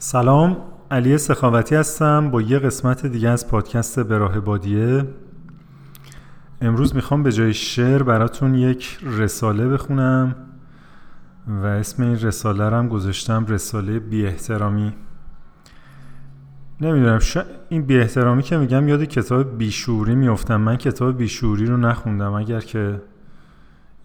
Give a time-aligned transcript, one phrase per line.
[0.00, 0.56] سلام
[0.90, 5.04] علی سخاوتی هستم با یه قسمت دیگه از پادکست به راه بادیه.
[6.60, 10.36] امروز می‌خوام به جای شعر براتون یک رساله بخونم
[11.46, 14.92] و اسم این رساله هم گذاشتم رساله بی احترامی.
[16.80, 17.42] نمی‌دونم شا...
[17.68, 22.32] این بی احترامی که میگم یاد کتاب بیشوری میفتم من کتاب بیشوری رو نخوندم.
[22.32, 23.02] اگر که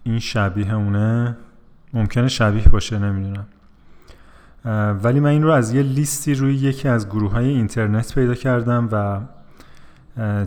[0.02, 1.36] این شبیه اونه
[1.92, 3.46] ممکنه شبیه باشه نمی‌دونم.
[5.02, 8.88] ولی من این رو از یه لیستی روی یکی از گروه های اینترنت پیدا کردم
[8.92, 9.20] و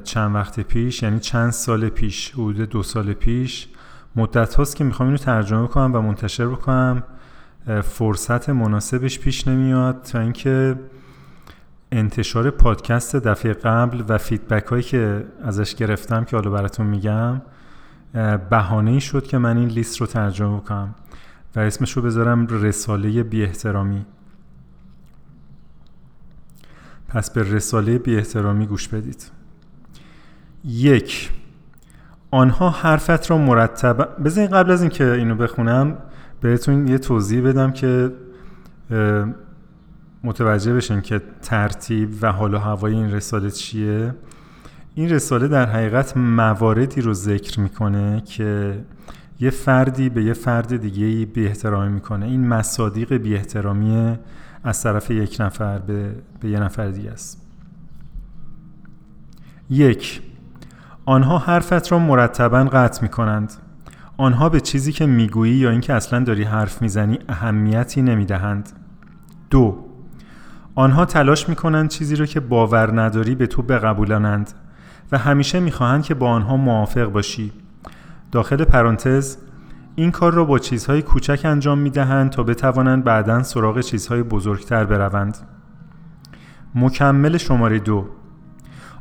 [0.04, 3.68] چند وقت پیش یعنی چند سال پیش حدود دو سال پیش
[4.16, 7.04] مدت هاست که می‌خوام اینو ترجمه کنم و منتشر بکنم.
[7.84, 10.76] فرصت مناسبش پیش نمیاد تا اینکه
[11.92, 17.42] انتشار پادکست دفعه قبل و فیدبک هایی که ازش گرفتم که حالا براتون میگم
[18.50, 20.96] بهانه ای شد که من این لیست رو ترجمه کنم
[21.56, 24.06] و اسمش رو بذارم رساله بی احترامی
[27.08, 29.32] پس به رساله بی احترامی گوش بدید.
[30.66, 31.32] یک
[32.32, 35.98] آنها حرفت را مرتب بذارین قبل از اینکه اینو بخونم
[36.42, 38.14] بهتون یه توضیح بدم که
[40.24, 44.16] متوجه بشین که ترتیب و حال و هوای این رساله چیه.
[44.96, 48.80] این رساله در حقیقت مواردی رو ذکر می‌کنه که
[49.40, 52.26] یه فردی به یه فرد دیگه بی احترامی می‌کنه.
[52.26, 54.18] این مصادیق بی احترامی
[54.64, 57.48] از طرف یک نفر به, به یه نفر دیگه است.
[59.70, 60.22] یک
[61.06, 63.54] آنها حرفت را مرتبا قطع می کنند
[64.18, 68.70] آنها به چیزی که می‌گویی یا اینکه اصلا داری حرف می‌زنی اهمیتی نمی‌دهند.
[69.50, 69.86] دو
[70.76, 74.52] آنها تلاش می‌کنند چیزی را که باور نداری به تو بقبولانند
[75.12, 77.52] و همیشه می‌خواهند که با آنها موافق باشی.
[78.32, 79.38] داخل پرانتز
[79.96, 84.86] این کار را با چیزهای کوچک انجام می دهند تا بتوانند بعدا سراغ چیزهای بزرگتر
[84.86, 85.38] بروند.
[86.76, 88.08] مکمل شماره دو.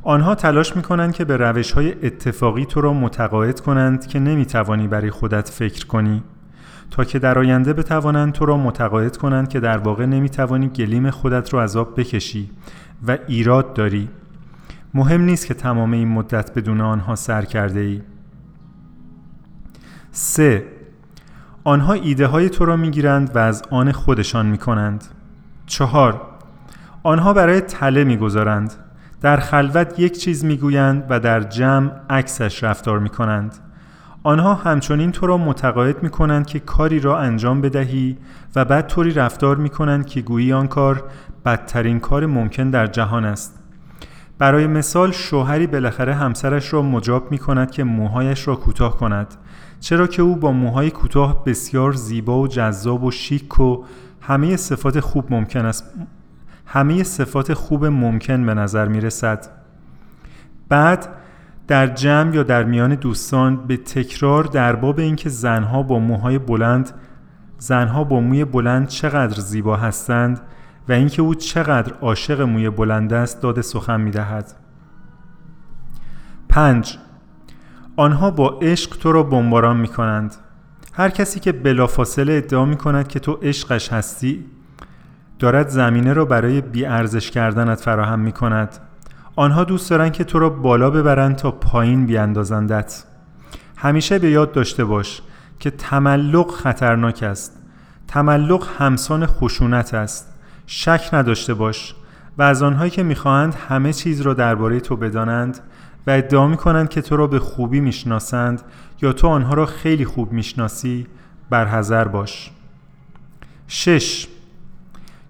[0.02, 4.46] آنها تلاش می کنند که به روش های اتفاقی تو را متقاعد کنند که نمی
[4.46, 6.22] توانی برای خودت فکر کنی.
[6.90, 11.10] تا که در آینده بتوانند تو را متقاعد کنند که در واقع نمی توانی گلیم
[11.10, 12.50] خودت را از آب بکشی
[13.08, 14.08] و ایراد داری.
[14.94, 18.02] مهم نیست که تمام این مدت بدون آنها سر کرده ای
[20.18, 20.64] 3.
[21.64, 25.04] آنها ایده های تو را می گیرند و از آن خودشان می کنند.
[25.66, 26.20] 4.
[27.02, 28.72] آنها برای تله می گذارند.
[29.20, 33.54] در خلوت یک چیز می گویند و در جمع عکسش رفتار می کنند.
[34.22, 38.16] آنها همچنین تو را متقاعد می کنند که کاری را انجام بدهی
[38.56, 41.04] و بعد طوری رفتار می کنند که گویی آن کار
[41.44, 43.58] بدترین کار ممکن در جهان است.
[44.38, 49.34] برای مثال شوهری بالاخره همسرش را مجاب می کند که موهایش را کوتاه کند
[49.86, 53.84] چرا که او با موهای کوتاه بسیار زیبا و جذاب و شیک و
[54.20, 55.84] همه صفات خوب ممکن است
[56.66, 59.46] همه صفات خوب ممکن به نظر می رسد
[60.68, 61.08] بعد
[61.68, 66.90] در جمع یا در میان دوستان به تکرار در باب اینکه زنها با موهای بلند
[67.58, 70.40] زنها با موی بلند چقدر زیبا هستند
[70.88, 74.52] و اینکه او چقدر عاشق موی بلند است داده سخن می دهد.
[76.48, 76.98] 5.
[77.96, 80.34] آنها با عشق تو را بمباران می کنند.
[80.92, 84.44] هر کسی که بلافاصله ادعا می کند که تو عشقش هستی
[85.38, 88.78] دارد زمینه را برای بیارزش کردنت فراهم می کند.
[89.36, 93.04] آنها دوست دارند که تو را بالا ببرند تا پایین بیاندازندت.
[93.76, 95.22] همیشه به یاد داشته باش
[95.60, 97.62] که تملق خطرناک است.
[98.08, 100.34] تملق همسان خشونت است.
[100.66, 101.94] شک نداشته باش
[102.38, 105.58] و از آنهایی که می‌خواهند همه چیز را درباره تو بدانند
[106.06, 108.62] و ادعا می کنند که تو را به خوبی می‌شناسند
[109.02, 111.06] یا تو آنها را خیلی خوب می‌شناسی
[111.50, 112.50] برحذر باش.
[113.66, 114.28] 6.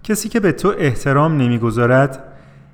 [0.03, 2.23] کسی که به تو احترام نمی‌گذارد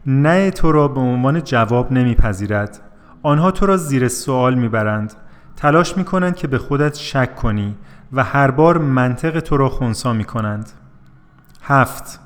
[0.05, 2.79] نه تو را به عنوان جواب نمیپذیرد.
[3.23, 5.13] آنها تو را زیر سوال می‌برند.
[5.55, 7.75] تلاش می‌کنند که به خودت شک کنی
[8.13, 10.69] و هر بار منطق تو را خونسا می‌کنند.
[11.61, 12.19] هفت.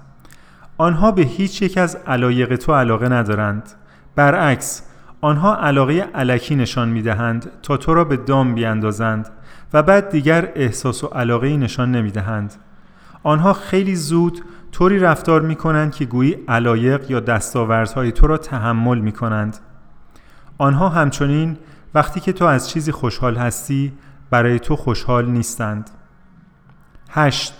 [0.77, 3.69] آنها به هیچ یک از علایق تو علاقه ندارند.
[4.15, 4.83] برعکس
[5.21, 9.29] آنها علاقه علکی نشان می دهند تا تو را به دام بیاندازند
[9.73, 12.53] و بعد دیگر احساس و علاقه نشان نمی دهند.
[13.23, 14.41] آنها خیلی زود
[14.71, 19.57] طوری رفتار می کنند که گویی علایق یا دستاوردهای تو را تحمل می کنند.
[20.57, 21.57] آنها همچنین
[21.93, 23.93] وقتی که تو از چیزی خوشحال هستی
[24.29, 25.89] برای تو خوشحال نیستند.
[27.09, 27.53] 8.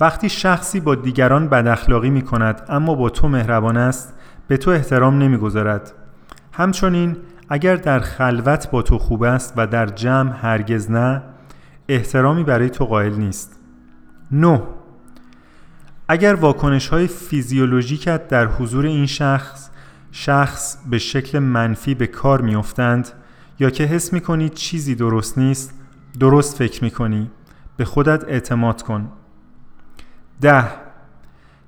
[0.00, 4.14] وقتی شخصی با دیگران بد اخلاقی می کند اما با تو مهربان است
[4.48, 5.92] به تو احترام نمی‌گذارد.
[6.52, 7.16] همچنین
[7.48, 11.22] اگر در خلوت با تو خوب است و در جمع هرگز نه
[11.88, 13.60] احترامی برای تو قائل نیست.
[14.30, 14.62] 9.
[16.08, 19.70] اگر واکنش های فیزیولوژیکت در حضور این شخص
[20.12, 23.08] شخص به شکل منفی به کار میافتند
[23.58, 25.74] یا که حس می‌کنی چیزی درست نیست
[26.20, 27.30] درست فکر می‌کنی.
[27.76, 29.08] به خودت اعتماد کن.
[30.40, 30.85] ده.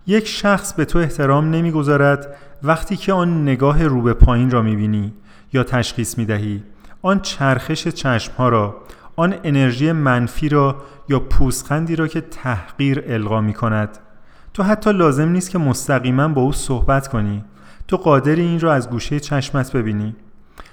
[0.09, 5.13] یک شخص به تو احترام نمی‌گذارد وقتی که آن نگاه رو به پایین را می‌بینی
[5.53, 6.63] یا تشخیص می‌دهی.
[7.03, 8.77] آن چرخش چشمها را
[9.17, 10.77] آن انرژی منفی را
[11.09, 13.99] یا پوزخندی را که تحقیر القا می کند
[14.55, 17.45] تو حتی لازم نیست که مستقیما با او صحبت کنی.
[17.89, 20.17] تو قادری این را از گوشه چشمت ببینی.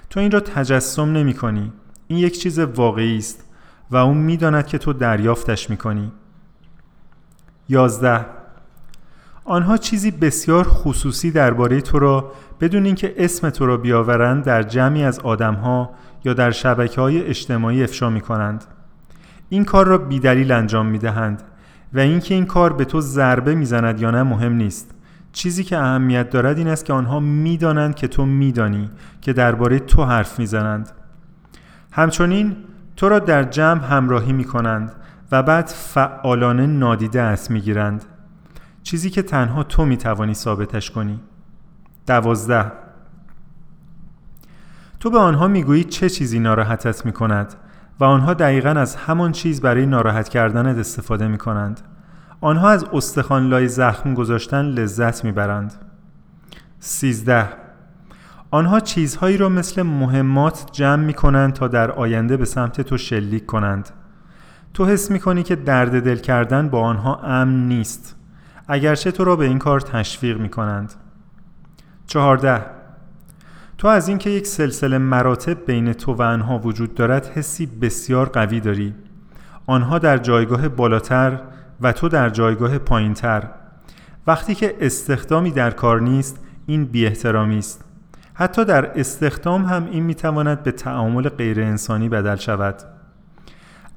[0.10, 1.74] تو این را تجسم نمی کنی
[2.08, 3.44] این یک چیز واقعی است
[3.92, 6.12] و اون می‌داند که تو دریافتش می کنی
[7.70, 8.26] یازده
[9.48, 12.32] آنها چیزی بسیار خصوصی درباره تو را
[12.62, 15.90] بدون اینکه اسم تو را بیاورند در جمعی از آدمها
[16.24, 18.64] یا در شبکه های اجتماعی افشا می کنند.
[19.50, 21.44] این کار را بیدلیل انجام می دهند
[21.94, 24.92] و اینکه این کار به تو ضربه می‌زند یا نه مهم نیست.
[25.32, 28.90] چیزی که اهمیت دارد این است که آنها می‌دانند که تو میدانی
[29.22, 30.90] که درباره تو حرف می‌زنند.
[31.92, 32.56] همچنین
[32.96, 34.92] تو را در جمع همراهی می کنند
[35.32, 38.06] و بعد فعالانه نادیده است می گیرند.
[38.86, 41.20] چیزی که تنها تو می توانی ثابتش کنی.
[42.08, 42.72] دوازده
[45.00, 47.54] تو به آنها می‌گویی چه چیزی ناراحتت می کند
[48.00, 51.82] و آنها دقیقا از همان چیز برای ناراحت کردنت استفاده می کنند.
[52.42, 55.74] آنها از استخوان لای زخم گذاشتن لذت می‌برند.
[56.80, 57.50] سیزده
[58.52, 63.46] آنها چیزهایی را مثل مهمات جمع می کنند تا در آینده به سمت تو شلیک
[63.46, 63.90] کنند.
[64.74, 68.16] تو حس می کنی که درد دل کردن با آنها امن نیست.
[68.68, 70.94] اگرچه تو را به این کار تشویق می کنند.
[72.08, 72.66] چهارده.
[73.78, 78.60] تو از اینکه یک سلسله مراتب بین تو و آنها وجود دارد حسی بسیار قوی
[78.60, 78.94] داری.
[79.66, 81.40] آنها در جایگاه بالاتر
[81.82, 83.50] و تو در جایگاه پایینتر.
[84.28, 87.86] وقتی که استخدامی در کار نیست این بی احترامی است.
[88.34, 92.76] حتی در استخدام هم این می‌تواند به تعامل غیر انسانی بدل شود.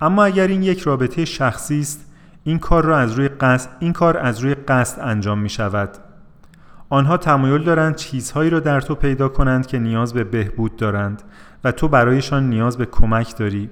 [0.00, 2.07] اما اگر این یک رابطه شخصی است
[2.48, 5.90] این کار را از روی قصد این کار از روی قصد انجام می شود.
[6.88, 11.22] آنها تمایل دارند چیزهایی را در تو پیدا کنند که نیاز به بهبود دارند
[11.64, 13.70] و تو برایشان نیاز به کمک داری.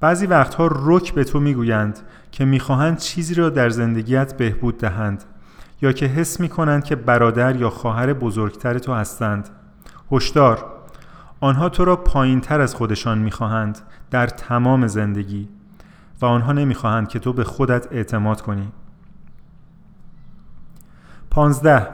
[0.00, 1.98] بعضی وقتها رک به تو می‌گویند
[2.30, 5.24] که می‌خواهند چیزی را در زندگیت بهبود دهند
[5.82, 9.48] یا که حس می‌کنند که برادر یا خواهر بزرگتر تو هستند.
[10.12, 10.64] هشدار
[11.40, 13.78] آنها تو را پایین تر از خودشان می‌خواهند
[14.10, 15.57] در تمام زندگی.
[16.20, 18.72] و آنها نمی‌خواهند که تو به خودت اعتماد کنی.
[21.30, 21.88] پانزده.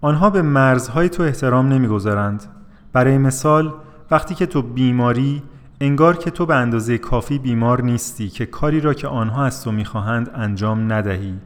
[0.00, 2.44] آنها به مرزهای تو احترام نمی‌گذارند.
[2.92, 3.74] برای مثال
[4.10, 5.42] وقتی که تو بیماری
[5.80, 9.72] انگار که تو به اندازه کافی بیمار نیستی که کاری را که آنها از تو
[9.72, 11.38] می‌خواهند انجام ندهی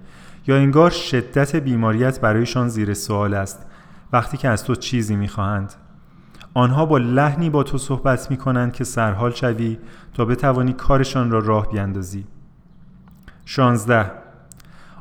[0.46, 3.66] یا انگار شدت بیماریت برایشان زیر سوال است
[4.12, 5.74] وقتی که از تو چیزی می‌خواهند.
[6.54, 9.78] آنها با لحنی با تو صحبت می کنند که سرحال شوی
[10.14, 12.24] تا بتوانی کارشان را راه بیندازی
[13.44, 14.10] 16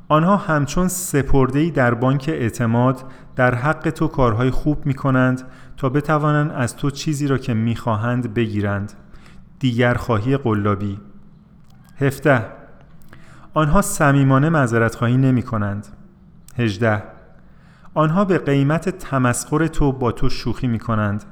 [0.07, 3.03] آنها همچون سپردهی در بانک اعتماد
[3.35, 5.41] در حق تو کارهای خوب می کنند
[5.77, 8.93] تا بتوانند از تو چیزی را که می خواهند بگیرند.
[9.59, 10.99] دیگر خواهی قلابی.
[11.97, 12.45] 17
[13.53, 15.87] آنها صمیمانه معذرت خواهی نمی کنند
[16.57, 17.03] 18
[17.93, 21.23] آنها به قیمت تمسخر تو با تو شوخی می کنند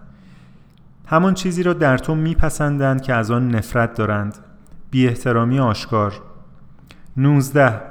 [1.12, 4.38] همان چیزی را در تو میپسندند که از آن نفرت دارند.
[4.91, 6.22] بی احترامی آشکار.
[7.18, 7.82] 19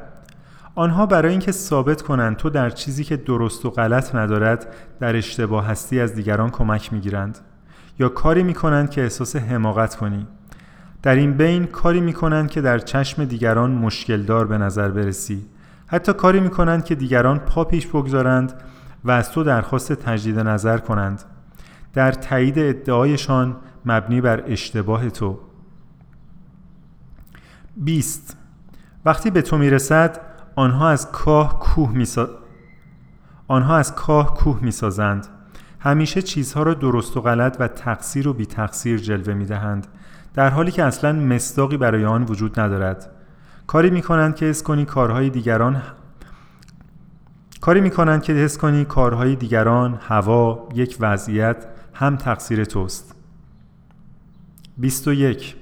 [0.74, 4.66] آنها برای اینکه ثابت کنند تو در چیزی که درست و غلط ندارد
[5.00, 7.38] در اشتباه هستی از دیگران کمک می‌گیرند.
[7.98, 10.26] یا کاری می‌کنند که احساس حماقت کنی.
[11.02, 15.46] در این بین کاری می‌کنند که در چشم دیگران مشکلدار به نظر برسی.
[15.86, 18.52] حتی کاری می‌کنند که دیگران پا پیش بگذارند
[19.04, 21.22] و از تو درخواست تجدید نظر کنند.
[21.92, 25.38] در تایید ادعایشان مبنی بر اشتباه تو.
[27.76, 28.36] 20
[29.04, 30.20] وقتی به تو می‌رسد
[30.56, 32.28] آنها از کاه کوه میسا...
[33.48, 35.26] آنها از کاه کوه می‌سازند.
[35.80, 39.86] همیشه چیزها را درست و غلط و تقصیر و بی تقصیر جلوه می دهند
[40.34, 43.10] در حالی که اصلا مصداقی برای آن وجود ندارد.
[43.66, 45.82] کاری می کنند که حس کنی کارهای دیگران
[47.60, 53.14] کاری می کنند که حس کنی کارهای دیگران هوا یک وضعیت هم تقصیر توست.
[54.78, 55.56] 21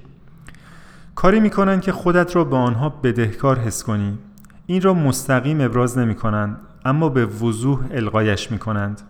[1.15, 4.17] کاری می‌کنند که خودت را به آنها بدهکار حس کنی.
[4.65, 9.01] این را مستقیم ابراز نمی کنند اما به وضوح القایش می کنند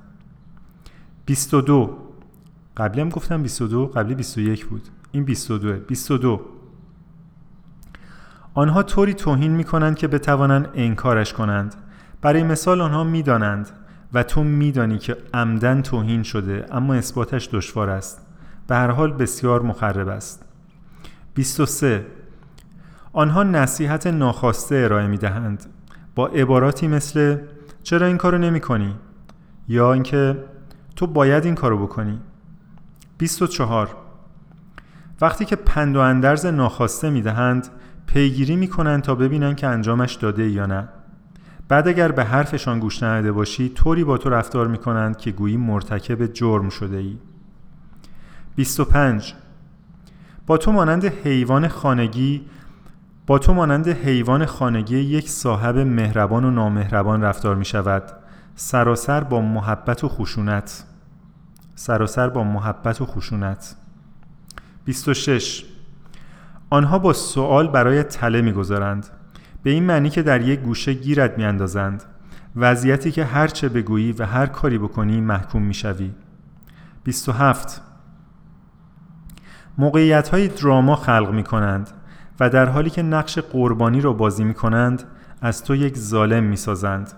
[1.25, 1.97] 22
[2.77, 4.81] قبلی هم گفتم 22 قبلی 21 بود.
[5.11, 6.41] این 22 22
[8.53, 11.75] آنها طوری توهین می کنند که بتوانند انکارش کنند.
[12.21, 13.69] برای مثال آنها می‌دانند
[14.13, 18.27] و تو میدانی که عمدن توهین شده اما اثباتش دشوار است.
[18.67, 20.45] به هر حال بسیار مخرب است.
[21.33, 22.05] 23
[23.13, 25.65] آنها نصیحت ناخواسته ارائه می دهند
[26.15, 27.37] با عباراتی مثل
[27.83, 28.95] چرا این کارو نمی کنی؟
[29.67, 30.37] یا اینکه
[30.95, 32.19] تو باید این کارو بکنی.
[33.17, 33.95] 24
[35.21, 37.67] وقتی که پند و اندرز ناخواسته می دهند
[38.05, 40.87] پیگیری می کنند تا ببینند که انجامش داده یا نه.
[41.69, 45.57] بعد اگر به حرفشان گوش نداده باشی طوری با تو رفتار می کنند که گویی
[45.57, 47.17] مرتکب جرم شده ای
[48.55, 49.33] 25
[50.47, 52.45] با تو مانند حیوان خانگی
[53.27, 58.03] با تو مانند حیوان خانگی یک صاحب مهربان و نامهربان رفتار می شود
[58.55, 60.83] سراسر با محبت و خشونت.
[61.75, 63.75] سراسر با محبت و خشونت.
[64.85, 65.65] 26
[66.69, 69.18] آنها با سوال برای تله می‌گذارند.
[69.63, 72.03] به این معنی که در یک گوشه گیرت میاندازند.
[72.55, 76.11] وضعیتی که هر چه بگویی و هر کاری بکنی محکوم می‌شوی.
[77.03, 77.81] 27
[79.77, 81.89] موقعیت های دراما خلق می کنند
[82.39, 85.03] و در حالی که نقش قربانی را بازی می کنند
[85.41, 87.11] از تو یک ظالم می سازند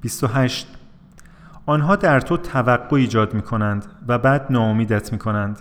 [0.00, 0.74] 28
[1.66, 5.60] آنها در تو توقع ایجاد می کنند و بعد ناامیدت می کنند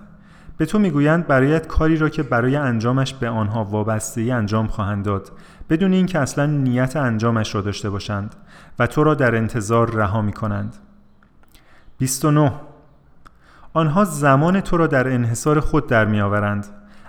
[0.58, 5.06] به تو می‌گویند برایت کاری را که برای انجامش به آنها وابسته ای انجام خواهند
[5.06, 5.32] داد
[5.70, 8.36] بدون اینکه اصلا نیت انجامش را داشته باشند
[8.80, 10.76] و تو را در انتظار رها می کنند
[11.98, 12.52] 29
[13.74, 16.66] آنها زمان تو را در انحصار خود در می آورند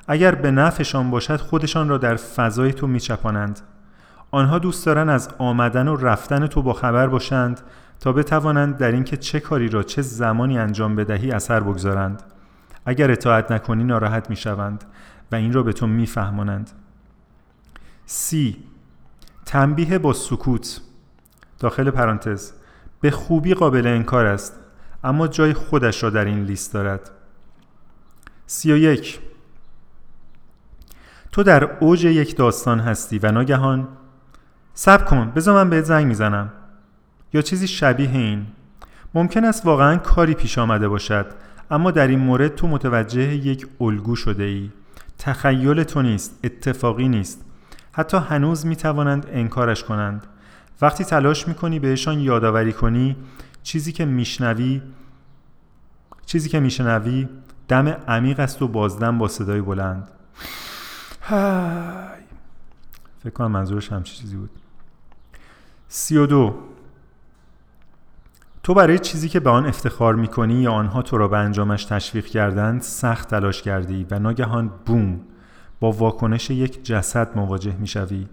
[0.09, 3.61] اگر به نفعشان باشد خودشان را در فضای تو می چپانند
[4.31, 7.61] آنها دوست دارند از آمدن و رفتن تو با خبر باشند
[8.00, 12.23] تا بتوانند در اینکه چه کاری را چه زمانی انجام بدهی اثر بگذارند.
[12.87, 14.85] اگر اطاعت نکنی ناراحت می‌شوند
[15.33, 16.71] و این را به تو میفهمانند.
[18.11, 18.57] سی.
[19.47, 20.81] تنبیه با سکوت.
[21.59, 22.53] داخل پرانتز
[23.00, 24.53] به خوبی قابل انکار است
[25.05, 27.11] اما جای خودش را در این لیست دارد.
[28.47, 29.21] سی و یک.
[31.33, 33.88] تو در اوج یک داستان هستی و ناگهان
[34.75, 36.53] سب کن بذار من بهت زنگ می‌زنم.
[37.33, 38.47] یا چیزی شبیه این.
[39.15, 41.27] ممکن است واقعا کاری پیش آمده باشد
[41.71, 44.71] اما در این مورد تو متوجه یک الگو شده ای.
[45.19, 47.48] تخیل تو نیست اتفاقی نیست.
[47.92, 50.26] حتی هنوز می توانند انکارش کنند.
[50.80, 53.16] وقتی تلاش می کنی بهشان یادآوری کنی
[53.62, 54.83] چیزی که میشنوی
[56.26, 57.28] چیزی که میشنوی
[57.68, 60.09] دم عمیق است و بازدم با صدای بلند.
[61.23, 62.21] های
[63.18, 64.50] فکر کنم منظورش همچی چیزی بود.
[65.88, 66.59] سی و دو.
[68.62, 72.26] تو برای چیزی که به آن افتخار می‌کنی یا آنها تو را به انجامش تشویق
[72.26, 75.21] کردند سخت تلاش کردی و ناگهان بوم
[75.80, 78.26] با واکنش یک جسد مواجه می‌شوی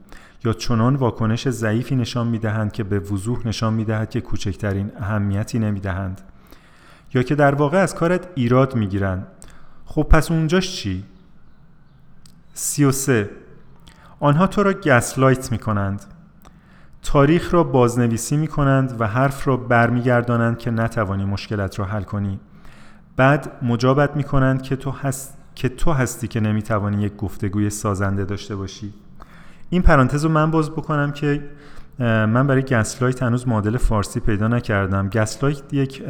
[0.44, 6.22] یا چنان واکنش ضعیفی نشان می‌دهند که به وضوح نشان می‌دهد که کوچکترین اهمیتی نمی‌دهند
[7.14, 9.28] یا که در واقع از کارت ایراد می‌گیرند.
[9.86, 11.04] خب پس اونجاش چی؟
[12.54, 13.30] سی و سه.
[14.20, 16.06] آنها تو را گسلایت می کنند
[17.04, 22.40] تاریخ را بازنویسی می کنند و حرف را برمیگردانند که نتوانی مشکلت را حل کنی.
[23.16, 25.35] بعد مجابت می کنند که تو, هست...
[25.56, 28.94] که تو هستی که نمی توانی یک گفتگوی سازنده داشته باشی.
[29.70, 31.44] این پرانتز رو من باز بکنم که
[32.00, 35.10] من برای گسلایت هنوز مدل فارسی پیدا نکردم.
[35.10, 36.04] گسلایت یک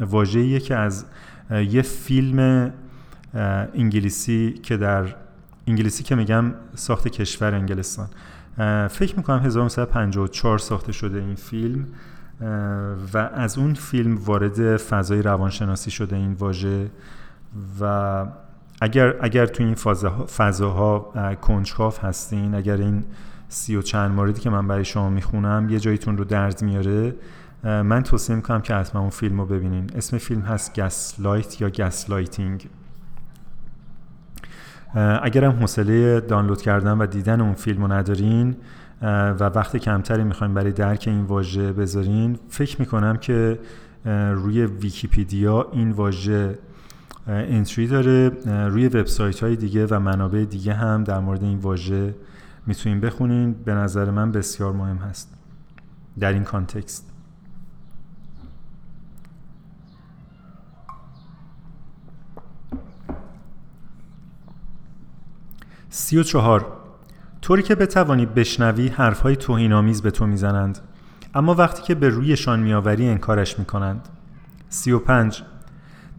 [0.00, 1.04] واژه‌ایه که از
[1.50, 2.70] یه فیلم
[3.74, 5.14] انگلیسی که در
[5.66, 8.08] انگلیسی که میگم ساخت کشور انگلستان.
[8.88, 11.86] فکر می‌کنم 1954 ساخته شده این فیلم
[13.14, 16.90] و از اون فیلم وارد فضای روانشناسی شده این واژه
[17.80, 18.26] و
[18.80, 19.74] اگر اگر تو این
[20.26, 23.04] فضاها کنجکاو هستین اگر این
[23.48, 27.14] سی و چند موردی که من برای شما می‌خونم یه جاییتون رو درد میاره
[27.64, 29.90] من توصیه می‌کنم که حتما اون فیلم رو ببینین.
[29.96, 32.68] اسم فیلم هست Gaslight یا gaslighting
[35.22, 38.56] اگر هم حوصله دانلود کردن و دیدن اون فیلم رو ندارین
[39.02, 43.58] و وقت کمتری می‌خوایم برای درک این واژه بذارین فکر می‌کنم که
[44.34, 46.58] روی ویکیپیدیا این واژه
[47.26, 48.28] entry داره.
[48.46, 52.14] روی وبسایت های دیگه و منابع دیگه هم در مورد این واژه
[52.66, 53.52] می‌تونین بخونین.
[53.52, 55.34] به نظر من بسیار مهم هست
[56.18, 57.06] در این context.
[65.90, 66.72] سی و چهار.
[67.42, 70.78] طوری که بتوانی بشنوی حرفهای توهینآمیز به تو می‌زنند
[71.34, 74.08] اما وقتی که به رویشان میآوری انکارش می‌کنند.
[74.68, 75.42] سی و پنج.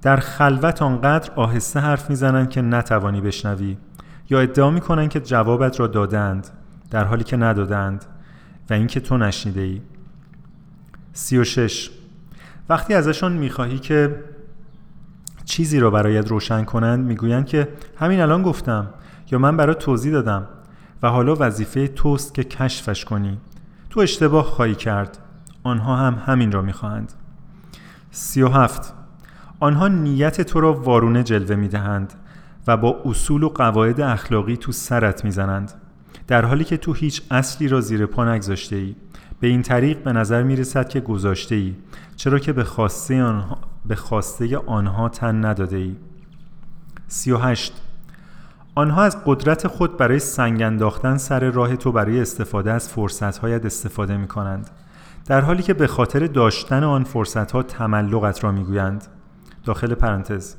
[0.01, 3.77] در خلوت آنقدر آهسته حرف می‌زنند که نتوانی بشنوی
[4.29, 6.47] یا ادعا می‌کنند که جوابت را دادند
[6.89, 8.05] در حالی که ندادند
[8.69, 9.81] و اینکه تو نشنیده ای.
[11.13, 11.89] 36
[12.69, 14.23] وقتی ازشان می‌خواهی که
[15.45, 17.67] چیزی را برایت روشن کنند می‌گویند که
[17.99, 18.87] همین الان گفتم
[19.31, 20.47] یا من برای توضیح دادم
[21.03, 23.37] و حالا وظیفه توست که کشفش کنی.
[23.89, 25.17] تو اشتباه خواهی کرد.
[25.63, 27.13] آنها هم همین را می‌خواهند.
[28.11, 29.00] سی و هفت.
[29.63, 32.13] آنها نیت تو را وارونه جلوه می‌دهند
[32.67, 35.71] و با اصول و قواعد اخلاقی تو سرت می‌زنند.
[36.27, 38.95] در حالی که تو هیچ اصلی را زیر پا نگذاشته ای
[39.39, 41.75] به این طریق به نظر می رسد که گذاشته ای
[42.15, 45.95] چرا که به خواسته آنها, به خواسته آنها تن نداده ای
[47.07, 47.73] 38
[48.75, 54.17] آنها از قدرت خود برای سنگ انداختن سر راه تو برای استفاده از فرصتهایت استفاده
[54.17, 54.69] می کنند
[55.25, 59.07] در حالی که به خاطر داشتن آن فرصتها تملقت را می گویند
[59.65, 60.55] داخل پرانتز.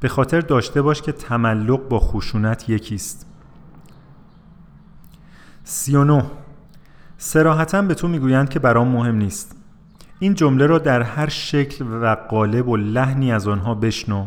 [0.00, 3.26] به خاطر داشته باش که تملق با خشونت یکیست.
[5.64, 6.24] 39
[7.18, 9.56] سراحتا به تو می‌گویند که برام مهم نیست.
[10.18, 14.26] این جمله را در هر شکل و قالب و لحنی از آنها بشنو.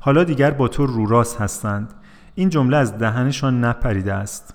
[0.00, 1.94] حالا دیگر با تو روراست هستند.
[2.34, 4.54] این جمله از دهنشان نپریده است.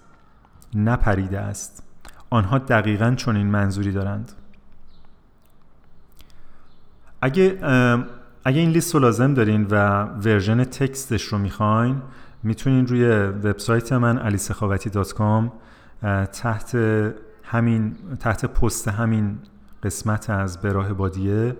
[0.75, 1.83] نپریده است.
[2.29, 4.31] آنها دقیقا این منظوری دارند.
[7.21, 7.57] اگه
[8.43, 12.01] اگه این لیست رو لازم دارین و ورژن تکستش رو می‌خواین
[12.43, 15.51] می‌تونین روی وبسایت من alisekhawati.com
[16.31, 16.75] تحت
[17.43, 19.39] همین تحت پست همین
[19.83, 21.55] قسمت از براه بادیه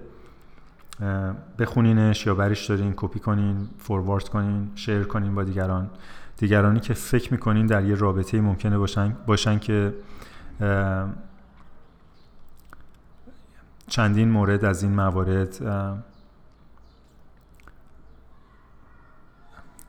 [1.60, 5.90] بخونینش یا برش دارین کپی کنین فوروارد کنین شیر کنین با دیگران.
[6.38, 9.94] دیگرانی که فکر می‌کنین در یه رابطه ممکنه باشن, باشن که
[13.88, 15.58] چندین مورد از این موارد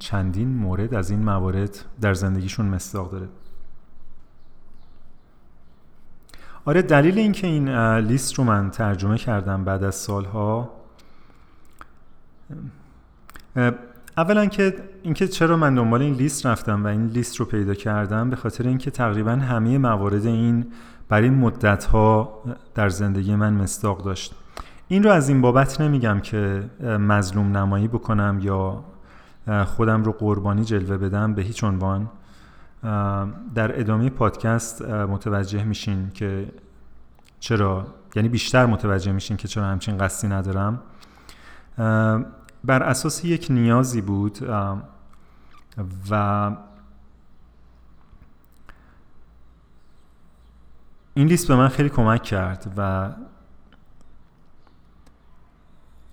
[0.03, 3.29] چندین مورد از این موارد در زندگیشون مصداق داره.
[6.65, 7.69] آره دلیل اینکه این
[7.99, 10.71] لیست رو من ترجمه کردم بعد از سالها
[14.17, 18.31] اولا که اینکه چرا من دنبال این لیست رفتم و این لیست رو پیدا کردم
[18.31, 20.67] به خاطر اینکه تقریبا همه موارد این
[21.09, 22.43] برای مدت ها
[22.75, 24.35] در زندگی من مستاق داشت.
[24.89, 28.85] این رو از این بابت نمیگم که مظلوم نمایی بکنم یا
[29.67, 32.11] خودم رو قربانی جلوه بدم به هیچ عنوان.
[33.55, 36.53] در ادامه پادکست متوجه میشین که
[37.41, 40.83] چرا یعنی بیشتر متوجه میشین که چرا همچین قصدی ندارم.
[42.65, 44.39] بر اساس یک نیازی بود
[46.11, 46.51] و
[51.15, 53.11] این لیست به من خیلی کمک کرد و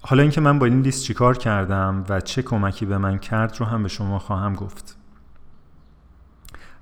[0.10, 3.66] حالا اینکه من با این لیست چیکار کردم و چه کمکی به من کرد رو
[3.66, 4.98] هم به شما خواهم گفت.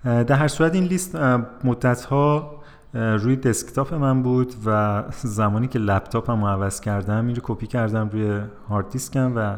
[0.03, 1.15] در هر صورت این لیست
[1.63, 2.61] مدت ها
[2.93, 5.03] روی desktop من بود و
[5.39, 9.57] زمانی که لپتاپم رو عوض کردم این رو کپی کردم روی hard disk م و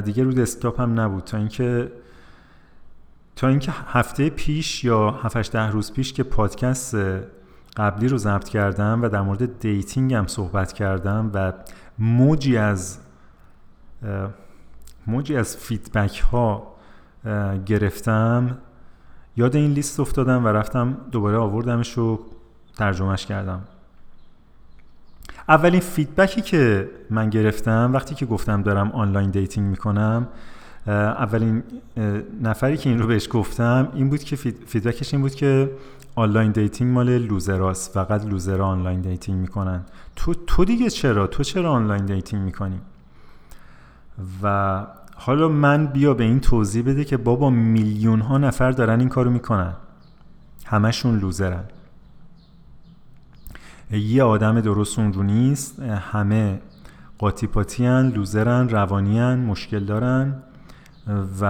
[0.00, 1.24] دیگه روی desktop هم نبود.
[1.24, 1.92] تا اینکه
[3.36, 6.96] تا اینکه هفته پیش یا 7 ده روز پیش که پادکست
[7.76, 11.52] قبلی رو ضبط کردم و در مورد dating هم صحبت کردم و
[12.00, 12.98] موجی از
[15.06, 16.74] موجی از feedback ها
[17.66, 18.58] گرفتم.
[19.36, 22.20] یاد این لیست افتادم و رفتم دوباره آوردمش رو
[22.76, 23.60] ترجمهش کردم.
[25.48, 30.28] اولین feedback ی که من گرفتم وقتی که گفتم دارم online dating می‌کنم
[30.86, 31.62] اولین
[32.42, 35.70] نفری که این رو بهش گفتم این بود که feedback ش این بود که
[36.20, 37.94] online dating مال loser هاست.
[37.94, 39.84] فقط loser ها online dating می‌کنن.
[40.16, 42.80] تو تو دیگه چرا؟ تو چرا online dating می‌کنی؟
[44.42, 49.08] و حالا من بیا به این توضیح بده که بابا میلیون ها نفر دارن این
[49.08, 49.72] کارو می‌کنن.
[50.66, 51.64] همشون loser ن.
[53.90, 55.80] یه آدم درست اون نیست.
[55.80, 56.60] همه
[57.18, 60.42] قاطی پاتی هن، loser ن روانی هن، مشکل دارن.
[61.40, 61.44] و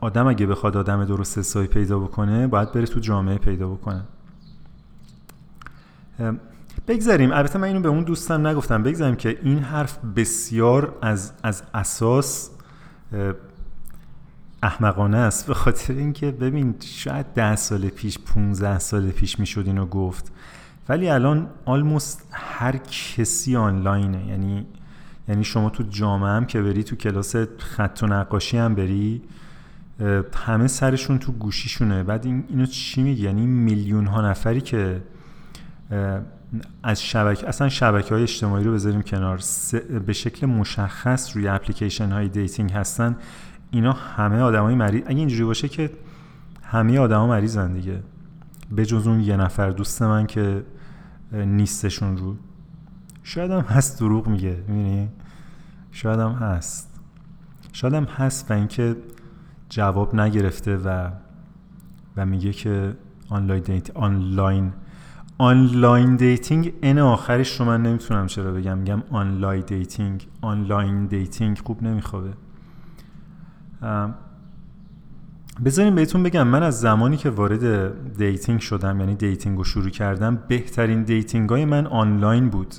[0.00, 4.02] آدم اگه بخواد آدم درست حسابی پیدا بکنه باید بره تو جامعه پیدا بکنه.
[6.88, 7.32] بگذاریم.
[7.32, 8.82] البته من اینو به اون دوستم نگفتم.
[8.82, 12.50] بگذاریم که این حرف بسیار از, از اساس
[14.62, 15.46] احمقانه است.
[15.46, 20.32] به خاطر اینکه ببین شاید ده سال پیش 15 سال پیش می‌شد اینو گفت.
[20.88, 24.26] ولی الان آلموست هر کسی آنلاینه.
[24.26, 24.66] یعنی
[25.28, 29.22] یعنی شما تو جامعه هم که بری تو کلاس خط و نقاشی هم بری
[30.34, 32.02] همه سرشون تو گوشیشونه.
[32.02, 35.02] بعد این اینو چی میگی؟ یعنی میلیون ها نفری که
[36.82, 39.40] از شبکه اصلا شبکه های اجتماعی رو بذاریم کنار
[40.06, 43.16] به شکل مشخص روی اپلیکیشن های dating هستن
[43.70, 45.90] اینا همه آدمای مریض اگه اینجوری باشه که
[46.62, 48.02] همه آدما مریضن دیگه.
[48.72, 50.64] به جز اون یه نفر دوست من که
[51.32, 52.36] نیستشون رو.
[53.26, 55.08] شاید هم هست دروغ میگه می‌بینی؟
[55.92, 57.00] شاید هم هست.
[57.72, 58.96] شاید هم هست و اینکه
[59.68, 61.10] جواب نگرفته و
[62.16, 62.96] و میگه که
[63.28, 64.72] online date online
[65.38, 68.78] online dating اون آخرش رو من نمی‌تونم چرا بگم.
[68.78, 72.30] میگم online dating online dating خوب نمیخوابه.
[75.64, 80.38] بذاریم بهتون بگم من از زمانی که وارد dating شدم یعنی dating رو شروع کردم
[80.48, 82.74] بهترین dating های من آنلاین بود.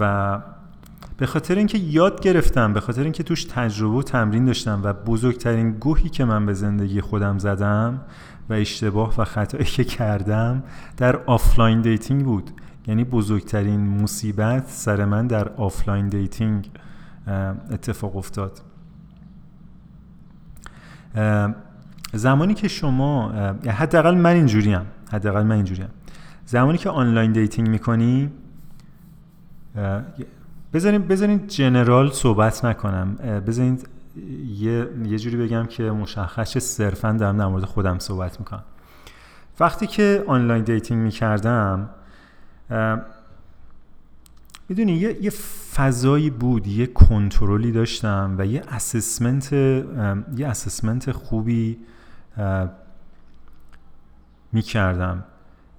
[0.00, 0.38] و
[1.16, 5.70] به خاطر اینکه یاد گرفتم به خاطر اینکه توش تجربه و تمرین داشتم و بزرگترین
[5.70, 8.00] گوهی که من به زندگی خودم زدم
[8.48, 10.62] و اشتباه و خطایی که کردم
[10.96, 12.50] در offline dating بود.
[12.86, 16.70] یعنی بزرگترین مصیبت سر من در offline dating
[17.70, 18.60] اتفاق افتاد.
[22.12, 23.28] زمانی که شما
[23.66, 24.80] حداقل من اینجوریم
[25.12, 25.88] حداقل من اینجوریم.
[26.44, 28.30] زمانی که online dating می‌کنی
[30.72, 33.14] بذارین بذارین general صحبت نکنم.
[33.46, 33.78] بذارین
[34.56, 38.62] یه یه جوری بگم که مشخص صرفا دارم در مورد خودم صحبت می‌کنم.
[39.60, 41.90] وقتی که online dating می‌کردم
[44.68, 45.30] می‌دونی یه،, یه
[45.74, 51.78] فضایی بود یه کنترلی داشتم و یه assessment یه assessment خوبی
[54.52, 55.24] می‌کردم.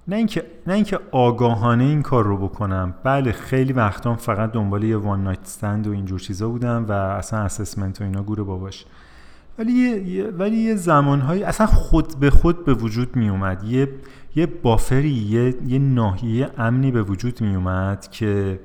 [0.08, 2.94] نه اینکه نه اینکه آگاهانه این کار رو بکنم.
[3.04, 7.40] بله خیلی وقتام فقط دنبال یه one night stand و اینجور چیزا بودم و اصلا
[7.40, 8.84] assessment و اینا گوره باباش.
[9.58, 13.88] ولی یه ولی یه زمانهایی اصلا خود به خود به وجود می اومد یه
[14.36, 18.60] یه بافری یه یه ناحیه امنی به وجود می اومد که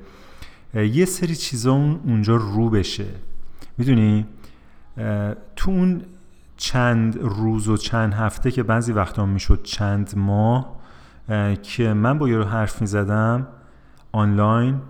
[0.73, 3.05] یه سری چیزا اونجا رو بشه.
[3.77, 4.25] می‌دونی؟
[5.55, 6.01] تو اون
[6.57, 10.82] چند روز و چند هفته که بعضی وقتا می‌شد چند ماه
[11.63, 13.47] که من با یارو حرف می زدم
[14.11, 14.81] آنلاین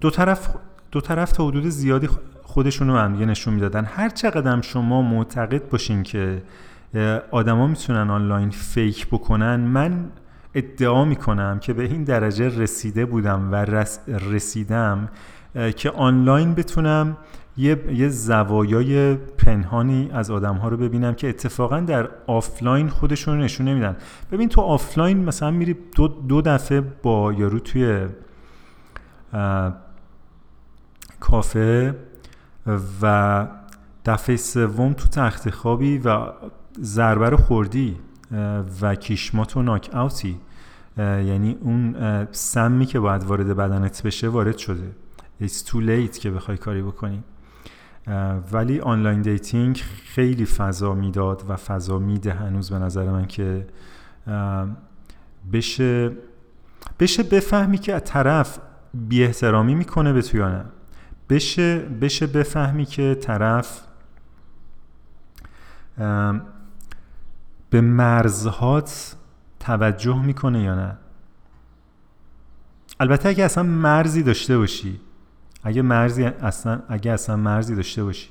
[0.00, 0.48] دو طرف
[0.92, 2.08] دو طرف تا حدود زیادی
[2.42, 3.84] خودشون رو هم نشون می‌دادن.
[3.84, 6.42] هر چقدر شما معتقد باشین که
[7.30, 10.04] آدما می‌تونن online fake بکنن من
[10.54, 13.54] ادعا می‌کنم که به این درجه رسیده بودم و
[14.30, 15.08] رسیدم
[15.76, 17.16] که آنلاین بتونم
[17.56, 23.68] یه, یه زوایای پنهانی از آدم ها رو ببینم که اتفاقا در آفلاین خودشون نشون
[23.68, 23.96] نمیدن.
[24.32, 28.06] ببین تو آفلاین مثلا میری دو, دو دفعه با یارو توی
[31.20, 31.94] کافه
[33.02, 33.46] و
[34.04, 36.18] دفعه سوم تو تخت خوابی و
[36.80, 37.96] ضربه خوردی
[38.80, 40.40] و کیشمات و knock out ی.
[40.98, 41.94] یعنی اون
[42.32, 45.05] سمی که باید وارد بدنت بشه وارد شده.
[45.42, 47.22] It's too late که بخوای کاری بکنی.
[48.52, 53.66] ولی online dating خیلی فضا می‌داد و فضا میده هنوز به نظر من که
[55.52, 56.16] بشه
[57.00, 58.58] بشه بفهمی که طرف
[58.94, 60.64] بی احترامی می‌کنه به تو یا نه.
[61.28, 63.80] بشه بشه بفهمی که طرف
[67.70, 69.16] به مرزهات
[69.60, 70.96] توجه می‌کنه یا نه.
[73.00, 75.00] البته اگه اصلا مرزی داشته باشی
[75.66, 78.28] اگه مرزی اصلا اگه اصلا مرزی داشته باشی.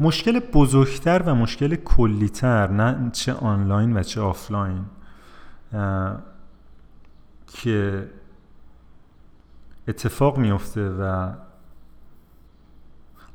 [0.00, 4.84] مشکل بزرگتر و مشکل کلیتر نه چه آنلاین و چه آفلاین
[7.46, 8.08] که
[9.88, 11.32] اتفاق میفته و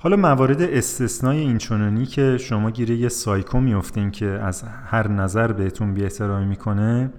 [0.04, 5.94] حالا موارد استثنای اینچنانی که شما گیره یه سایکو میفتین که از هر نظر بهتون
[5.94, 7.10] بی احترامی می‌کنه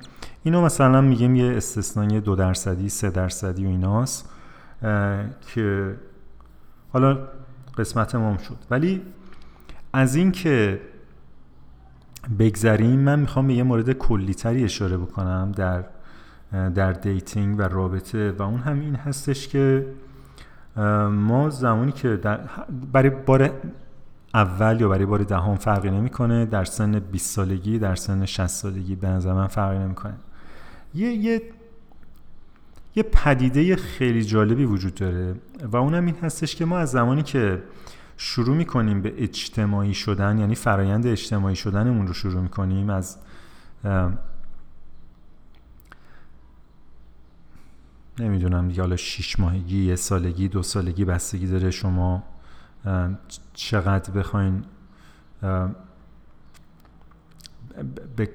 [0.42, 4.31] اینو مثلا میگیم یه استثنای دو درصدی سه درصدی و ایناست
[5.55, 5.95] که
[6.92, 7.18] حالا
[7.79, 8.57] قسمت مام شد.
[8.71, 9.03] ولی
[9.92, 10.81] از این که
[12.38, 15.85] بگذریم من می‌خوام به یه مورد کلیتری اشاره بکنم در
[16.75, 19.87] در dating و رابطه و اون هم این هستش که
[21.11, 22.20] ما زمانی که
[22.92, 23.50] برای بار
[24.35, 28.94] اول یا برای بار دهم فرقی نمی‌کنه در سن 20 سالگی در سن 60 سالگی
[28.94, 30.14] به نظر من فرقی نمی‌کنه.
[30.94, 31.42] یه یه
[32.96, 37.62] یه پدیده خیلی جالبی وجود داره و اونم این هستش که ما از زمانی که
[38.16, 43.16] شروع می‌کنیم به اجتماعی شدن یعنی فرایند اجتماعی شدنمون رو شروع می‌کنیم از
[48.18, 52.22] نمی‌دونم دیگه حالا شیش ماهگی یه سالگی دو سالگی بستگی داره شما
[53.55, 54.64] چقدر بخواین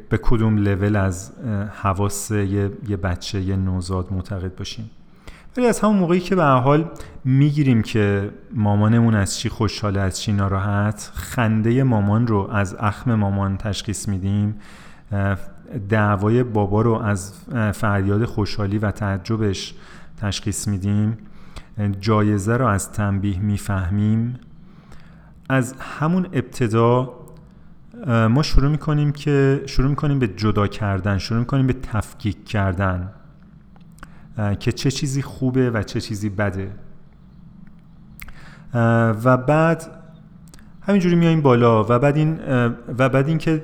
[0.09, 1.31] به کدوم لول از
[1.81, 2.67] حواس یه,
[3.03, 4.89] بچه یه نوزاد معتقد باشیم
[5.57, 6.91] ولی از همون موقعی که به حال
[7.25, 13.57] می‌گیریم که مامانمون از چی خوشحاله از چی ناراحت خنده مامان رو از اخم مامان
[13.57, 14.55] تشخیص میدیم
[15.89, 17.33] دعوای بابا رو از
[17.73, 19.73] فریاد خوشحالی و تعجبش
[20.17, 21.17] تشخیص میدیم.
[21.99, 24.39] جایزه رو از تنبیه می‌فهمیم.
[25.49, 27.13] از همون ابتدا
[28.29, 33.09] ما شروع می‌کنیم که شروع می‌کنیم به جدا کردن شروع می‌کنیم به تفکیک کردن
[34.59, 36.71] که چه چیزی خوبه و چه چیزی بده.
[39.23, 39.91] و بعد
[40.81, 42.39] همینجوری میایم بالا و بعد این
[42.97, 43.63] و بعد اینکه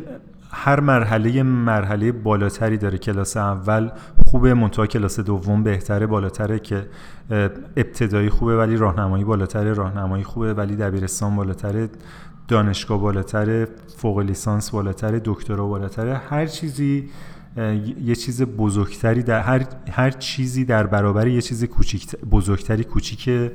[0.54, 3.92] هر مرحله مرحله بالاتری داره کلاس اول.
[4.28, 6.88] خوبه منتها کلاس دوم بهتره بالاتره که
[7.78, 11.90] ابتدایی خوبه ولی راهنمایی بالاتره راهنمایی خوبه ولی دبیرستان بالاتره
[12.48, 16.18] دانشگاه بالاتره فوق لیسانس بالاتره دکترا بالاتره.
[16.18, 17.10] هر چیزی
[18.04, 23.52] یه چیز بزرگتری در هر, هر چیزی در برابر یه چیز کوچیک بزرگتری کوچیکه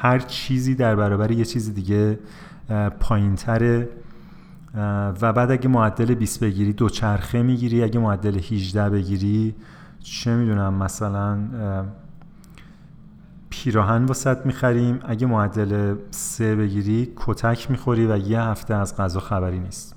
[0.00, 2.18] هر چیزی در برابر یه چیز دیگه
[3.00, 3.88] پایینتره.
[4.74, 9.54] و بعد اگه معدل 20 بگیری دو چرخه می‌گیری اگه معدل 18 بگیری
[10.00, 11.38] چه می‌دونم مثلا
[13.50, 15.00] پیراهن واسط می‌خریم.
[15.06, 19.94] اگه معدل 3 بگیری کتک می‌خوری و یه هفته از غذا خبری نیست.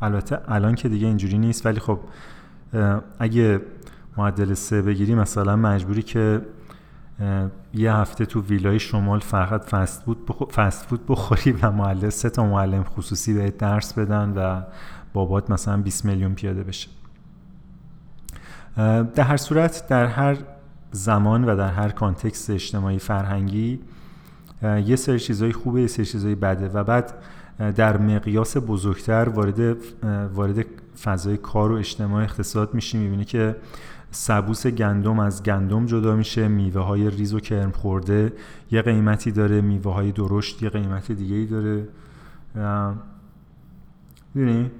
[0.00, 1.98] البته الان که دیگه اینجوری نیست ولی خب
[3.18, 3.60] اگه
[4.16, 6.40] معدل 3 بگیری مثلا مجبوری که
[7.74, 12.46] یه هفته تو ویلای شمال فقط فست فود, فست فود بخوری و معلم سه تا
[12.46, 14.62] معلم خصوصی بهت درس بدن و
[15.12, 16.88] بابات مثلا 20 میلیون پیاده بشه.
[19.14, 20.36] در هر صورت در هر
[20.90, 23.80] زمان و در هر context اجتماعی فرهنگی
[24.62, 27.14] یه سری چیزای خوبه یه سری چیزای بده و بعد
[27.76, 29.76] در مقیاس بزرگتر وارد
[30.34, 30.66] وارد
[31.02, 33.56] فضای کار و اجتماع اقتصاد میشی می‌بینی که
[34.16, 38.32] سبوس گندم از گندم جدا میشه میوه های ریز و کرم خورده
[38.70, 41.88] یه قیمتی داره میوه های درشت یه قیمت دیگه ای داره
[44.34, 44.70] ببینی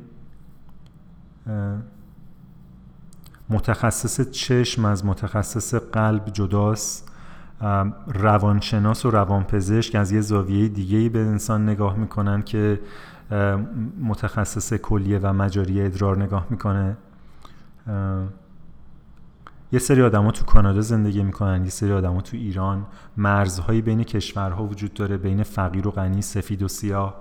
[3.49, 7.13] متخصص چشم از متخصص قلب جداست.
[8.07, 12.81] روانشناس و روانپزشک از یه زاویه دیگه ای به انسان نگاه می‌کنن که
[14.03, 16.97] متخصص کلیه و مجاری ادرار نگاه می‌کنه.
[19.77, 22.87] یه سری آدما تو کانادا زندگی می‌کنن یه سری آدما تو ایران.
[23.17, 27.15] مرزهایی بین کشورها وجود داره بین فقیر و غنی سفید و سیاه.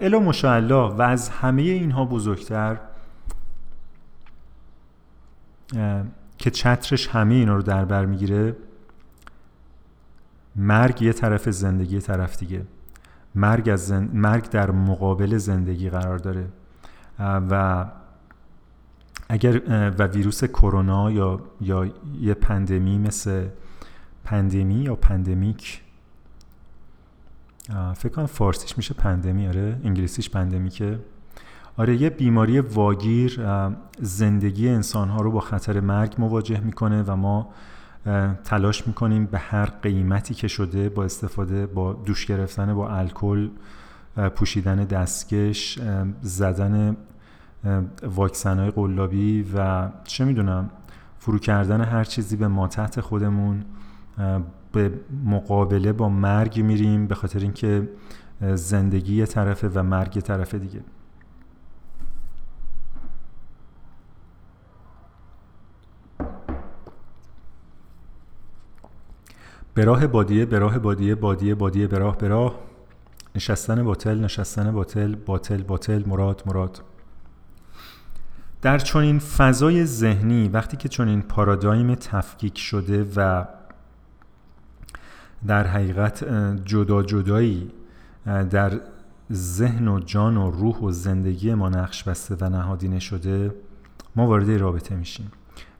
[0.00, 2.78] الا مشاءالله و از همه اینها بزرگتر
[6.38, 8.56] که چترش همه اینا رو در بر می‌گیره
[10.56, 12.62] مرگ یه طرف زندگی طرف دیگه.
[13.34, 16.48] مرگ, از مرگ در مقابل زندگی قرار داره.
[17.50, 17.84] و
[19.32, 19.60] اگر
[19.98, 21.90] و ویروس کرونا یا یا
[22.20, 23.48] یه پندمی مثل
[24.24, 25.80] پندمی یا pandemic
[27.96, 30.98] فکر کنم فارسیش میشه پندمی آره انگلیسیش پندمیکه.
[31.76, 33.40] آره یه بیماری واگیر
[34.00, 37.48] زندگی انسان ها رو با خطر مرگ مواجه می‌کنه و ما
[38.44, 43.48] تلاش می‌کنیم به هر قیمتی که شده با استفاده با دوش گرفتن با الکل
[44.34, 45.78] پوشیدن دستکش
[46.22, 46.96] زدن
[48.02, 50.70] واکسن های قلابی و چه می‌دونم
[51.18, 53.64] فرو کردن هر چیزی به ما تحت خودمون
[54.72, 54.90] به
[55.24, 57.88] مقابله با مرگ میریم به خاطر اینکه
[58.54, 60.80] زندگی یه طرفه و مرگ یه طرف دیگه.
[69.74, 72.54] به راه بادیه به راه بادیه بادیه بادیه به راه به راه.
[73.34, 76.02] نشستن باطل نشستن باطل باطل باطل.
[76.06, 76.82] مراد مراد.
[78.62, 83.44] در چنین فضای ذهنی وقتی که چنین پارادایم تفکیک شده و
[85.46, 86.24] در حقیقت
[86.64, 87.70] جدا جدایی
[88.50, 88.80] در
[89.32, 93.54] ذهن و جان و روح و زندگی ما نقش بسته و نهادینه شده
[94.16, 95.30] ما وارد رابطه میشیم.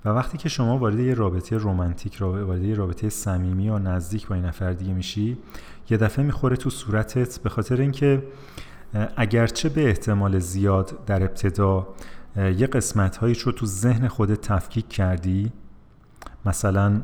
[0.04, 4.34] و وقتی که شما وارد یه رابطه رمانتیک وارد یه رابطه صمیمی یا نزدیک با
[4.34, 5.38] این نفر دیگه میشی
[5.90, 8.22] یه دفعه می‌خوره تو صورتت به خاطر اینکه
[9.16, 11.88] اگرچه به احتمال زیاد در ابتدا
[12.36, 15.52] یه قسمت هایی رو تو ذهن خودت تفکیک کردی؟
[16.46, 17.02] مثلا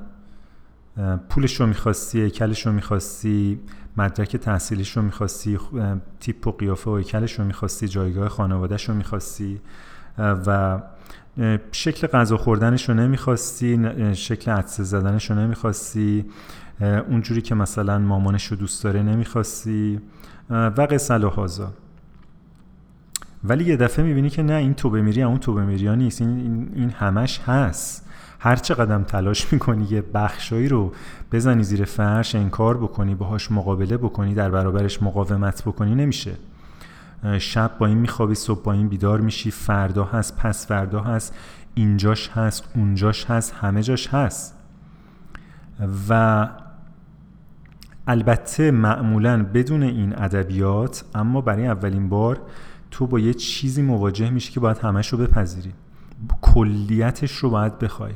[1.29, 3.61] پولش رو می‌خواستی ایکلش رو می‌خواستی
[3.97, 5.59] مدرک تحصیلیش رو می‌خواستی
[6.21, 9.61] تیپ و قیافه و ایکلش رو می‌خواستی جایگاه خانوادهش رو می‌خواستی
[10.19, 10.81] و
[11.73, 16.25] شکل غذا خوردنش رو نمی‌خواستی شکل عدسه زدنش رو نمی‌خواستی
[16.81, 20.01] اونجوری که مثلا مامانش رو دوست داره نمی‌خواستی
[20.51, 20.71] و
[21.25, 21.73] و هازا
[23.45, 26.21] ولی یه دفعه می‌بینی که نه این تو بمیری اون تو بمیری نیست.
[26.23, 28.09] این, این, همش هست.
[28.39, 30.93] هر چقدر تلاش می‌کنی یه بخشایی رو
[31.33, 36.33] بزنی زیر فرش انکار بکنی باهاش مقابله بکنی در برابرش مقاومت بکنی نمیشه.
[37.39, 41.35] شب با این میخوابی صبح با این بیدار میشی فردا هست پس فردا هست
[41.75, 44.55] اینجاش هست اونجاش هست همه جاش هست.
[46.09, 46.49] و
[48.07, 52.41] البته معمولا بدون این ادبیات اما برای اولین بار
[52.91, 55.73] تو با یه چیزی مواجه میشی که باید همش رو بپذیری.
[56.41, 58.13] کلیتش رو باید بخوای.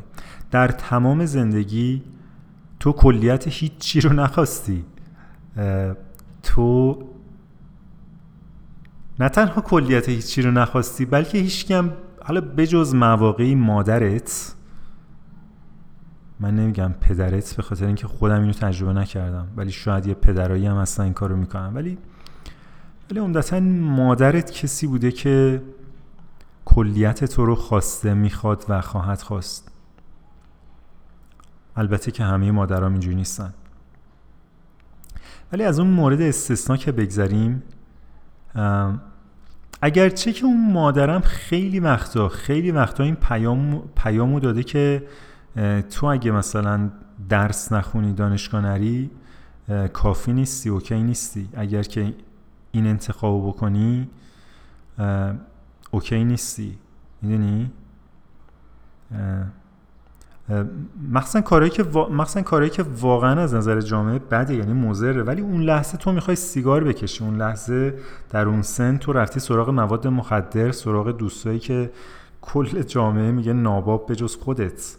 [0.50, 2.02] در تمام زندگی
[2.80, 4.84] تو کلیت هیچ چی رو نخواستی.
[6.42, 6.98] تو
[9.20, 11.92] نه تنها کلیت هیچی رو نخواستی بلکه هیچ هم
[12.24, 14.54] حالا بجز مواقعی مادرت
[16.40, 20.76] من نمیگم پدرت به خاطر اینکه خودم اینو تجربه نکردم ولی شاید یه پدرایی هم
[20.76, 21.74] اصلا این کارو می‌کنن.
[21.74, 21.98] ولی
[23.12, 25.62] ولی عمدتا مادرت کسی بوده که
[26.64, 29.72] کلیت تو رو خواسته می‌خواد و خواهد خواست.
[31.76, 33.54] البته که همه مادرام اینجوری نیستن.
[35.52, 37.62] ولی از اون مورد استثنا که بگذریم
[39.82, 45.06] اگرچه که اون مادرم خیلی وقتا خیلی وقتا این پیام پیامو داده که
[45.90, 46.90] تو اگه مثلا
[47.28, 49.10] درس نخونی دانشگاه نری
[49.92, 51.48] کافی نیستی اوکی نیستی.
[51.56, 52.14] اگر که
[52.72, 54.10] این انتخاب بکنی
[55.90, 56.78] اوکی نیستی
[57.22, 57.70] می‌دونی؟
[61.12, 61.84] مخصوصا کارهایی که
[62.44, 65.22] کارهایی که واقعا از نظر جامعه بده یعنی مضره.
[65.22, 67.98] ولی اون لحظه تو می‌خوای سیگار بکشی اون لحظه
[68.30, 71.90] در اون سن تو رفتی سراغ مواد مخدر سراغ دوستایی که
[72.40, 74.96] کل جامعه میگه ناباب به جز خودت.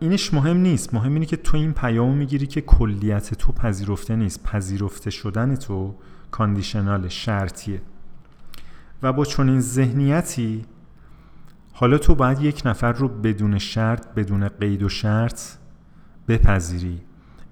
[0.00, 0.94] اینش مهم نیست.
[0.94, 4.42] مهم اینه که تو این پیامو می‌گیری که کلیت تو پذیرفته نیست.
[4.42, 5.94] پذیرفته شدن تو
[6.30, 7.80] کاندیشنال شرطیه.
[9.02, 10.64] و با چنین ذهنیتی
[11.72, 15.42] حالا تو باید یک نفر رو بدون شرط بدون قید و شرط
[16.28, 17.00] بپذیری.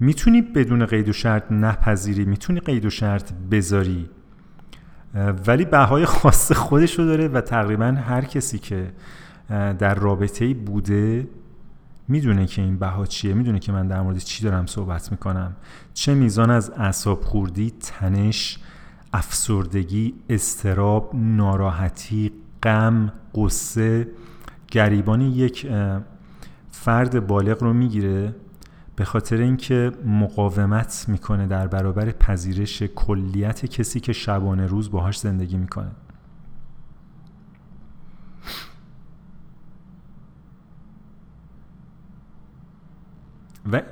[0.01, 4.11] می‌تونی بدون قید و شرط نپذیری می‌تونی قید و شرط بذاری.
[5.47, 8.93] ولی بهای خاص خودش رو داره و تقریبا هر کسی که
[9.49, 11.29] در رابطه بوده
[12.09, 15.57] می‌دونه که این بها چیه می‌دونه که من در مورد چی دارم صحبت می‌کنم.
[15.95, 18.59] چه میزان از اعصاب خوردی تنش
[19.13, 24.09] افسردگی استراب ناراحتی غم قصه
[24.69, 25.69] گریبان یک
[26.71, 28.35] فرد بالغ رو می‌گیره
[28.97, 35.57] به خاطر اینکه مقاومت می‌کنه در برابر پذیرش کلیت کسی که شبانه روز باهاش زندگی
[35.57, 35.91] می‌کنه.
[43.73, 43.83] و,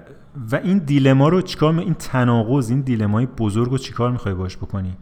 [0.52, 4.96] و این دیلما رو چیکار این تناقض این دیلمای بزرگ رو چیکار می‌خوای باش بکنی؟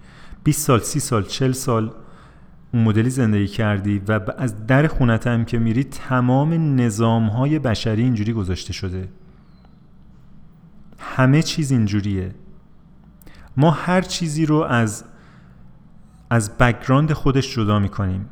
[0.44, 1.90] 20 سال 30 سال 40 سال
[2.74, 8.02] اون مدلی زندگی کردی و از در خونت هم که میری تمام نظام های بشری
[8.02, 9.08] اینجوری گذاشته شده.
[10.98, 12.34] همه چیز اینجوریه.
[13.56, 15.04] ما هر چیزی رو از
[16.30, 18.28] از بکگراند خودش جدا می‌کنیم.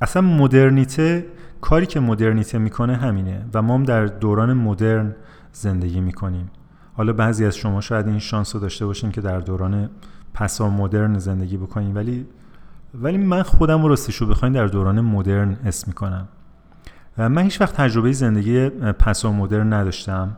[0.00, 1.26] اصلا مدرنیته
[1.64, 5.14] کاری که مدرنیته می‌کنه همینه و ما هم در دوران مدرن
[5.52, 6.50] زندگی می‌کنیم.
[6.94, 9.90] حالا بعضی از شما شاید این شانس رو داشته باشین که در دوران
[10.34, 12.26] پسا مدرن زندگی بکنین ولی
[12.94, 16.28] ولی من خودم رو راستش رو بخواین در دوران مدرن حس می‌کنم.
[17.18, 20.36] من هیچ وقت تجربه زندگی پسا مدرن نداشتم.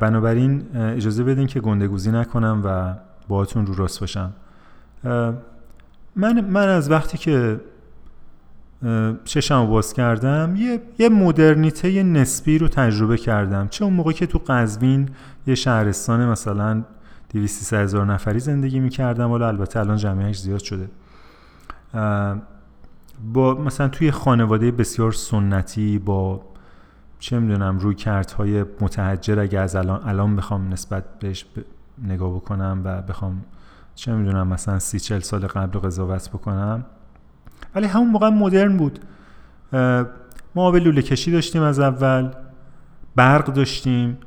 [0.00, 2.94] بنابراین اجازه بدین که گندگوزی نکنم و
[3.28, 4.32] باهاتون رو راست باشم.
[6.16, 7.60] من, من از وقتی که
[9.24, 13.68] چشم باز کردم یه, یه مدرنیته نسبی رو تجربه کردم.
[13.68, 15.08] چه اون موقع که تو قزوین
[15.46, 16.84] یه شهرستان مثلا
[17.30, 20.88] 200 هزار نفری زندگی می‌کردم ولی البته الان جمعیش زیاد شده.
[23.32, 26.42] با مثلا توی خانواده بسیار سنتی با
[27.18, 27.96] چه می‌دونم روی
[28.38, 31.46] های متحجر اگه از الان الان بخوام نسبت بهش
[32.02, 33.44] نگاه بکنم و بخوام
[33.94, 36.84] چه می‌دونم مثلا سی چل سال قبل قضاوت بکنم.
[37.74, 38.98] ولی همون موقع مدرن بود.
[40.54, 42.30] ما به لوله کشی داشتیم از اول
[43.16, 44.18] برق داشتیم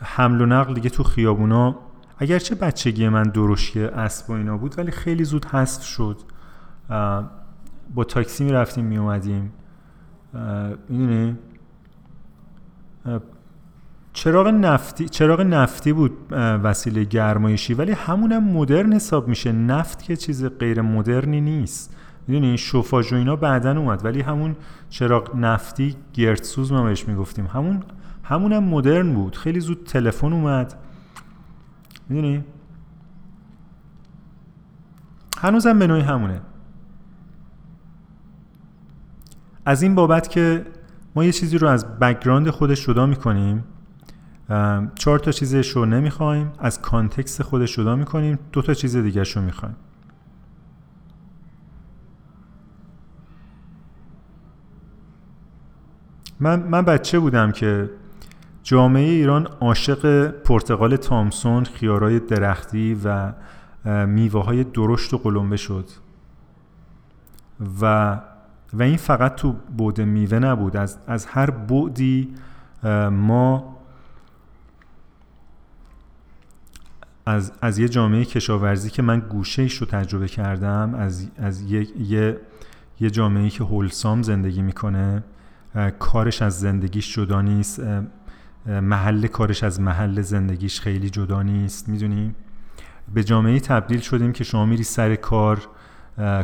[0.00, 1.76] حمل و نقل دیگه تو خیابونا.
[2.18, 6.16] اگرچه بچگی من درشی اسب و اینا بود ولی خیلی زود حذف شد.
[7.94, 9.52] با تاکسی می رفتیم می اومدیم.
[10.88, 11.36] می‌دونی؟
[14.12, 19.52] چراغ نفتی چراغ نفتی بود وسیله گرمایشی ولی همونم مدرن حساب میشه.
[19.52, 21.96] نفت که چیز غیر مدرنی نیست.
[22.28, 24.04] می‌دونی شوفاژ و اینا بعدا اومد.
[24.04, 24.56] ولی همون
[24.90, 27.46] چراغ نفتی گردسوز ما بهش می‌گفتیم.
[27.46, 27.82] همون
[28.22, 29.36] همونم مدرن بود.
[29.36, 30.74] خیلی زود تلفن اومد.
[32.08, 32.44] می‌دونی؟
[35.38, 36.40] هنوزم به نوعی همونه.
[39.64, 40.66] از این بابت که
[41.14, 43.64] ما یه چیزی رو از background خودش جدا می‌کنیم
[44.94, 49.42] چهار تا چیزش رو نمی‌خوایم از context خودش جدا می‌کنیم دو تا چیز دیگه رو
[49.42, 49.76] می‌خوایم.
[56.40, 57.90] من, من بچه بودم که
[58.62, 63.32] جامعه ایران عاشق پرتقال تامسون خیارای درختی و
[64.06, 65.88] میوه های درشت و قلمبه شد.
[67.80, 68.18] و
[68.72, 70.76] و این فقط تو بود میوه نبود.
[70.76, 72.34] از, از هر بعدی
[73.10, 73.76] ما
[77.26, 82.00] از, از یه جامعه کشاورزی که من گوشه ایش رو تجربه کردم از, از یه,
[82.00, 82.40] یه,
[83.00, 85.22] یه جامعه که هولسام زندگی می‌کنه
[85.98, 87.82] کارش از زندگیش جدا نیست.
[88.66, 91.88] محل کارش از محل زندگیش خیلی جدا نیست.
[91.88, 92.34] می‌دونی؟
[93.14, 95.68] به جامعه تبدیل شدیم که شما میری سر کار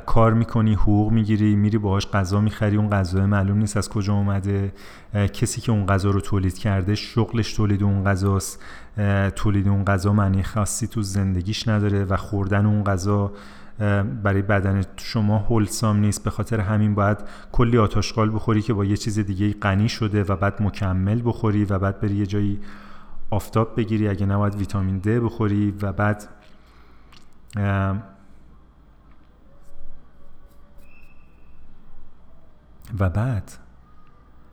[0.07, 4.73] کار می‌کنی حقوق می‌گیری میری باهاش غذا می‌خری اون غذا معلوم نیست از کجا اومده.
[5.33, 8.63] کسی که اون غذا رو تولید کرده شغلش تولید اون غذاست.
[9.37, 13.33] تولید اون غذا معنی خاصی تو زندگیش نداره و خوردن اون غذا
[14.23, 16.25] برای بدن شما هولسام نیست.
[16.25, 17.19] به خاطر همین باید
[17.53, 21.79] کلی آتاشقال بخوری که با یه چیز دیگه غنی شده و بعد مکمل بخوری و
[21.79, 22.61] بعد بری یه جایی
[23.31, 24.09] آفتاب بگیری.
[24.09, 26.29] اگه نباید ویتامین د بخوری و بعد
[32.99, 33.53] و بعد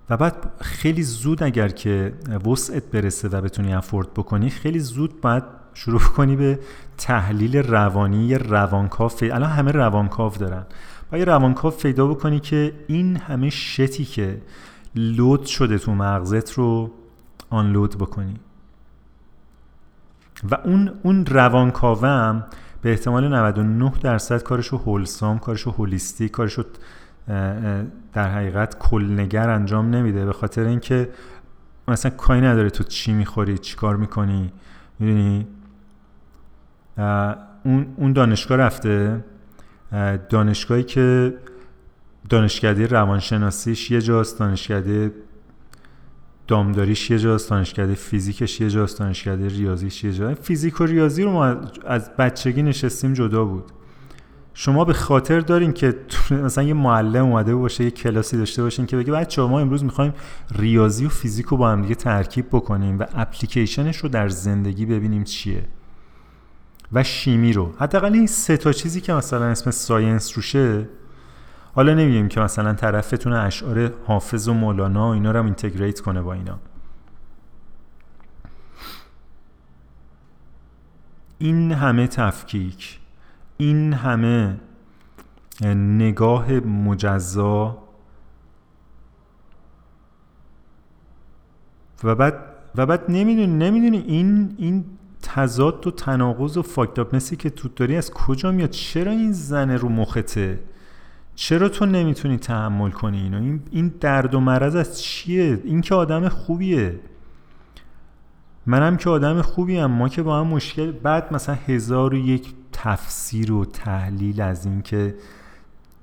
[0.09, 2.13] و بعد خیلی زود اگر که
[2.45, 5.43] وسعت برسه و بتونی افورد بکنی خیلی زود باید
[5.73, 6.59] شروع کنی به
[6.99, 10.65] تحلیل روانی روانکاو الان همه روانکاو دارن.
[11.11, 14.41] با یه روانکاو پیدا بکنی که این همه شتی که
[14.95, 16.91] لود شده تو مغزت رو
[17.49, 18.33] آنلود بکنی.
[20.51, 22.45] و اون اون روانکاوم
[22.81, 26.63] به احتمال 99 درصد کارشو هولسام کارشو هولیستی کارشو
[28.13, 31.09] در حقیقت کلنگر انجام نمیده به خاطر اینکه
[31.87, 34.51] مثلا کاری نداره تو چی می‌خوری چی کار می‌کنی
[34.99, 35.47] می‌دونی؟
[37.65, 39.23] اون اون دانشگاه رفته.
[40.29, 41.33] دانشگاهی که
[42.29, 45.11] دانشکده روانشناسیش یه جاست دانشکده
[46.47, 51.31] دامداریش یه جاست دانشکده فیزیکش یه جاست دانشکده ریاضیش یه جاست فیزیک و ریاضی رو
[51.31, 51.45] ما
[51.85, 53.63] از بچگی نشستیم جدا بود.
[54.53, 55.95] شما به خاطر دارین که
[56.31, 60.13] مثلا یه معلم اومده باشه یه کلاسی داشته باشین که بگه بچه ما امروز می‌خوایم
[60.55, 65.23] ریاضی و فیزیک رو با هم دیگه ترکیب بکنیم و اپلیکیشنش رو در زندگی ببینیم
[65.23, 65.63] چیه.
[66.93, 67.73] و شیمی رو.
[67.79, 70.89] حداقل این سه تا چیزی که مثلا اسم science روشه
[71.75, 76.21] حالا نمیگیم که مثلا طرفتون اشعار حافظ و مولانا و اینا رو هم integrate کنه
[76.21, 76.59] با اینا.
[81.37, 82.99] این همه تفکیک
[83.57, 84.57] این همه
[85.75, 87.77] نگاه مجزا
[92.03, 92.33] و بعد
[92.75, 94.85] و بعد نمی‌دونی نمی‌دونی این این
[95.21, 99.89] تضاد و تناقض و فاکتاپنسی که تو داری از کجا میاد؟ چرا این زنه رو
[99.89, 100.59] مخته؟
[101.35, 105.95] چرا تو نمی‌تونی تحمل کنی اینو؟ این این درد و مرض از چیه؟ این که
[105.95, 106.99] آدم خوبیه.
[108.65, 109.85] منم که آدم خوبیم.
[109.85, 115.15] ما که با هم مشکل بعد مثلا هزار و یک تفسیر و تحلیل از اینکه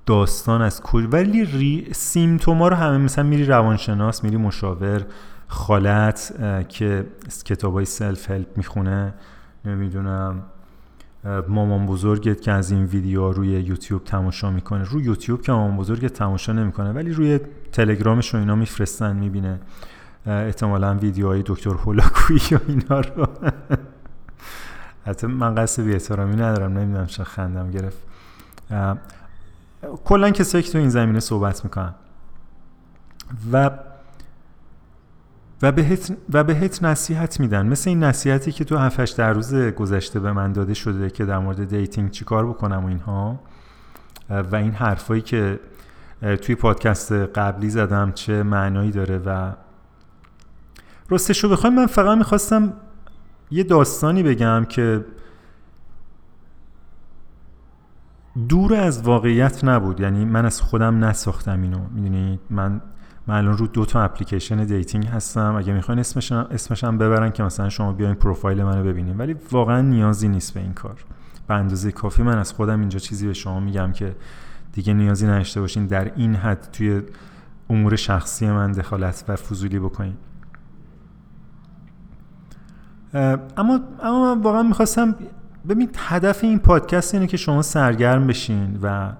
[0.05, 1.87] داستان از کجا ولی ری...
[1.91, 5.05] سیمتوما رو همه مثلا میری روانشناس میری مشاور
[5.47, 6.33] خالت
[6.69, 7.05] که
[7.45, 9.13] کتاب های سلف هلپ می‌خونه.
[9.65, 10.43] نمی‌دونم
[11.47, 14.83] مامان بزرگت که از این ویدیو روی یوتیوب تماشا می‌کنه.
[14.83, 17.39] روی یوتیوب که مامان بزرگت تماشا نمی‌کنه ولی روی
[17.71, 19.59] تلگرامش رو اینا میفرستن می‌بینه.
[20.25, 23.27] احتمالا ویدیوهای دکتر هولاکویی و اینا رو.
[25.05, 25.95] حتی من قصد بی
[26.35, 27.97] ندارم نمی‌دونم چه خندم گرفت.
[30.05, 31.93] کلا کسایی که تو این زمینه صحبت می‌کنن.
[33.51, 33.69] و
[35.61, 37.67] و بهت, و بهت نصیحت میدن.
[37.67, 41.39] مثل این نصیحتی که تو 7 در روز گذشته به من داده شده که در
[41.39, 43.39] مورد dating چیکار بکنم و اینها.
[44.29, 45.59] و این حرفایی که
[46.41, 49.51] توی پادکست قبلی زدم چه معنایی داره و
[51.09, 52.73] راستش رو بخوایم من فقط می‌خواستم
[53.51, 55.05] یه داستانی بگم که
[58.49, 59.99] دور از واقعیت نبود.
[59.99, 61.79] یعنی من از خودم نساختم اینو.
[61.91, 62.81] می‌دونید؟ من
[63.27, 65.55] من الان رو دو تا اپلیکیشن dating هستم.
[65.55, 69.17] اگه می‌خواین اسمش اسمشم ببرم که مثلا شما بیاین پروفایل منو ببینین.
[69.17, 71.05] ولی واقعا نیازی نیست به این کار.
[71.47, 74.15] به اندازه کافی من از خودم اینجا چیزی به شما میگم که
[74.73, 75.85] دیگه نیازی نداشته باشین.
[75.87, 77.01] در این حد توی
[77.69, 80.13] امور شخصی من دخالت و فضولی بکنین.
[83.13, 85.15] اما اما من واقعا می‌خواستم
[85.69, 89.11] ببین هدف این پادکست اینه که شما سرگرم بشین و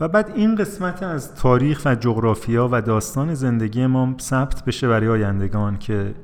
[0.00, 5.08] و بعد این قسمت از تاریخ و جغرافیا و داستان زندگی ما ثبت بشه برای
[5.08, 6.14] آیندگان که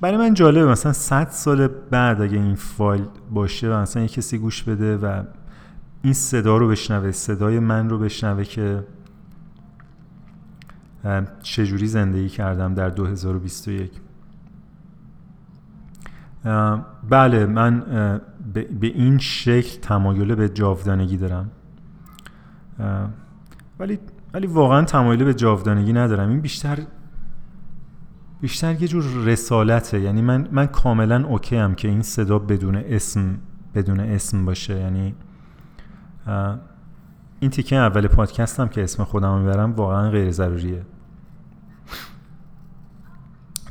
[0.00, 4.38] برای من جالبه مثلا 100 سال بعد اگه این فایل باشه و مثلا یه کسی
[4.38, 5.22] گوش بده و
[6.02, 8.84] این صدا رو بشنوه صدای من رو بشنوه که
[11.42, 13.92] چجوری زندگی کردم در 2021
[17.10, 17.80] بله من
[18.52, 21.50] به این شکل تمایل به جاودانگی دارم.
[23.78, 23.98] ولی
[24.34, 26.28] ولی واقعا تمایل به جاودانگی ندارم.
[26.28, 26.78] این بیشتر
[28.40, 30.00] بیشتر یه جور رسالته.
[30.00, 33.38] یعنی من من کاملا اوکی هم که این صدا بدون اسم
[33.74, 34.76] بدون اسم باشه.
[34.76, 35.14] یعنی
[37.40, 40.82] این تیکه اول پادکستم که اسم خودم می‌برم واقعا غیر ضروریه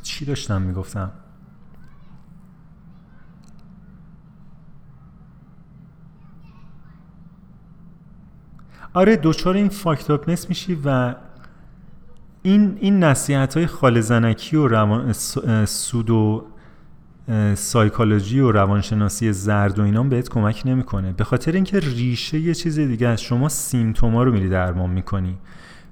[0.02, 1.12] چی داشتم می‌گفتم؟
[8.94, 11.16] آره دوچار این فاکتاپنس میشی و
[12.42, 15.14] این این نصیحت های خال زنکی و روان
[15.66, 16.46] سود و
[17.56, 21.12] سایکولوژی و روانشناسی زرد و اینا بهت کمک نمی‌کنه.
[21.12, 23.24] به خاطر اینکه ریشه یه چیز دیگه است.
[23.24, 25.38] شما سیمتوما رو میری درمان می‌کنی.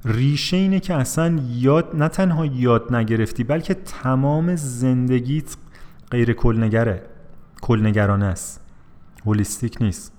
[0.05, 5.55] ریشه اینه که اصلا یاد نه تنها یاد نگرفتی بلکه تمام زندگیت
[6.11, 7.03] غیر کلنگره
[7.61, 8.61] کلنگرانه است.
[9.25, 10.13] هولیستیک نیست.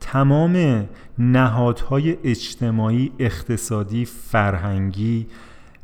[0.00, 0.84] تمام
[1.18, 5.26] نهادهای اجتماعی اقتصادی فرهنگی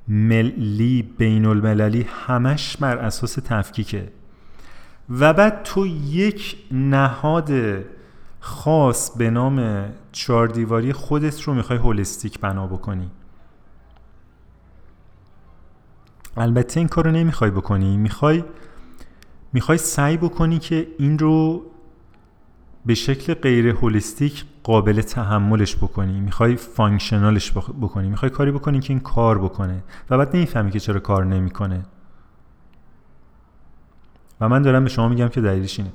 [0.09, 4.13] ملی بین المللی همش بر اساس تفکیکه.
[5.11, 7.51] و بعد تو یک نهاد
[8.41, 13.11] خاص به نام چاردیواری خودت رو می‌خوای هولستیک بنا بکنی.
[16.37, 17.97] البته این کار رو نمی‌خوای بکنی.
[17.97, 18.45] می‌خوای
[19.53, 21.63] می‌خوای سعی بکنی که این رو
[22.87, 26.21] به شکل غیر هولیستیک قابل تحملش بکنی.
[26.21, 28.09] می‌خوای فانکشنالش بکنی.
[28.09, 29.85] می‌خوای کاری بکنی که این کار بکنه.
[30.11, 31.83] و بعد نمی‌فهمی که چرا کار نمی‌کنه.
[34.41, 35.93] و من دارم به شما میگم که دلیلش اینه.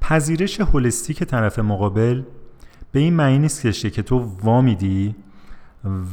[0.00, 2.22] پذیرش هولستیک طرف مقابل
[2.92, 5.14] به این معنی نیست که تو وامیدی.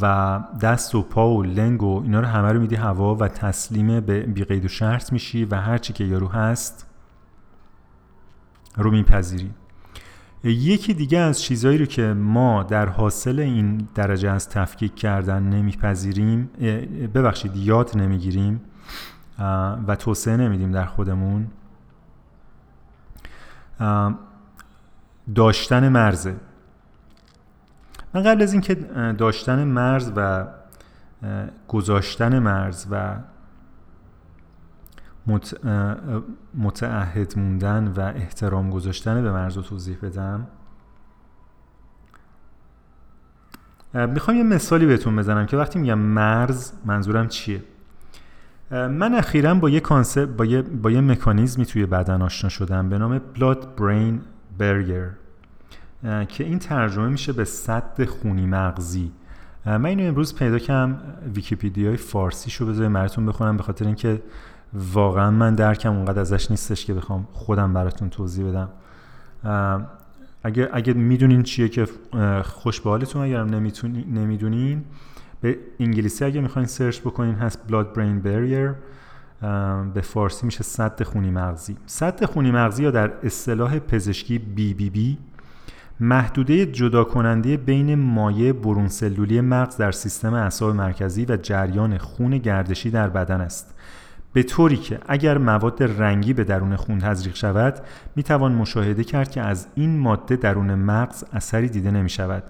[0.02, 4.00] و دست و پا و لنگ و اینا رو همه رو میدی هوا و تسلیم
[4.00, 6.88] به بیقید و شرط میشی و هرچی که یارو هست
[8.78, 9.52] رو میپذیری.
[10.44, 16.50] یکی دیگه از چیزهایی رو که ما در حاصل این درجه از تفکیک کردن نمیپذیریم
[17.14, 18.62] ببخشید یاد نمی‌گیریم
[19.88, 21.48] و توسعه نمیدیم در خودمون
[25.36, 26.36] داشتن مرزه.
[28.18, 28.76] من قبل از اینکه
[29.18, 30.48] داشتن مرز و
[31.68, 33.16] گذاشتن مرز و
[36.54, 40.48] متعهد موندن و احترام گذاشتن به مرز رو توضیح بدم.
[43.94, 47.64] می‌خوام یه مثالی بهتون بزنم که وقتی میگم مرز منظورم چیه؟
[48.72, 52.98] من اخیرا با یه concept با یه, با یه مکانیزمی توی بدن آشنا شدم به
[52.98, 54.20] نام blood brain
[54.60, 55.27] barrier.
[56.04, 59.12] که این ترجمه میشه به سد خونی مغزی
[59.66, 61.00] من اینو امروز پیدا کردم
[61.36, 64.22] ویکیپیدیای فارسی شو بذارم براتون بخونم به خاطر اینکه
[64.74, 68.70] واقعا من درکم اونقدر ازش نیستش که بخوام خودم براتون توضیح بدم.
[70.44, 71.88] اگه اگه می‌دونین چیه که
[72.44, 73.48] خوش به حالتون اگرم
[74.10, 74.84] نمی‌دونین
[75.42, 78.76] به انگلیسی اگه می‌خواین سرچ بکنین هست blood brain barrier.
[79.94, 85.18] به فارسی میشه صد خونی مغزی صد خونی مغزی یا در اصطلاح پزشکی بی
[86.00, 92.38] محدوده جدا کننده بین مایع برون سلولی مغز در سیستم اعصاب مرکزی و جریان خون
[92.38, 93.74] گردشی در بدن است.
[94.34, 97.82] به طوری که اگر مواد رنگی به درون خون تزریق شود
[98.16, 102.44] می توان مشاهده کرد که از این ماده درون مغز اثری دیده نمی شود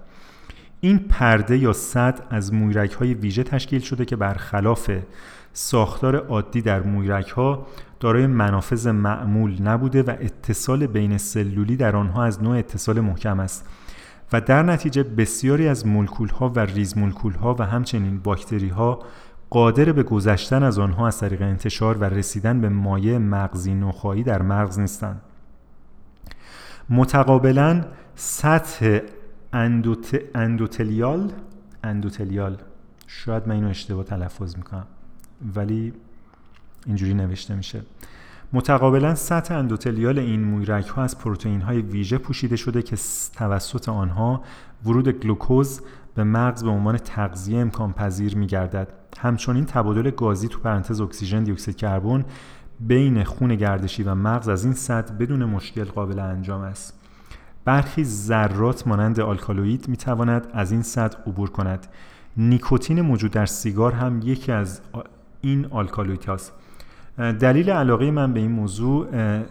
[0.82, 4.92] این پرده یا صد از مویرک های ویژه تشکیل شده که برخلاف
[5.54, 7.68] ساختار عادی در مویرک ها
[8.00, 13.66] دارای منافذ معمول نبوده و اتصال بین سلولی در آنها از نوع اتصال محکم است
[14.34, 19.00] و در نتیجه بسیاری از مولکول ها و ریز مولکول ها و همچنین باکتری ها
[19.50, 24.42] قادر به گذشتن از آنها از طریق انتشار و رسیدن به مایع مغزی نخایی در
[24.42, 25.22] مغز نیستند.
[26.90, 27.86] متقابلا
[28.16, 29.00] سطح
[29.54, 30.22] اندوت...
[30.36, 31.32] اندوتلیال
[31.84, 32.58] اندوتلیال.
[33.08, 34.88] شاید من اینو اشتباه تلفظ می‌کنم
[35.56, 35.94] ولی
[36.88, 37.82] اینجوری نوشته میشه.
[38.54, 42.98] متقابلا سطح اندوتلیال این مویرک ها از پروتئین های ویژه پوشیده شده که
[43.36, 44.44] توسط آنها
[44.86, 45.82] ورود گلوکوز
[46.16, 48.88] به مغز به عنوان تغذیه امکان پذیر می گردد
[49.20, 52.26] همچنین تبادل گازی تو پرانتز اکسیژن دی اکسید کربن
[52.80, 57.00] بین خون گردشی و مغز از این سطح بدون مشکل قابل انجام است.
[57.66, 61.88] برخی ذرات مانند آلکالوئید می تواند از این سطح عبور کند.
[62.38, 64.82] نیکوتین موجود در سیگار هم یکی از
[65.42, 66.54] این آلکالوئید هاست
[67.18, 69.08] دلیل علاقه من به این موضوع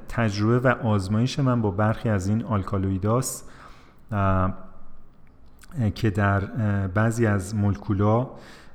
[0.08, 3.50] تجربه و آزمایش من با برخی از این آلکالویداست
[5.94, 6.40] که در
[6.86, 8.30] بعضی از مولکولا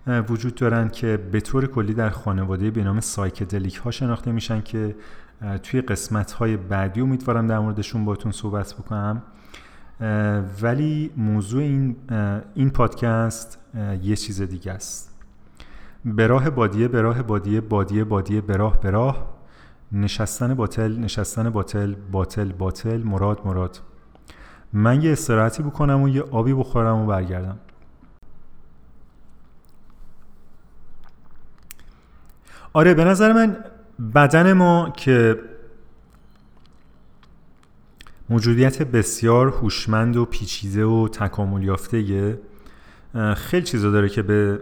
[0.08, 4.96] وجود دارند که به طور کلی در خانواده به نام psychedelic ها شناخته میشن که
[5.64, 9.22] توی قسمت های بعدی امیدوارم در موردشون باتون صحبت بکنم.
[10.62, 11.96] ولی موضوع این,
[12.56, 13.60] این پادکست
[14.04, 15.11] یه چیز دیگه است.
[16.06, 19.42] به راه بادیه به راه بادیه بادیه بادیه به راه به راه
[19.92, 23.04] نشستن باطل نشستن باطل باطل باطل.
[23.04, 23.80] مراد مراد.
[24.74, 27.60] من یه استراحتی بکنم و یه آبی بخورم و برگردم.
[32.74, 33.58] آره به نظر من
[34.16, 35.40] بدن ما که
[38.30, 42.40] موجودیت بسیار هوشمند و پیچیده و تکامل یافته
[43.36, 44.60] خیلی چیزا داره که به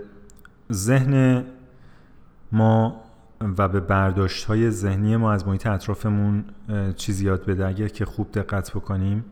[0.72, 1.45] ذهن
[2.51, 3.01] ما
[3.57, 6.45] و به برداشت های ذهنی ما از محیط اطرافمون
[6.95, 7.67] چیزی یاد بده.
[7.67, 9.26] اگر که خوب دقت بکنیم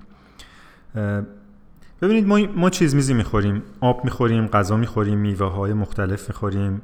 [2.02, 3.64] ببینید ما, ما چیز میزی می‌خوریم.
[3.80, 6.82] آب می‌خوریم غذا می‌خوریم میوه های مختلف می‌خوریم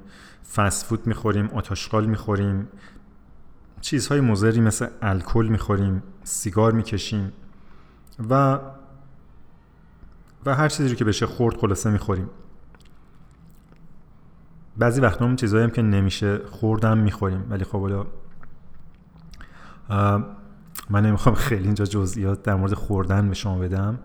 [0.55, 2.67] فست فود می‌خوریم آتاشقال می‌خوریم.
[3.81, 7.33] چیزهای مضری مثل الکل می‌خوریم سیگار می‌کشیم
[8.29, 8.59] و
[10.45, 12.29] و هر چیزی که بشه خورد خلاصه می‌خوریم.
[14.77, 17.45] بعضی وقتا اون چیزهایی هم که نمیشه خوردم می‌خوریم.
[17.49, 18.05] ولی خب حالا
[20.89, 23.99] من نمی‌خوام خیلی اینجا جزئیات در مورد خوردن به شما بدم.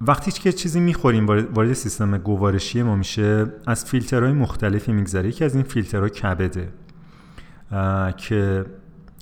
[0.00, 5.28] وقتی که چیزی می‌خوریم وارد سیستم گوارشی ما میشه از فیلترهای مختلفی میگذره.
[5.28, 6.72] یکی از این فیلترها کبده
[8.16, 8.66] که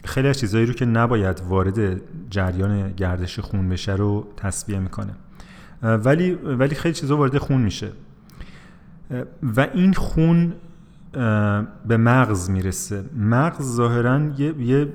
[0.05, 5.15] خیلی از چیزهایی رو که نباید وارد جریان گردش خون بشه رو تصویه می‌کنه.
[5.85, 7.93] ولی ولی خیلی چیزا وارد خون میشه.
[9.57, 10.53] و این خون
[11.87, 13.05] به مغز می‌رسه.
[13.17, 14.89] مغز ظاهرا یه،, یه،,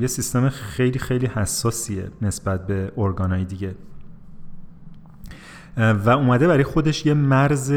[0.00, 3.74] یه سیستم خیلی خیلی حساسیه نسبت به ارگانهای دیگه.
[5.76, 7.72] و اومده برای خودش یه مرز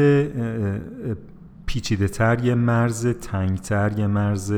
[1.66, 4.54] پیچیده تر یه مرز تنگتر یه مرز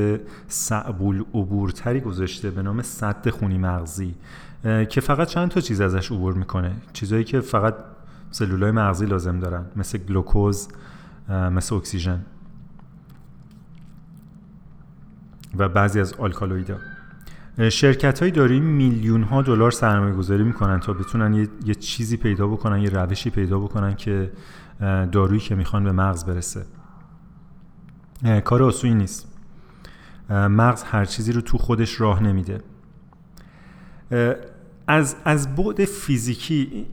[0.47, 4.15] سعبول عبورتری گذاشته به نام صد خونی مغزی.
[4.63, 6.71] که فقط چند تا چیز ازش عبور می‌کنه.
[6.93, 7.75] چیزهایی که فقط
[8.31, 10.67] سلولای مغزی لازم دارن مثل گلوکوز
[11.29, 12.25] مثل اکسیژن
[15.57, 16.77] و بعضی از آلکالویدا
[17.69, 22.47] شرکت های داری میلیون ها دلار سرمایه گذاری می‌کنن تا بتونن یه،, یه چیزی پیدا
[22.47, 24.31] بکنن یه روشی پیدا بکنن که
[25.11, 26.65] دارویی که می‌خوان به مغز برسه.
[28.43, 29.27] کار آسونی نیست.
[30.29, 32.61] مغز هر چیزی رو تو خودش راه نمیده.
[34.91, 36.85] از از بعد فیزیکی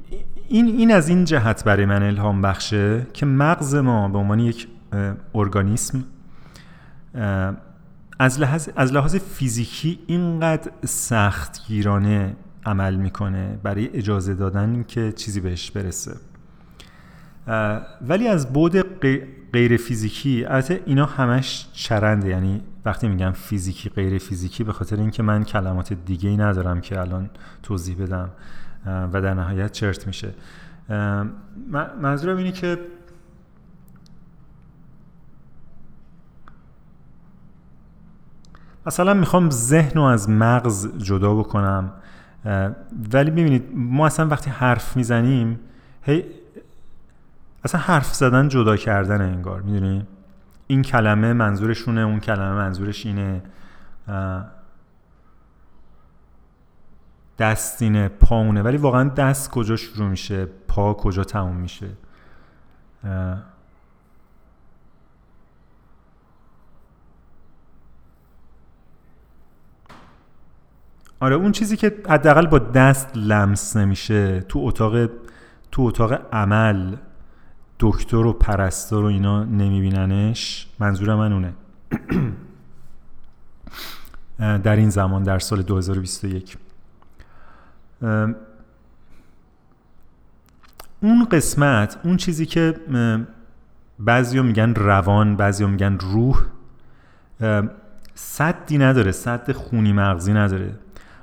[0.49, 4.69] این این از این جهت برای من الهام بخشه که مغز ما به عنوان یک
[5.35, 6.05] ارگانیسم
[8.19, 12.37] از لحاظ, از لحاظ فیزیکی اینقدر سختگیرانه
[12.67, 16.17] عمل می‌کنه برای اجازه دادن که چیزی بهش برسه.
[18.09, 19.01] ولی از بود
[19.53, 25.23] غیر فیزیکی البته اینا همش چرنده یعنی وقتی میگم فیزیکی غیر فیزیکی به خاطر اینکه
[25.23, 27.31] من کلمات دیگه ای ندارم که الان
[27.63, 28.31] توضیح بدم
[28.87, 30.35] و در نهایت چرت میشه.
[32.03, 32.79] منظورم اینه که
[38.87, 41.93] مثلا می‌خوام ذهن رو از مغز جدا بکنم
[43.13, 45.61] ولی ببینید ما اصلا وقتی حرف می‌زنیم
[46.03, 46.25] هی
[47.65, 50.07] اصلا حرف زدن جدا کردن انگار می‌دونی؟
[50.71, 53.43] این کلمه منظورشونه اون کلمه منظورش اینه
[57.39, 61.89] دستینه پاونه ولی واقعا دست کجا شروع میشه پا کجا تموم میشه؟
[71.21, 75.09] آره اون چیزی که حداقل با دست لمس نمیشه تو اتاق
[75.71, 76.97] تو اتاق عمل.
[77.81, 81.55] دکتر و پرستار و اینا نمیبیننش؟ منظور من اونه.
[84.65, 86.57] در این زمان در سال 2021
[91.01, 92.75] اون قسمت اون چیزی که
[93.99, 96.43] بعضی میگن روان بعضی میگن روح
[98.15, 100.75] صدی نداره صد خونی مغزی نداره.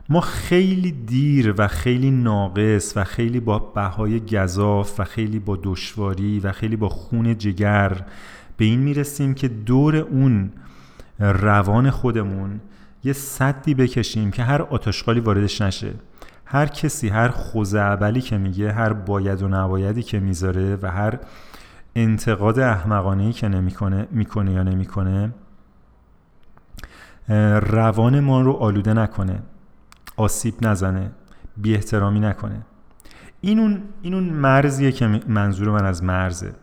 [0.10, 6.40] ما خیلی دیر و خیلی ناقص و خیلی با بهای گذاف و خیلی با دشواری
[6.40, 8.06] و خیلی با خون جگر
[8.58, 10.52] به این می‌رسیم که دور اون
[11.20, 12.60] روان خودمون
[13.04, 15.94] یه صدی بکشیم که هر آتشقالی واردش نشه.
[16.46, 21.20] هر کسی هر خوزعبلی که میگه هر باید و نبایدی که می‌ذاره و هر
[21.96, 25.34] انتقاد احمقانه که نمی‌کنه می‌کنه یا نمی‌کنه
[27.62, 29.40] روان ما رو آلوده نکنه.
[30.18, 31.12] آسیب نزنه
[31.58, 32.62] بی احترامی نکنه.
[33.42, 36.54] این اون, این اون مرزیه که منظور من از مرزه.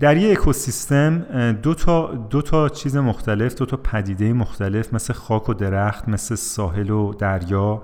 [0.00, 1.18] در یه اکوسیستم
[1.52, 6.34] دو تا, دو تا چیز مختلف دو تا پدیده مختلف مثل خاک و درخت مثل
[6.34, 7.82] ساحل و دریا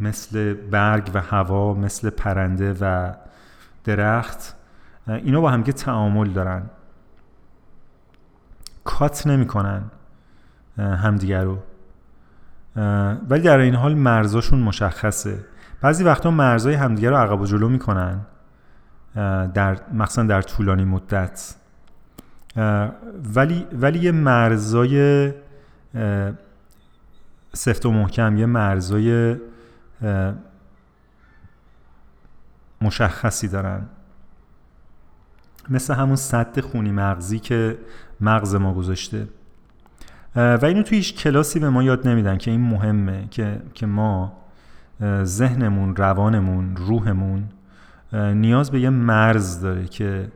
[0.00, 3.12] مثل برگ و هوا مثل پرنده و
[3.84, 4.56] درخت
[5.08, 6.62] اینا با همگه تعامل دارن.
[8.84, 9.82] کات نمی‌کنن.
[10.80, 11.58] همدیگر رو.
[13.28, 15.38] ولی در این حال مرزاشون مشخصه.
[15.80, 18.20] بعضی وقتا مرزای همدیگر رو عقب و جلو می‌کنن
[19.54, 21.54] در مخصوصا در طولانی مدت.
[23.34, 25.32] ولی ولی یه مرزای
[27.52, 29.36] سفت و محکم یه مرزای
[32.80, 33.82] مشخصی دارن.
[35.68, 37.78] مثل همون صد خونی مغزی که
[38.20, 39.28] مغز ما گذاشته.
[40.36, 44.32] و اینو توی هیچ کلاسی به ما یاد نمیدن که این مهمه که, که ما
[45.22, 47.48] ذهنمون روانمون روحمون
[48.12, 50.28] نیاز به یه مرز داره که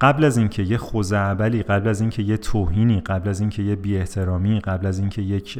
[0.00, 3.96] قبل از اینکه یه خوزعبلی قبل از اینکه یه توهینی قبل از اینکه یه بی
[3.96, 5.58] احترامی قبل از اینکه یک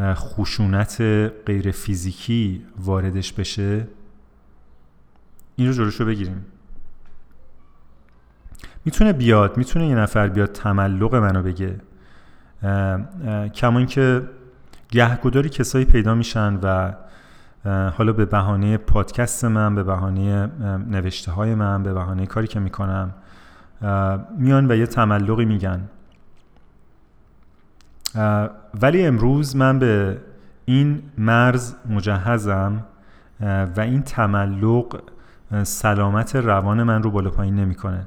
[0.00, 1.00] خشونت
[1.46, 3.86] غیر فیزیکی واردش بشه
[5.56, 6.44] این رو جلوشو بگیریم.
[8.84, 11.76] می‌تونه بیاد می‌تونه یه نفر بیاد تملق منو بگه.
[13.54, 14.22] کما که
[14.90, 16.92] گهگداری کسایی پیدا میشن و
[17.90, 20.50] حالا به بهانه پادکست من به بهانه
[20.90, 23.14] نوشته های من به بهانه کاری که می‌کنم
[24.38, 25.80] میان و یه تملقی میگن.
[28.82, 30.18] ولی امروز من به
[30.64, 32.84] این مرز مجهزم
[33.76, 35.00] و این تملق
[35.62, 38.06] سلامت روان من رو بالا پایین نمی‌کنه.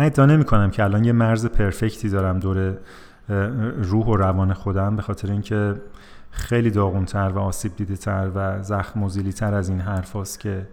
[0.00, 2.74] من ادعا نمی کنم که الان یه مرز پرفکتی دارم دور
[3.82, 5.74] روح و روان خودم به خاطر اینکه
[6.30, 10.68] خیلی داغونتر و آسیب دیده تر و زخم تر از این حرف که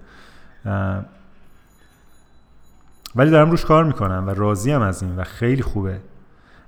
[3.16, 6.02] ولی دارم روش کار می‌کنم و راضیم از این و خیلی خوبه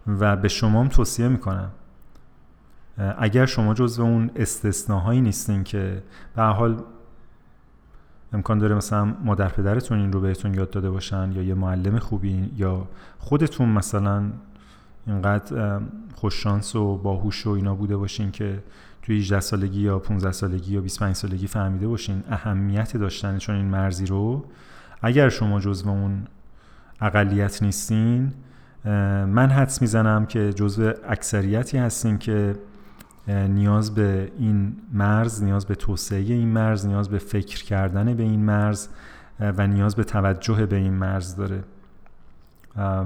[0.07, 1.70] و به شما هم توصیه می‌کنم.
[3.18, 6.03] اگر شما جزو اون استثناهایی نیستین که
[6.36, 6.84] به حال
[8.34, 12.51] امکان داره مثلا مادر پدرتون این رو بهتون یاد داده باشن یا یه معلم خوبی
[12.57, 12.88] یا
[13.19, 14.23] خودتون مثلا
[15.07, 15.80] اینقدر
[16.15, 18.63] خوششانس و باهوش و اینا بوده باشین که
[19.01, 23.65] توی 18 سالگی یا 15 سالگی یا 25 سالگی فهمیده باشین اهمیت داشتن چون این
[23.65, 24.45] مرزی رو.
[25.01, 26.27] اگر شما جزو اون
[27.01, 28.34] اقلیت نیستین
[29.25, 32.55] من حدس می‌زنم که جزو اکثریتی هستین که
[33.28, 38.45] نیاز به این مرز نیاز به توسعه این مرز نیاز به فکر کردن به این
[38.45, 38.88] مرز
[39.39, 41.63] و نیاز به توجه به این مرز داره.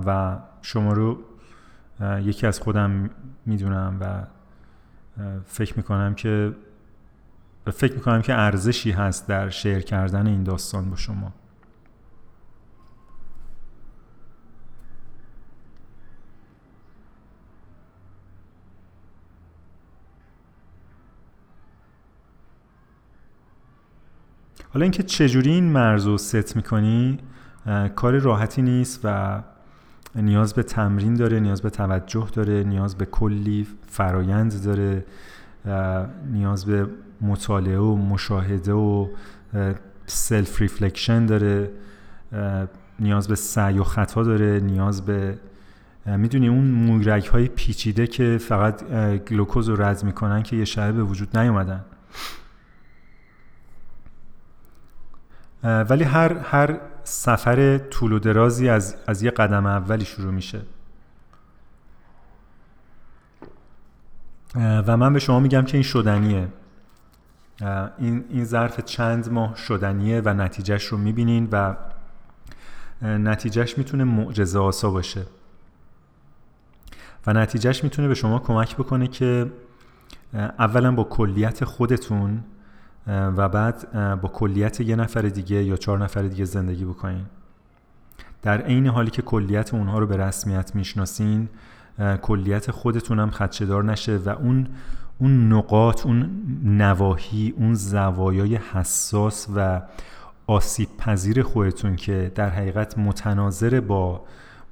[0.06, 1.18] و شما رو
[2.22, 3.10] یکی از خودم
[3.46, 4.24] می‌دونم و
[5.46, 6.56] فکر می‌کنم که
[7.74, 11.34] فکر می‌کنم که ارزشی هست در شعر کردن این داستان با شما.
[24.74, 27.20] حالا اینکه چجوری این مرز رو ست می‌کنی
[27.96, 29.42] کار راحتی نیست و
[30.16, 35.06] نیاز به تمرین داره نیاز به توجه داره نیاز به کلی فرایند داره
[36.32, 36.88] نیاز به
[37.22, 39.08] مطالعه و مشاهده و
[40.06, 41.72] self reflection داره
[43.00, 45.38] نیاز به سعی و خطا داره نیاز به
[46.06, 48.84] می‌دونی اون مویرگ های پیچیده که فقط
[49.18, 51.82] گلوکوز رو رد می‌کنن که یه شبه به وجود نیومدن.
[55.64, 60.62] ولی هر هر سفر طول و درازی از, از یه قدم اولی شروع میشه.
[64.56, 66.48] و من به شما میگم که این شدنیه.
[67.98, 71.76] این, این ظرف چند ماه شدنیه و نتیجهش رو می‌بینین و
[73.02, 75.26] نتیجهش می‌تونه معجزه آسا باشه.
[77.28, 79.52] و نتیجهش می‌تونه به شما کمک بکنه که
[80.34, 82.44] اولا با کلیت خودتون
[83.08, 83.92] و بعد
[84.22, 87.26] با کلیت یه نفر دیگه یا چهار نفر دیگه زندگی بکنین.
[88.42, 91.50] در عین حالی که کلیت اونها رو به رسمیت می‌شناسین
[92.22, 94.68] کلیت خودتون هم خدشدار نشه و اون
[95.20, 96.30] اون نقاط اون
[96.64, 99.82] نواحی اون زوایای حساس و
[100.48, 104.22] آسیب پذیر خودتون که در حقیقت متناظر با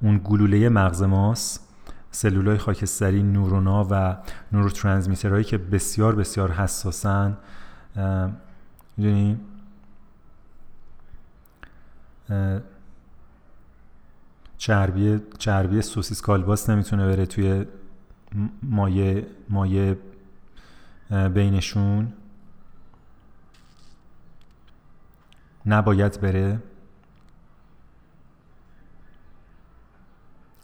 [0.02, 1.68] اون گلوله مغز ماست
[2.10, 4.16] سلولای خاکستری نورونا و
[4.52, 7.36] نوروترانسمیترهایی که بسیار بسیار حساسن
[8.96, 9.40] می‌دونی؟
[14.58, 17.66] چربی چربی سوسیس کالباس نمی‌تونه بره توی
[18.62, 19.98] مایه مایه
[21.34, 22.12] بینشون.
[25.66, 26.62] نباید بره.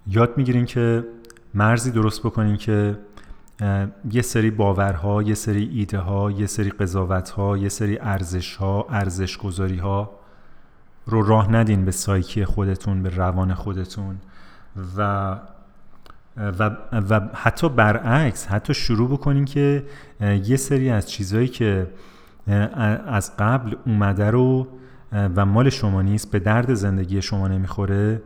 [0.07, 1.05] یاد می‌گیرین که
[1.55, 2.99] مرزی درست بکنین که
[4.11, 8.87] یه سری باورها یه سری ایده ها یه سری قضاوت ها یه سری ارزش ها
[8.91, 10.11] ارزش گذاری ها
[11.07, 14.17] رو راه ندین به سایکی خودتون به روان خودتون.
[14.97, 15.37] و
[16.37, 16.71] و,
[17.11, 19.85] و حتی برعکس حتی شروع بکنین که
[20.21, 21.87] یه سری از چیزهایی که
[23.07, 24.69] از قبل اومده رو
[25.13, 28.23] و مال شما نیست به درد زندگی شما نمی‌خوره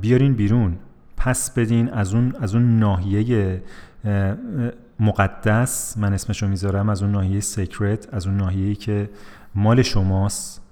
[0.00, 0.76] بیارین بیرون.
[1.16, 3.62] پس بدین از اون از اون ناحیه
[5.00, 9.10] مقدس من اسمشو می‌ذارم از اون ناحیه سیکرت از اون ناحیه‌ای که
[9.54, 10.62] مال شماست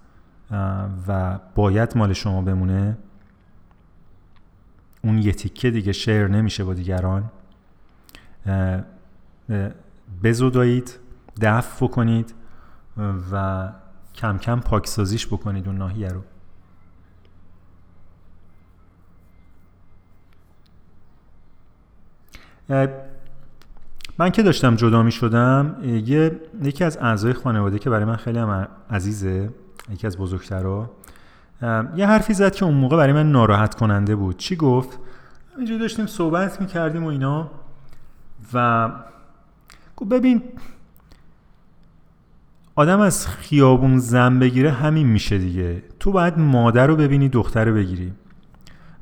[1.08, 2.98] و باید مال شما بمونه.
[5.04, 7.30] اون یه تیکه دیگه شیر نمیشه با دیگران.
[10.22, 10.98] بزودایید
[11.40, 12.34] دفع بکنید
[13.32, 13.68] و
[14.14, 16.22] کم کم پاکسازیش بکنید اون ناحیه رو.
[24.18, 28.38] من که داشتم جدا می شدم یه یکی از اعضای خانواده که برای من خیلی
[28.38, 29.50] هم عزیزه
[29.92, 30.90] یکی از بزرگترها
[31.96, 34.36] یه حرفی زد که اون موقع برای من ناراحت کننده بود.
[34.36, 34.98] چی گفت؟
[35.56, 37.50] اینجا داشتیم صحبت می‌کردیم و اینا
[38.54, 38.88] و
[39.96, 40.42] گفت ببین
[42.74, 45.82] آدم از خیابون زن بگیره همین میشه دیگه.
[46.00, 48.12] تو باید مادر رو ببینی دختر رو بگیری.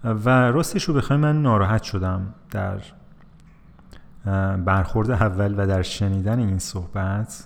[0.05, 2.79] و راستش رو بخوای من ناراحت شدم در
[4.65, 7.45] برخورد اول و در شنیدن این صحبت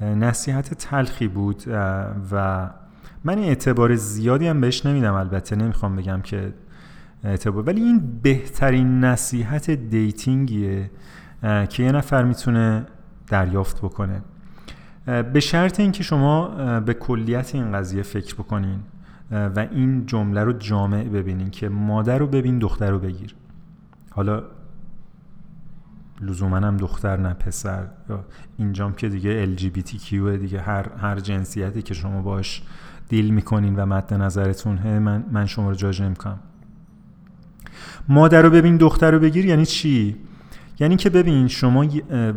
[0.00, 1.62] نصیحت تلخی بود
[2.32, 2.70] و
[3.24, 6.54] من اعتبار زیادی هم بهش نمیدم البته نمی‌خوام بگم که
[7.24, 10.90] اعتبار ولی این بهترین نصیحت دیتینگیه
[11.42, 12.86] که یه نفر می‌تونه
[13.26, 14.22] دریافت بکنه.
[15.32, 16.48] به شرط اینکه شما
[16.80, 18.78] به کلیت این قضیه فکر بکنین
[19.30, 23.34] و این جمله رو جامع ببینین که مادر رو ببین دختر رو بگیر.
[24.10, 24.42] حالا
[26.20, 27.86] لزوما هم دختر نه پسر.
[28.58, 30.10] اینجام که دیگه LGBTQ
[30.40, 32.62] دیگه هر هر جنسیتی که شما باش
[33.08, 36.38] دیل می‌کنین و مد نظرتون من من شما رو جاج نمی‌کنم.
[38.08, 40.16] مادر رو ببین دختر رو بگیر یعنی چی؟
[40.80, 41.86] یعنی که ببین شما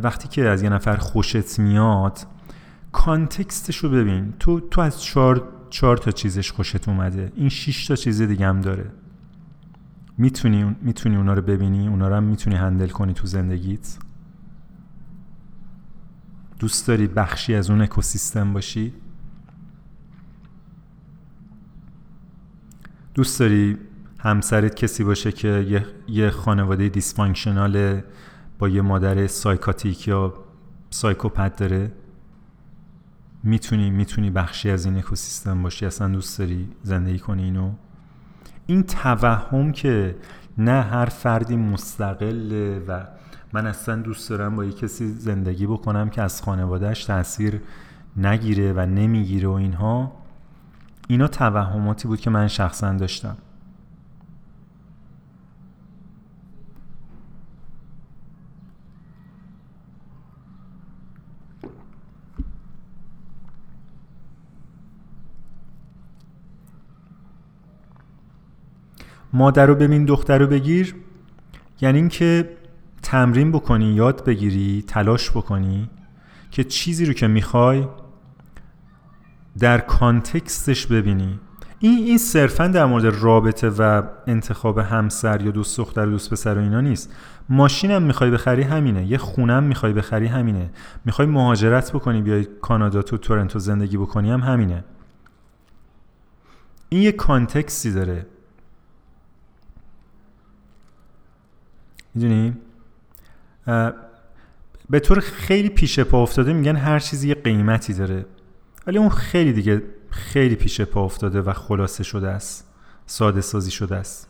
[0.04, 2.20] وقتی که از یه نفر خوشت میاد
[2.92, 4.34] کانتکستش رو ببین.
[4.40, 7.32] تو تو از چهار چهار تا چیزش خوشت اومده.
[7.36, 8.86] این شش تا چیز دیگه هم داره.
[10.20, 13.98] می‌تونی می‌تونی اونا رو ببینی؟ اونا رو هم می‌تونی handle کنی تو زندگیت؟
[16.60, 18.94] دوست داری بخشی از اون اکوسیستم باشی؟
[23.14, 23.78] دوست داری
[24.20, 28.02] همسرت کسی باشه که یه, خانواده dysfunctional
[28.60, 30.34] با یه مادر psychotic یا
[30.90, 31.92] psychopath داره؟
[33.44, 37.72] می‌تونی می‌تونی بخشی از این اکوسیستم باشی؟ اصلا دوست داری زندگی کنی اینو؟
[38.70, 40.16] این توهم که
[40.58, 43.04] نه هر فردی مستقله و
[43.54, 47.62] من اصلا دوست دارم با یه کسی زندگی بکنم که از خانوادهش تاثیر
[48.18, 50.12] نگیره و نمی‌گیره و اینها
[51.08, 53.38] اینا توهماتی بود که من شخصا داشتم.
[69.34, 70.96] مادر رو ببین دختر رو بگیر.
[71.82, 72.50] یعنی اینکه
[73.04, 75.90] تمرین بکنی یاد بگیری تلاش بکنی
[76.52, 77.88] که چیزی رو که می‌خوای
[79.60, 81.40] در کانتکستش ببینی.
[81.80, 86.58] این این صرفا در مورد رابطه و انتخاب همسر یا دوست دختر و دوست پسر
[86.58, 87.14] و اینا نیست.
[87.50, 89.06] ماشینم می‌خوای بخری همینه.
[89.06, 90.70] یه خونم می‌خوای بخری همینه.
[91.06, 94.84] می‌خوای مهاجرت بکنی بیای کانادا تو تورنتو زندگی بکنی هم همینه.
[96.90, 98.26] این یه کانتکستی داره.
[102.16, 102.58] می‌دونی؟
[104.90, 108.26] به طور خیلی پیش پا افتاده میگن هر چیزی یه قیمتی داره.
[108.88, 112.74] ولی اون خیلی دیگه خیلی پیش پا افتاده و خلاصه شده است.
[113.06, 114.30] ساده سازی شده است.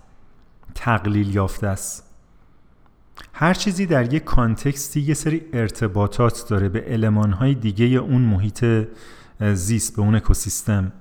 [0.76, 2.06] تقلیل یافته است.
[3.34, 8.66] هر چیزی در یک کانتکستی یه سری ارتباطات داره به علمانهای دیگه اون محیط
[9.54, 10.92] زیست به اون اکوسیستم.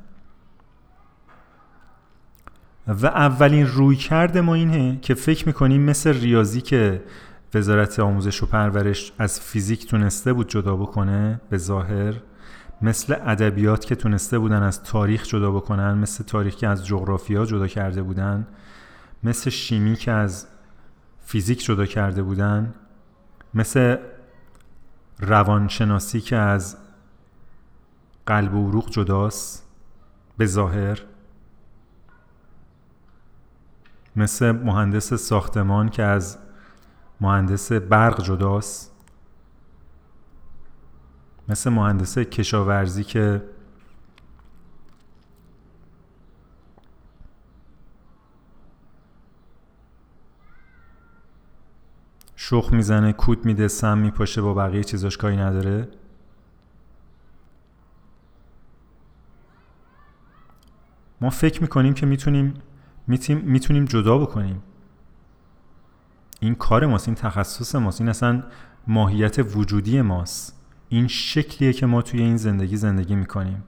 [2.88, 7.02] و اولین روی کرده ما اینه که فکر می‌کنیم مثل ریاضی که
[7.54, 12.14] وزارت آموزش و پرورش از فیزیک تونسته بود جدا بکنه به ظاهر
[12.82, 17.66] مثل ادبیات که تونسته بودن از تاریخ جدا بکنن مثل تاریخ که از جغرافیا جدا
[17.66, 18.46] کرده بودن
[19.24, 20.46] مثل شیمی که از
[21.24, 22.74] فیزیک جدا کرده بودن
[23.54, 23.96] مثل
[25.20, 26.76] روانشناسی که از
[28.26, 29.66] قلب و عروق جداست
[30.36, 31.02] به ظاهر
[34.18, 36.38] مثل مهندس ساختمان که از
[37.20, 38.94] مهندس برق جداست.
[41.48, 43.42] مثل مهندس کشاورزی که
[52.36, 55.88] شخ می‌زنه کود میده سم میپاشه با بقیه چیزاش کاری نداره.
[61.20, 62.54] ما فکر می‌کنیم که می‌تونیم
[63.08, 64.62] می‌تونیم جدا بکنیم.
[66.40, 68.42] این کار ماست این تخصص ماست این اصلا
[68.86, 70.64] ماهیت وجودی ماست.
[70.88, 73.64] این شکلیه که ما توی این زندگی زندگی می‌کنیم.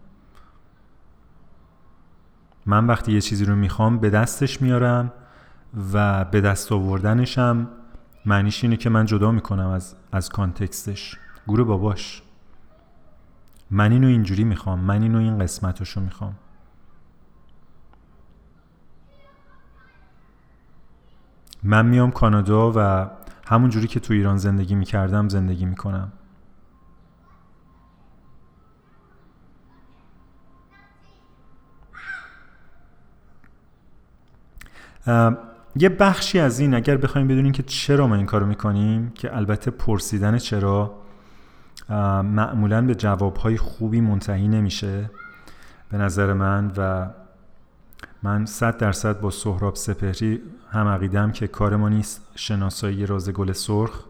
[2.66, 5.12] من وقتی یه چیزی رو می‌خوام به دستش میارم
[5.92, 7.68] و به دست آوردنشم.
[8.26, 11.16] معنیش اینه که من جدا می‌کنم از, از کانتکستش.
[11.48, 12.22] گروه باباش.
[13.70, 14.80] من اینو اینجوری می‌خوام.
[14.80, 16.34] من اینو این قسمتشو می‌خوام.
[21.62, 23.10] من میام کانادا و
[23.46, 26.12] همون جوری که تو ایران زندگی می‌کردم زندگی می‌کنم.
[35.76, 39.70] یه بخشی از این اگر بخوایم بدونیم که چرا ما این کارو می‌کنیم که البته
[39.70, 40.94] پرسیدن چرا
[42.22, 45.10] معمولا به جوابهای خوبی منتهی نمیشه
[45.90, 47.10] به نظر من و
[48.22, 53.52] من صد درصد با سهراب سپهری هم عقیدم که کار ما نیست شناسایی راز گل
[53.52, 54.04] سرخ.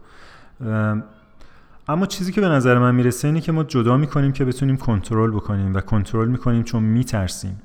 [1.88, 5.30] اما چیزی که به نظر من می‌رسه اینه که ما جدا می‌کنیم که بتونیم کنترل
[5.30, 7.62] بکنیم و کنترل می‌کنیم چون میترسیم.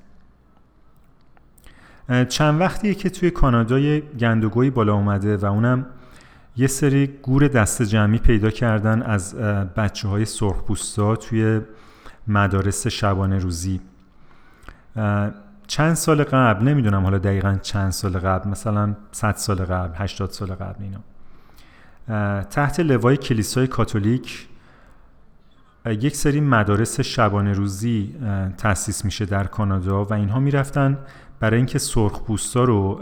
[2.30, 5.86] چند وقتیه که توی کانادا یه گندگویی بالا اومده و اونم
[6.58, 9.36] یه سری گور دست جمعی پیدا کردن از
[9.76, 11.62] بچه های سرخپوستا توی
[12.28, 13.82] مدارس شبانه روزی
[15.68, 20.48] چند سال قبل نمی‌دونم حالا دقیقا چند سال قبل مثلا 100 سال قبل 80 سال
[20.48, 21.00] قبل اینا.
[22.44, 24.48] تحت لوای کلیسای کاتولیک
[25.86, 28.16] یک سری مدارس شبانه روزی
[28.58, 30.98] تأسیس میشه در کانادا و اینها می‌رفتن
[31.40, 33.02] برای اینکه سرخ پوستا رو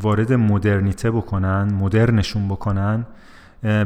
[0.00, 3.06] وارد مدرنیته بکنن مدرنشون بکنن.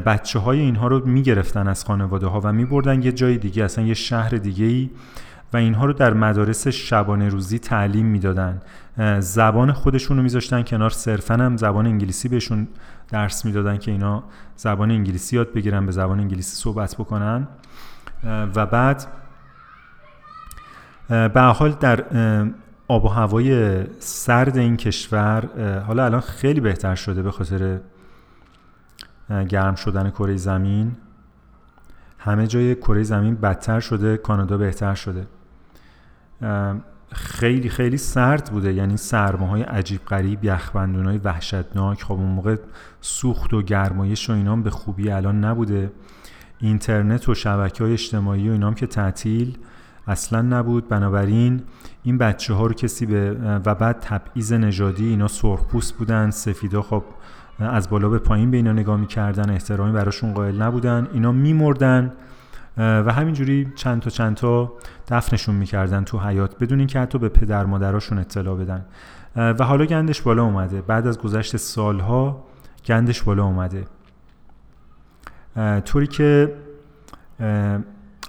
[0.07, 3.95] بچه های اینها رو می‌گرفتن از خانواده ها و میبردن یه جای دیگه اصلا یه
[3.95, 4.91] شهر دیگه ای
[5.53, 8.61] و اینها رو در مدارس شبانه روزی تعلیم می‌دادن.
[9.21, 10.91] زبان خودشون رو میذاشتن کنار.
[10.91, 12.69] صرفا هم زبان انگلیسی بهشون
[13.09, 14.25] درس می‌دادن که اینا
[14.57, 17.49] زبان انگلیسی یاد بگیرن به زبان انگلیسی صحبت بکنن.
[18.25, 19.07] و بعد
[21.09, 22.05] به حال در
[22.89, 25.49] آب و هوای سرد این کشور
[25.87, 27.79] حالا الان خیلی بهتر شده به خاطر
[29.49, 30.97] گرم شدن کره زمین.
[32.19, 35.27] همه جای کره زمین بدتر شده کانادا بهتر شده.
[37.13, 38.73] خیلی خیلی سرد بوده.
[38.73, 42.03] یعنی سرماهای عجیب غریب های وحشتناک.
[42.03, 42.57] خب اون موقع
[43.01, 45.93] سوخت و گرمایش و اینام به خوبی الان نبوده.
[46.59, 49.59] اینترنت و شبکه های اجتماعی و اینام که تعطیل
[50.07, 50.89] اصلا نبود.
[50.89, 51.63] بنابراین
[52.03, 56.31] این بچه ها رو کسی به و بعد تبعیض نژادی اینا سرخپوست بودن.
[56.31, 57.05] سفیدا خب
[57.59, 59.51] از بالا به پایین به اینا نگاه می‌کردن.
[59.51, 61.09] احترامی براشون قائل نبودن.
[61.13, 62.13] اینا میمردن.
[62.77, 64.73] و همینجوری چند تا چند تا
[65.09, 68.85] دفنشون می‌کردن تو حیات بدون اینکه حتی به پدر مادراشون اطلاع بدن.
[69.37, 70.83] و حالا گندش بالا اومده.
[70.83, 72.45] بعد از گذشت سالها
[72.87, 73.85] گندش بالا اومده.
[75.85, 76.55] طوری که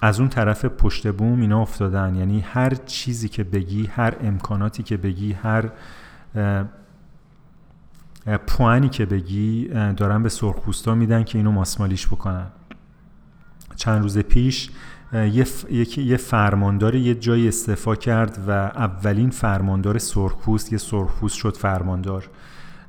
[0.02, 2.16] از اون طرف پشت بوم اینا افتادن.
[2.16, 5.70] یعنی هر چیزی که بگی هر امکاناتی که بگی هر
[8.48, 9.68] پوانی که بگی
[9.98, 12.48] دارن به سرخپوستا میدن که اینو ماسمالیش بکنن.
[13.82, 14.70] چند روز پیش
[15.14, 15.46] یه,
[15.98, 22.30] یه فرماندار یه جای استعفا کرد و اولین فرماندار سرخپوست یه سرخپوست شد فرماندار.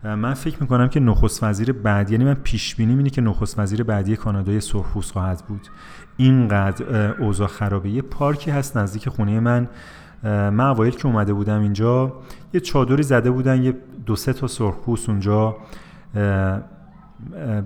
[0.05, 3.83] من فکر می‌کنم که نخست وزیر بعدی یعنی من پیش بینی اینه که نخست وزیر
[3.83, 5.69] بعدی کانادای سرخپوست خواهد بود.
[6.17, 7.91] اینقدر اوضاع خرابه.
[7.91, 9.69] یه پارکی هست نزدیک خونه من.
[10.25, 12.13] من اوایل که اومده بودم اینجا
[12.55, 13.75] یه چادری زده بودن یه
[14.07, 15.57] دو سه تا سرخپوست اونجا.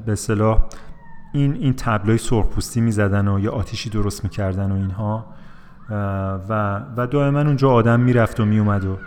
[0.07, 0.66] به صلاح
[1.37, 5.26] این این تبلای سرخپوستی می‌زدن و یه آتیشی درست می‌کردن و اینها
[6.49, 8.99] و و دائما اونجا آدم می‌رفت و میومد و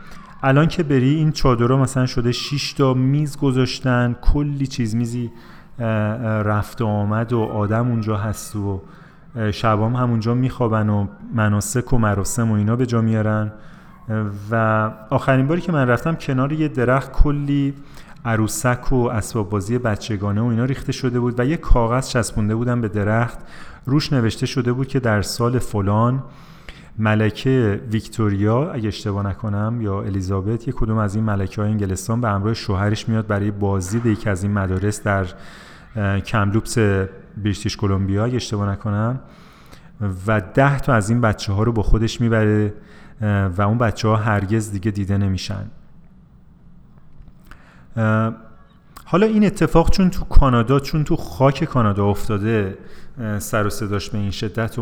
[0.43, 5.31] الان که بری این چادرها مثلا شده 6 تا میز گذاشتن کلی چیز میزی
[6.45, 8.81] رفت و آمد و آدم اونجا هست و
[9.51, 13.51] شبام همونجا میخوابن و مناسک و مراسم و اینا به جا میارن.
[14.51, 17.73] و آخرین باری که من رفتم کنار یه درخت کلی
[18.25, 22.81] عروسک و اسباب بازی بچگانه و اینا ریخته شده بود و یه کاغذ چسبونده بودن
[22.81, 23.39] به درخت.
[23.85, 26.23] روش نوشته شده بود که در سال فلان
[26.97, 32.29] ملکه ویکتوریا اگه اشتباه نکنم یا الیزابت یک کدوم از این ملکه های انگلستان به
[32.29, 35.25] همراه شوهرش میاد برای بازدید یکی از این مدارس در
[36.19, 36.77] کملوپس
[37.37, 39.19] بریتیش کلمبیا اگه اشتباه نکنم.
[40.27, 42.73] و ده تا از این بچه ها رو با خودش می‌بره
[43.57, 45.65] و اون بچه ها هرگز دیگه دیده نمیشن.
[49.05, 52.77] حالا این اتفاق چون تو کانادا چون تو خاک کانادا افتاده
[53.39, 54.75] سر و صداش به این شدت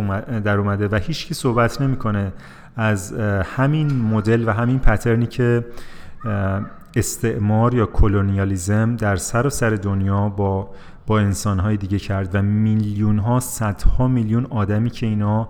[0.43, 2.33] در اومده و هیچکی صحبت نمی‌کنه
[2.75, 3.13] از
[3.43, 5.65] همین مدل و همین پترنی که
[6.95, 10.69] استعمار یا کلونیالیزم در سر و سر دنیا با
[11.07, 15.49] با انسانهای دیگه کرد و میلیون ها صدها میلیون آدمی که اینا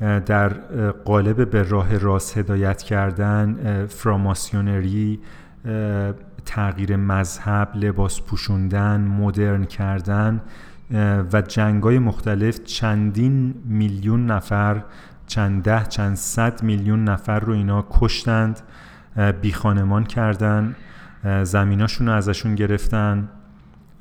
[0.00, 0.48] در
[1.04, 5.20] قالب به راه راست هدایت کردن فراماسیونری
[6.44, 10.40] تغییر مذهب لباس پوشوندن مدرن کردن
[11.32, 14.84] و جنگای مختلف چندین میلیون نفر
[15.26, 18.60] چند ده چند صد میلیون نفر رو اینا کشتند
[19.40, 20.76] بی خانمان کردن
[21.42, 23.28] زمیناشون رو ازشون گرفتن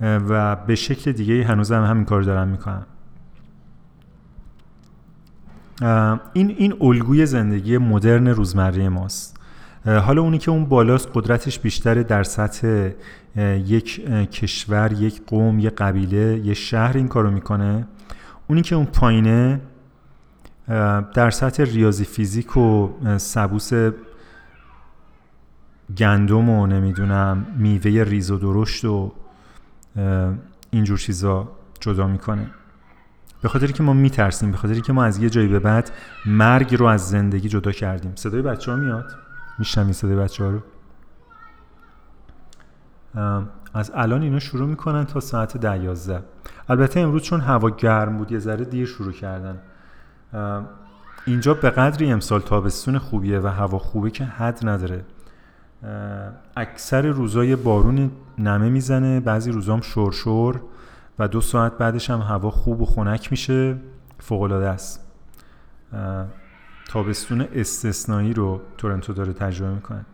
[0.02, 2.86] و به شکل دیگه هنوز هم همین کار دارن می‌کنن.
[6.34, 9.38] این این الگوی زندگی مدرن روزمره ماست.
[9.86, 12.90] حالا اونی که اون بالاست قدرتش بیشتره در سطح
[13.66, 17.88] یک کشور یک قوم یک قبیله یک شهر این کارو می‌کنه.
[18.48, 19.62] اونی که اون پایینه
[21.14, 23.72] در سطح ریاضی فیزیک و سبوس
[25.98, 29.12] گندم و نمی‌دونم میوه ریز و درشت و
[30.72, 32.50] اینجور چیزا جدا می‌کنه.
[33.42, 35.92] به خاطری که ما میترسیم به خاطری که ما از یه جایی به بعد
[36.26, 38.12] مرگ رو از زندگی جدا کردیم.
[38.16, 39.06] صدای بچه ها میاد؟
[39.78, 40.62] این صدای بچه ها رو
[43.74, 46.24] از الان اینا شروع می‌کنن تا ساعت ده یازده
[46.70, 49.60] البته امروز چون هوا گرم بود یه ذره دیر شروع کردن.
[51.26, 55.06] اینجا به قدری امسال تابستون خوبیه و هوا خوبه که حد نداره.
[56.58, 59.82] اکثر روزای بارون نمه می‌زنه بعضی روزام
[60.12, 60.62] شور
[61.20, 63.78] و دو ساعت بعدش هم هوا خوب و خنک میشه.
[64.20, 65.08] فوقلاده است.
[66.90, 70.06] تابستون استثنایی رو تورنتو داره تجربه می‌کنه.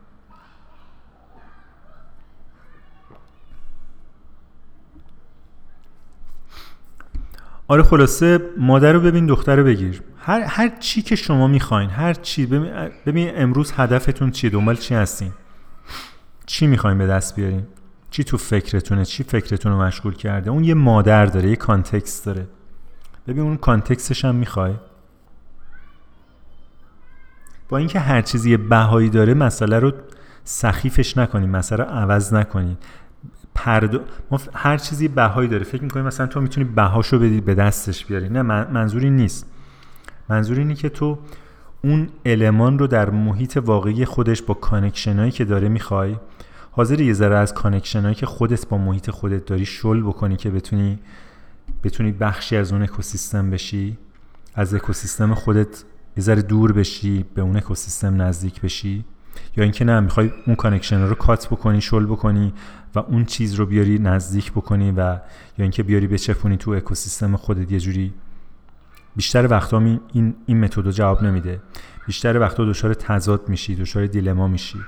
[7.67, 10.03] آره خلاصه مادر رو ببین دختر رو بگیر.
[10.17, 12.45] هر, هر چی که شما می‌خواین هر چی.
[12.45, 15.31] ببین, ببین امروز هدفتون چیه؟ دنبال چی هستین؟
[16.45, 17.67] چی می‌خواین به دست بیارین؟
[18.13, 22.47] چی تو فکرتونه؟ چی فکرتون رو مشغول کرده؟ اون یه مادر داره یه کانتکست داره.
[23.27, 24.73] ببین اون context ش هم می‌خوای؟
[27.69, 29.91] با اینکه هر چیزی یه بهایی داره مسئله رو
[30.43, 32.77] سخیفش نکنیم مسئله رو عوض نکنیم
[33.55, 33.99] پردو...
[34.31, 35.63] ما هر چیزی بهایی داره.
[35.63, 38.29] فکر می‌کنیم مثلا تو می‌تونی بهاشو بدی به دستش بیاری.
[38.29, 39.45] نه منظوری نیست.
[40.29, 41.17] منظور اینه که تو
[41.83, 46.15] اون المان رو در محیط واقعی خودش با connection ایی که داره می‌خوای
[46.75, 50.49] حاضر یه ذره از connection ایی که خودت با محیط خودت داری شل بکنی که
[50.49, 50.99] بتونی
[51.83, 53.97] بتونی بخشی از اون اکوسیستم بشی.
[54.55, 55.83] از اکوسیستم خودت
[56.17, 59.05] یه ذره دور بشی به اون اکوسیستم نزدیک بشی.
[59.57, 62.53] یا اینکه نه می‌خوای اون connection رو cut بکنی شل بکنی
[62.95, 65.19] و اون چیز رو بیاری نزدیک بکنی و یا
[65.57, 68.13] اینکه بیاری بچپونی تو اکوسیستم خودت یه جوری
[69.15, 69.79] بیشتر وقتا
[70.13, 71.61] این این متد جواب نمیده.
[72.07, 74.79] بیشتر وقتا دچار تضاد میشی دچار dilemma میشی.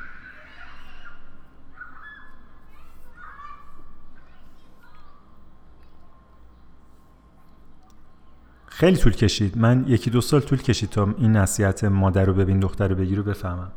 [8.76, 9.58] خیلی طول کشید.
[9.58, 13.18] من یکی دو سال طول کشید تا این نصیحت مادر رو ببین دختر رو بگیر
[13.18, 13.72] رو بفهمم.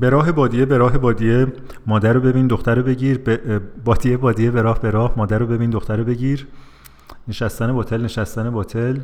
[0.00, 1.52] به راه بادیه به راه بادیه
[1.86, 3.18] مادر رو ببین دختر رو بگیر.
[3.84, 6.46] بادیه بادیه به راه به راه مادر رو ببین دختر رو بگیر.
[7.28, 9.00] نشستن باطل نشستن باطل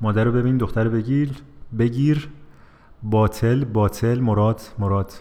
[0.00, 1.30] مادر رو ببین دختر رو بگیر.
[1.78, 2.28] بگیر.
[3.02, 5.12] باطل باطل مراد مراد.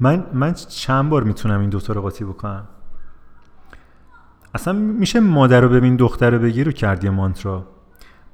[0.00, 2.68] من من چند بار می‌تونم این دوتا رو قاطی بکنم؟
[4.54, 7.66] اصلا میشه مادر رو ببین دختر رو بگیر رو کردی مانترا.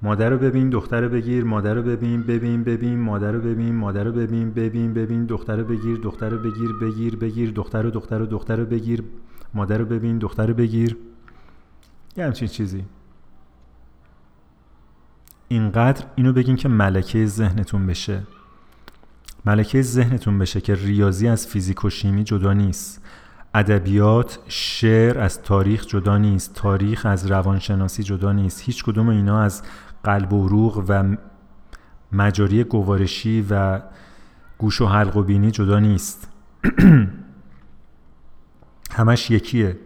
[0.02, 4.04] مادر رو ببین دختر رو بگیر مادر رو ببین ببین ببین مادر رو ببین مادر
[4.04, 8.18] رو ببین ببین ببین دختر رو بگیر دختر رو بگیر بگیر بگیر دختر رو دختر
[8.18, 9.02] رو دختر رو بگیر
[9.54, 10.96] مادر رو ببین دختر رو بگیر.
[12.16, 12.84] یه همچین چیزی.
[15.48, 18.22] اینقدر اینو بگین که ملکه ذهنتون بشه.
[19.44, 23.02] ملکه ذهنتون بشه که ریاضی از فیزیک و شیمی جدا نیست.
[23.54, 28.62] ادبیات شعر از تاریخ جدا نیست تاریخ از روانشناسی جدا نیست.
[28.62, 29.62] هیچ کدوم اینا از
[30.04, 31.16] قلب و روغ و
[32.12, 33.80] مجاری گوارشی و
[34.58, 36.28] گوش و حلق و بینی جدا نیست.
[38.96, 39.78] همش یکیه.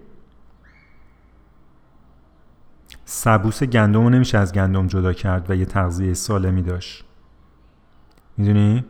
[3.04, 7.04] سبوس گندم رو نمیشه از گندم جدا کرد و یه تغذیه سالمی داشت.
[8.36, 8.84] می‌دونی؟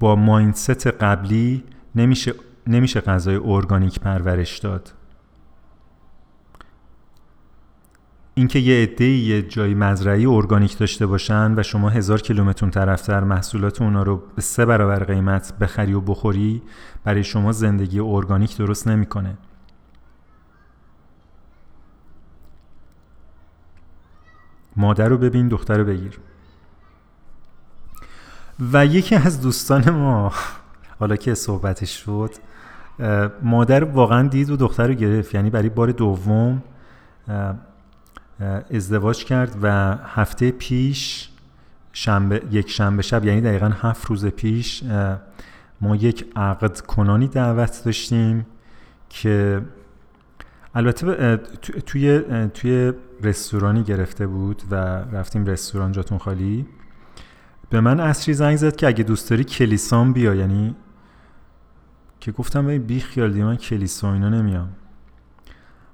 [0.00, 1.64] با ماینست قبلی
[1.94, 2.34] نمیشه
[2.66, 4.92] نمیشه غذای ارگانیک پرورش داد
[8.34, 13.82] اینکه یه عده یه جای مزرعی ارگانیک داشته باشن و شما هزار کیلومتر طرفتر محصولات
[13.82, 16.62] اونا رو به سه برابر قیمت بخری و بخوری
[17.04, 19.38] برای شما زندگی ارگانیک درست نمی‌کنه.
[24.76, 26.20] مادر رو ببین دختر رو بگیر
[28.72, 30.32] و یکی از دوستان ما.
[30.98, 32.30] حالا که صحبتش شد
[33.42, 35.34] مادر واقعا دید و دختر رو گرفت.
[35.34, 36.62] یعنی برای بار دوم
[38.70, 41.28] ازدواج کرد و هفته پیش
[41.92, 44.82] شنبه یک شنبه شب یعنی دقیقا هفت روز پیش
[45.80, 48.46] ما یک عقد کنانی دعوت داشتیم
[49.08, 49.62] که
[50.74, 51.36] البته
[51.86, 52.20] توی
[52.54, 52.92] توی
[53.22, 54.74] رستورانی گرفته بود و
[55.12, 56.66] رفتیم رستوران جاتون خالی.
[57.70, 60.74] به من اصری زنگ زد که اگه دوست داری کلیسام بیا یعنی
[62.20, 64.68] که گفتم بی خیال دی من کلیسا اینا نمیام.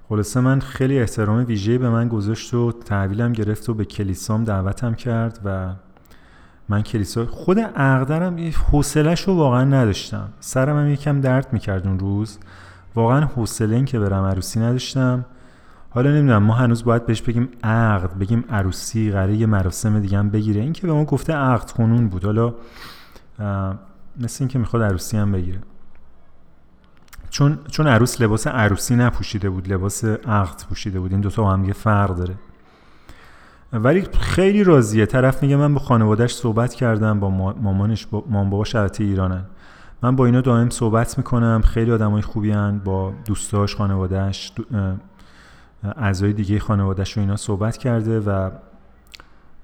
[0.09, 4.94] خلاصه من خیلی احترام ویژه به من گذاشت و تحویلم گرفت و به کلیسام دعوتم
[4.94, 5.74] کرد و
[6.69, 10.28] من کلیسا خود عقدرم حوصلهش رو واقعا نداشتم.
[10.40, 12.39] سرم هم یکم درد می‌کرد اون روز.
[12.94, 15.24] واقعا حوصله این که برم عروسی نداشتم.
[15.97, 20.31] حالا نمی‌دونم ما هنوز باید بهش بگیم عقد بگیم عروسی قراره یه مراسم دیگه هم
[20.31, 20.60] بگیره.
[20.60, 22.24] این که به ما گفته عقد کنون بود.
[22.24, 22.55] حالا
[24.20, 25.59] مثل این که می‌خواد عروسی هم بگیره.
[27.31, 31.12] چون چون عروس لباس عروسی نپوشیده بود لباس عقد پوشیده بود.
[31.12, 32.35] این دوتا با هم یه فرق داره.
[33.73, 35.06] ولی خیلی راضیه.
[35.06, 39.44] طرف میگه من با خانوادهش صحبت کردم با مامانش با مام بابا شرطی ایرانن.
[40.02, 41.60] من با اینا دائم صحبت می‌کنم.
[41.64, 42.78] خیلی آدمای خوبی هن.
[42.78, 44.52] با دوستاش خانوادهش
[45.82, 48.51] اعضای دیگه خانوادهش و اینا صحبت کرده و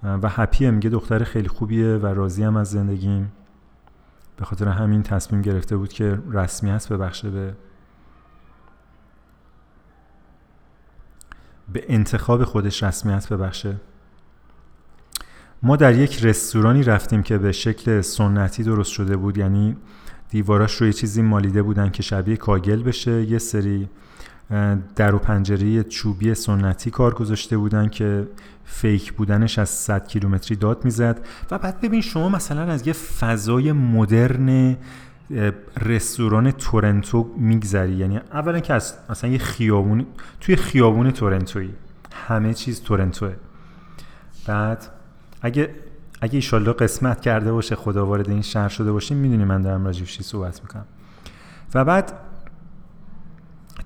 [0.02, 3.32] و هپیه میگه دختر خیلی خوبیه و راضی هم از زندگیم.
[4.36, 7.55] به خاطر همین تصمیم گرفته بود که رسمیت ببخشه به
[11.72, 13.76] به انتخاب خودش رسمیت ببخشه.
[15.62, 19.76] ما در یک رستورانی رفتیم که به شکل سنتی درست شده بود یعنی
[20.28, 23.89] دیواراش روی چیزی مالیده بودن که شبیه کاگل بشه یه سری
[24.96, 28.28] در و پنجره چوبی سنتی کار گذاشته بودن که
[28.64, 31.26] فیک بودنش از 100 کیلومتری داد می‌زد.
[31.50, 34.76] و بعد ببین شما مثلا از یه فضای مدرن
[35.80, 37.92] رستوران تورنتو میگذری.
[37.92, 40.06] یعنی اولا که از مثلا یه خیابون
[40.40, 41.74] توی خیابون تورنتویی.
[42.28, 43.34] همه چیز تورنتوه.
[44.46, 44.88] بعد
[45.42, 45.74] اگه
[46.20, 50.22] اگه ایشالله قسمت کرده باشه خدا وارد این شهر شده باشیم می‌دونی من دارم راجبشی
[50.22, 50.84] صحبت می‌کنم.
[51.74, 52.12] و بعد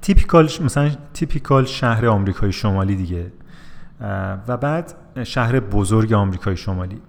[0.03, 3.33] تیپیکال مثلا تیپیکال شهر آمریکای شمالی دیگه.
[4.49, 4.95] و بعد
[5.25, 7.01] شهر بزرگ آمریکای شمالی.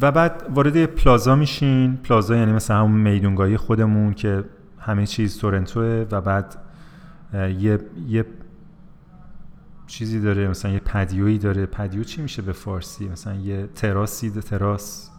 [0.00, 1.96] و بعد وارد پلازا میشین.
[1.96, 4.44] پلازا یعنی مثلا همون میدونگاهی خودمون که
[4.78, 6.56] همه چیز تورنتوه و بعد
[7.34, 8.24] یه یه
[9.86, 11.66] چیزی داره مثلا یه پدیویی داره.
[11.66, 15.10] پدیو چی میشه به فارسی؟ مثلا یه تراسی تراس.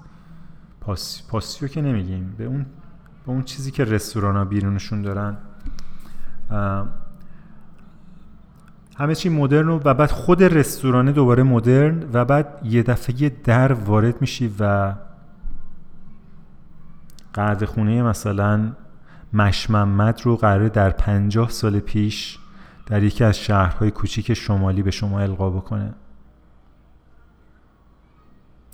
[0.81, 2.35] پاس، پاسیو که نمیگیم.
[2.37, 2.65] به اون
[3.25, 5.37] به اون چیزی که رستوران ها بیرونشون دارن
[8.97, 14.21] همه چی مدرن و بعد خود رستوران دوباره مدرن و بعد یه دفعه در وارد
[14.21, 14.93] میشی و
[17.33, 18.71] قرد خونه مثلا
[19.33, 22.39] مشممد رو قراره در پنجاه سال پیش
[22.85, 25.93] در یکی از شهرهای کوچیک شمالی به شما القا بکنه.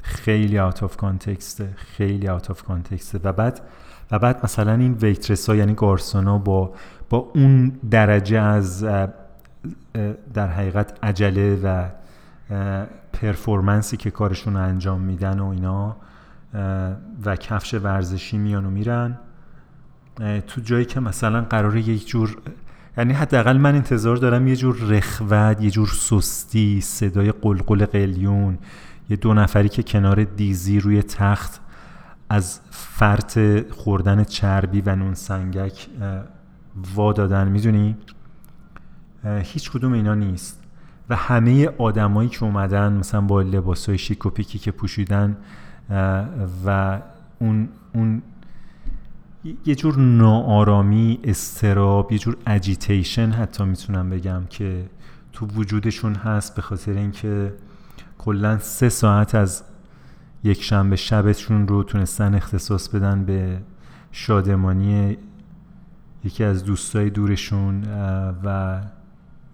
[0.03, 3.61] خیلی out of context ه خیلی out of context ه و بعد
[4.12, 6.74] و بعد مثلا این waitress ها یعنی گارسونا با
[7.10, 8.84] با اون درجه از
[10.34, 11.86] در حقیقت عجله و
[13.14, 15.96] performance ی که کارشون رو انجام میدن و اینا
[17.26, 19.18] و کفش ورزشی میان و میرن.
[20.48, 22.38] تو جایی که مثلا قراره یک جور
[22.98, 28.58] یعنی حداقل من انتظار دارم یه جور رخوت یه جور سستی صدای قلقل قلیون
[29.10, 31.62] یه دو نفری که کنار دیزی روی تخت
[32.30, 33.40] از فرط
[33.72, 35.88] خوردن چربی و نون سنگک
[36.95, 37.98] وا دادن می‌دونی؟
[39.24, 40.64] هیچ کدوم اینا نیست.
[41.10, 45.38] و همه آدمایی که اومدن مثلا با لباس های شیک و پیکی که پوشیدن
[46.66, 46.99] و
[47.40, 48.22] اون, اون
[49.66, 54.90] یه جور ناآرامی اضطراب یه جور agitation حتی می‌تونم بگم که
[55.34, 57.54] تو وجودشون هست به خاطر اینکه
[58.18, 59.64] کلا سه ساعت از
[60.44, 63.62] یک شنبه شبشون رو تونستن اختصاص بدن به
[64.12, 65.18] شادمانی
[66.24, 67.84] یکی از دوستای دورشون
[68.44, 68.82] و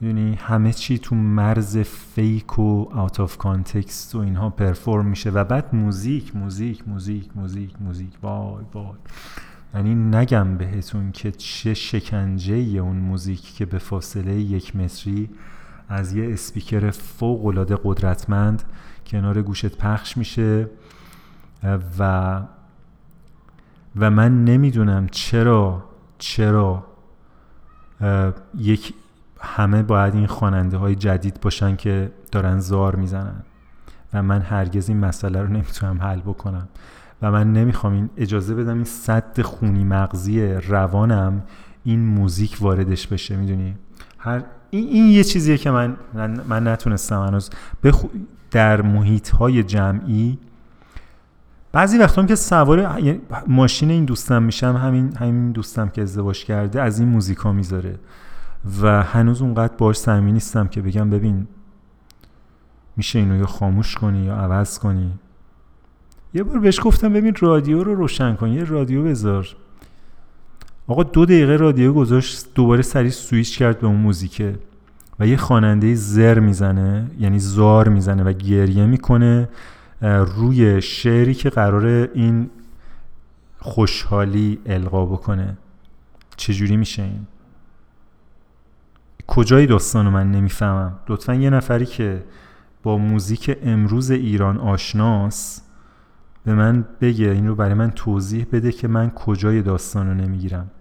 [0.01, 5.29] یعنی همه چی تو مرز fake و out of context و اینها perform میشه.
[5.29, 8.09] و بعد موزیک موزیک موزیک موزیک موزیک.
[8.21, 8.85] وای وای.
[9.75, 15.29] یعنی نگم بهتون که چه شکنجه اون موزیک که به فاصله یک متری
[15.89, 18.63] از یه اسپیکر فوق العاده قدرتمند
[19.05, 20.69] کنار گوشت پخش میشه.
[21.99, 22.41] و
[23.95, 25.83] و من نمی‌دونم چرا
[26.17, 26.85] چرا
[28.57, 28.93] یک
[29.39, 33.43] همه باید این خواننده های جدید باشن که دارن زار می‌زنن.
[34.13, 36.67] و من هرگز این مسئله رو نمی‌تونم حل بکنم.
[37.21, 41.43] و من نمی‌خوام این اجازه بدم این صد خونی مغزی روانم
[41.83, 43.75] این موزیک واردش بشه می‌دونی؟
[44.17, 45.97] هر این, این یه چیزیه که من
[46.49, 47.49] من, نتونستم هنوز
[47.83, 48.07] بخو...
[48.53, 50.37] در محیط های جمعی.
[51.71, 53.07] بعضی وقتا که سوار
[53.47, 57.99] ماشین این دوستم میشم همین همین دوستم که ازدواج کرده از این موزیکا می‌ذاره.
[58.81, 61.47] و هنوز اونقدر باش صمیمی نیستم که بگم ببین
[62.97, 65.11] میشه اینو یا خاموش کنی یا عوض کنی.
[66.33, 69.47] یه بار بهش گفتم ببین رادیو رو روشن کن یه رادیو بذار.
[70.87, 74.55] آقا دو دقیقه رادیو گذاشت دوباره سریع سویچ کرد به اون موزیکه.
[75.19, 79.49] و یه خواننده زر می‌زنه یعنی زار می‌زنه و گریه می‌کنه
[80.01, 82.49] روی شعری که قرار این
[83.59, 85.57] خوشحالی القا بکنه.
[86.37, 87.27] چجوری میشه این؟
[89.27, 92.23] کجای داستانو من نمی‌فهمم؟ لطفا یه نفری که
[92.83, 95.61] با موزیک امروز ایران آشناس
[96.45, 100.71] به من بگه این رو برای من توضیح بده که من کجای داستان رو نمی‌گیرم.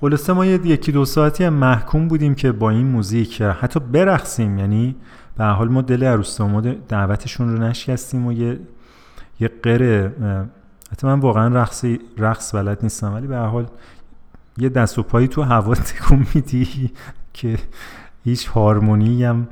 [0.00, 4.58] خلاصه ما یکی دو ساعتی هم محکوم بودیم که با این موزیک حتی برقصیم.
[4.58, 4.96] یعنی
[5.38, 8.60] به حال ما دل عروس ما دعوتشون رو نشکستیم و یه
[9.40, 10.12] یه قره
[10.92, 11.84] حتی من واقعا رقص
[12.18, 13.66] رقص بلد نیستم ولی به حال
[14.58, 16.92] یه دست و پایی تو هوا تکون میدی
[17.32, 17.58] که
[18.24, 19.48] هیچ هارمونی هم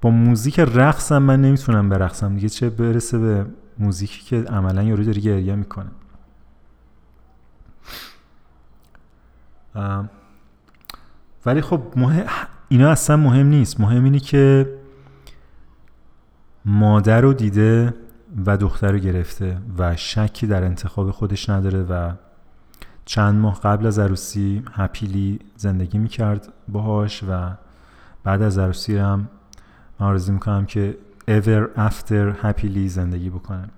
[0.00, 3.46] با موزیک رقصم من نمی‌تونم برقصم دیگه چه برسه به
[3.78, 5.90] موزیکی که عملا یارو داری گریه می‌کنه.
[11.46, 12.26] ولی خب مهم...
[12.68, 13.80] اینا اصلا مهم نیست.
[13.80, 14.74] مهم اینه که
[16.64, 17.94] مادر رو دیده
[18.46, 22.12] و دختر رو گرفته و شکی در انتخاب خودش نداره و
[23.04, 27.50] چند ماه قبل از عروسی هپیلی زندگی می‌کرد باهاش و
[28.24, 29.28] بعد از عروسی هم
[30.00, 30.98] من آرزو می‌کنم که
[31.28, 33.70] ever after happily زندگی بکنم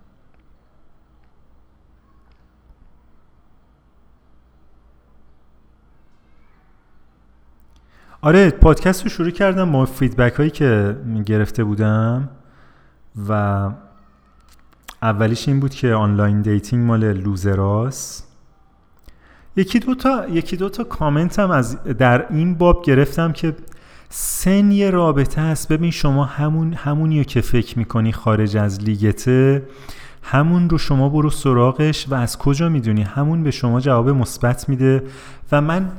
[8.27, 10.97] آره پادکست رو شروع کردم با فیدبک هایی که
[11.27, 12.29] گرفته بودم
[13.29, 13.71] و
[15.03, 18.23] اولیش این بود که online dating مال loser اس.
[19.57, 23.57] یکی دو تا یکی دو تا کامنت هم از در این باب گرفتم که
[24.09, 25.73] سن یه رابطه است.
[25.73, 29.69] ببین شما همون همونیو که فکر می‌کنی خارج از لیگته
[30.23, 35.03] همون رو شما برو سراغش و از کجا می‌دونی؟ همون به شما جواب مثبت میده
[35.53, 35.93] و من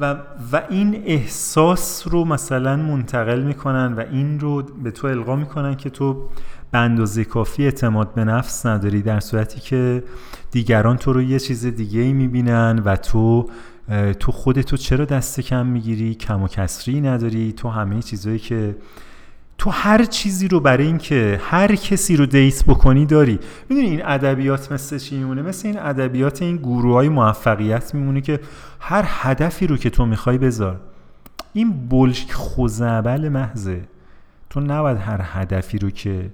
[0.00, 0.16] و,
[0.52, 5.90] و این احساس رو مثلا منتقل می‌کنن و این رو به تو القا می‌کنن که
[5.90, 6.28] تو
[6.70, 10.04] به اندازه کافی اعتماد به نفس نداری در صورتی که
[10.50, 13.48] دیگران تو رو یه چیز دیگه ای می‌بینن و تو
[14.20, 18.76] تو خودتو چرا دست کم می‌گیری؟ کم و کسری نداری؟ تو همه چیزهایی که
[19.58, 23.38] تو هر چیزی رو برای اینکه هر کسی رو دیت بکنی داری.
[23.68, 28.40] می‌دونی این ادبیات مثل چی میمونه؟ مثل این ادبیات این گروه های موفقیت میمونه که
[28.80, 30.80] هر هدفی رو که تو می‌خوای بذار.
[31.52, 33.84] این بلش خوزعبل محضه.
[34.50, 36.30] تو نباید هر هدفی رو که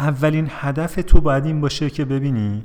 [0.00, 2.64] اولین هدف تو باید این باشه که ببینی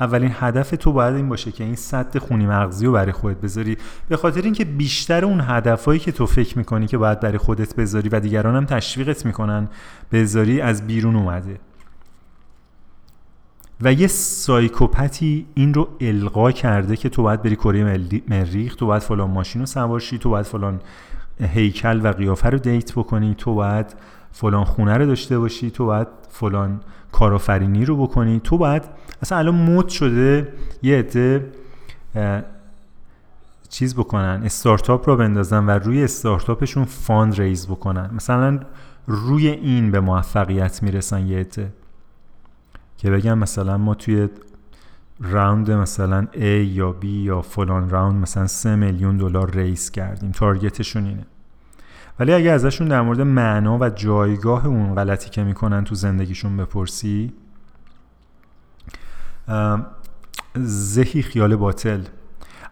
[0.00, 3.76] اولین هدف تو باید این باشه که این صد خونی مغزی رو برای خودت بذاری.
[4.08, 8.08] به خاطر اینکه بیشتر اون هدفهایی که تو فکر می‌کنی که باید برای خودت بذاری
[8.08, 9.68] و دیگران هم تشویقت می‌کنن
[10.12, 11.58] بذاری از بیرون اومده.
[13.80, 17.98] و یه psychopath ی این رو القا کرده که تو باید بری کره
[18.28, 20.80] مریخ تو باید فلان ماشین رو سوارشی تو باید فلان
[21.40, 23.86] هیکل و قیافه رو date بکنی تو باید
[24.36, 26.80] فلان خونه رو داشته باشی تو باید فلان
[27.12, 28.40] کارآفرینی رو بکنی.
[28.44, 28.82] تو باید
[29.22, 30.52] اصلا الان مد شده
[30.82, 31.52] یه عده
[33.68, 38.10] چیز بکنن استارتاپ راه بندازن و روی استارتاپشون fund raise بکنن.
[38.14, 38.60] مثلا
[39.06, 41.72] روی این به موفقیت می‌رسن یه عده.
[42.98, 44.28] که بگم مثلا ما توی
[45.20, 50.30] راوند مثلا A یا B یا فلان راوند مثلا 3 میلیون دلار ریس کردیم.
[50.30, 51.26] تارگتشون اینه.
[52.20, 57.32] ولی اگه ازشون در مورد معنا و جایگاه اون غلطی که می‌کنن تو زندگیشون بپرسی
[60.56, 62.00] زهی خیال باطل.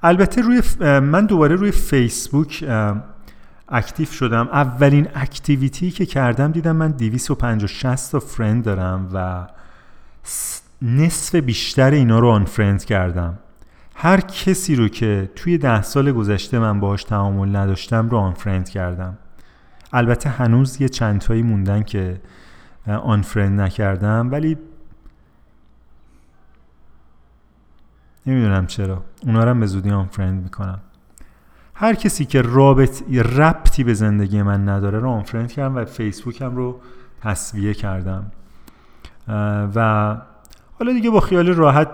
[0.02, 0.62] البته روی
[1.00, 2.64] من دوباره روی فیسبوک
[3.68, 4.48] active شدم.
[4.52, 9.46] اولین اکتیویتی که کردم دیدم من 250 تا friend دارم و
[10.82, 13.38] نصف بیشتر اینا رو unfriend کردم.
[13.94, 19.18] هر کسی رو که توی ده سال گذشته من باهاش تعامل نداشتم رو unfriend کردم.
[19.96, 22.20] البته هنوز یه چند تایی موندن که
[22.86, 24.58] unfriend نکردم ولی
[28.26, 29.04] نمی‌دونم چرا.
[29.22, 30.80] اونا رو به زودی unfriend می‌کنم.
[31.74, 36.80] هر کسی که رابط ربطی به زندگی من نداره رو آنفرند کردم و فیسبوکم رو
[37.20, 38.32] تصویه کردم.
[39.74, 40.16] و
[40.78, 41.90] حالا دیگه با خیال راحت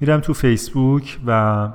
[0.00, 1.68] میرم تو فیسبوک و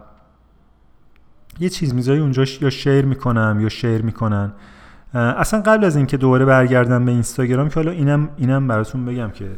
[1.59, 4.51] یه چیز می‌ذاری اونجا یا شیر می‌کنم یا شیر می‌کنن.
[5.13, 9.49] اصلا قبل از اینکه دوباره برگردم به اینستاگرام که حالا اینم اینم براتون بگم که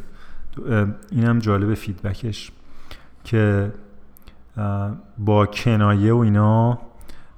[1.10, 2.52] اینم جالب فیدبکش
[3.24, 3.72] که
[5.18, 6.78] با کنایه و اینا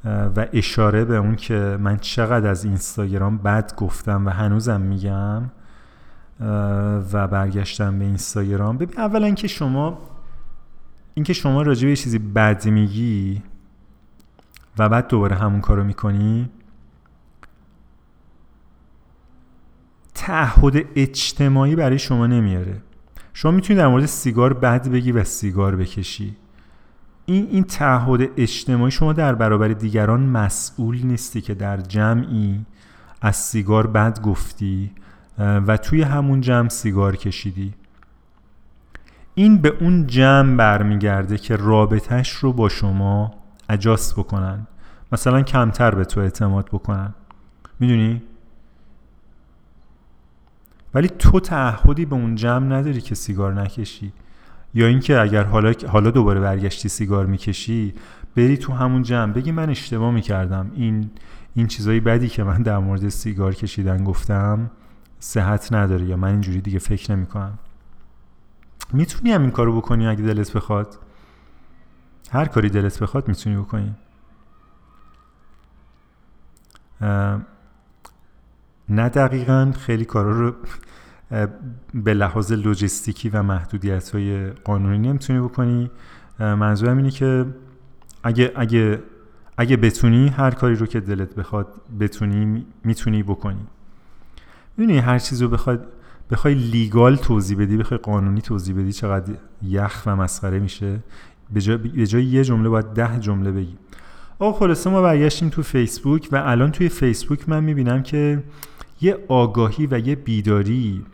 [0.04, 5.42] و اشاره به اون که من چقدر از اینستاگرام بد گفتم و هنوزم میگم
[7.12, 8.78] و برگشتم به اینستاگرام.
[8.78, 9.98] ببین اولا اینکه شما
[11.14, 13.42] اینکه شما راجع به چیزی بد میگی
[14.78, 16.50] و بعد دوباره همون کارو می‌کنی؟
[20.14, 22.82] تعهد اجتماعی برای شما نمیاره.
[23.32, 26.36] شما می‌تونی در مورد سیگار بد بگی و سیگار بکشی.
[27.26, 32.66] این این تعهد اجتماعی شما در برابر دیگران مسئول نیستی که در جمعی
[33.20, 34.90] از سیگار بد گفتی
[35.38, 37.74] و توی همون جمع سیگار کشیدی.
[39.34, 43.34] این به اون جمع برمیگرده که رابطهش رو با شما
[43.70, 44.66] اجاست بکنن.
[45.12, 47.14] مثلا کمتر به تو اعتماد بکنن.
[47.80, 48.22] می‌دونی؟
[50.94, 54.12] ولی تو تعهدی به اون جمع نداری که سیگار نکشی.
[54.74, 57.94] یا اینکه اگر حالا حالا دوباره برگشتی سیگار می‌کشی
[58.36, 60.70] بری تو همون جمع بگی من اشتباه می‌کردم.
[60.74, 61.10] این
[61.54, 64.70] این چیزایی بدی که من در مورد سیگار کشیدن گفتم
[65.18, 67.58] صحت نداره یا من اینجوری دیگه فکر نمی‌کنم.
[68.92, 70.98] می‌تونی هم این کارو بکنی اگه دلت بخواد.
[72.30, 73.94] هر کاری دلت بخواد می‌تونی بکنی.
[78.88, 80.54] نه دقیقا خیلی کارا رو
[81.94, 85.90] به لحاظ لوجستیکی و محدودیت های قانونی نمی‌تونی بکنی.
[86.38, 87.46] منظورم اینه که
[88.22, 89.02] اگه, اگه,
[89.56, 91.66] اگه بتونی هر کاری رو که دلت بخواد
[92.00, 93.66] بتونی می‌تونی بکنی.
[94.76, 95.86] می‌دونی هر چیز رو بخواد
[96.30, 101.00] بخوای لیگال توضیح بدی بخوای قانونی توضیح بدی چقدر یخ و مسخره میشه.
[101.52, 101.60] به
[102.06, 103.76] جای, یه جمله باید ده جمله بگی
[104.38, 108.44] آقا خلاصه ما برگشتیم تو فیسبوک و الان توی فیسبوک من می‌بینم که
[109.00, 111.04] یه آگاهی و یه بیداری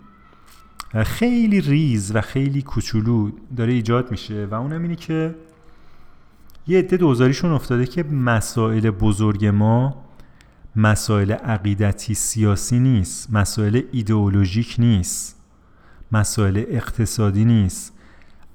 [1.04, 5.34] خیلی ریز و خیلی کوچولو داره ایجاد میشه و اونم اینه که
[6.66, 10.04] یه عده دوزاریشون افتاده که مسائل بزرگ ما
[10.76, 15.36] مسائل عقیدتی سیاسی نیست مسائل ایدئولوژیک نیست
[16.12, 17.92] مسائل اقتصادی نیست.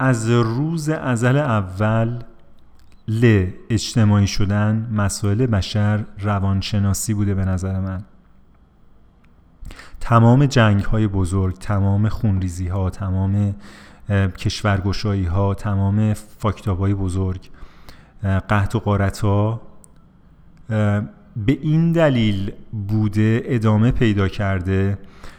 [0.01, 2.19] از روز ازل اول
[3.07, 8.03] ل اجتماعی شدن مسائل بشر روانشناسی بوده به نظر من.
[9.99, 13.55] تمام جنگ های بزرگ تمام خونریزی ها تمام
[14.37, 17.49] کشورگشایی ها تمام فاکتاب های بزرگ
[18.49, 19.61] قحط و قارت ها
[21.35, 22.51] به این دلیل
[22.87, 24.97] بوده ادامه پیدا کرده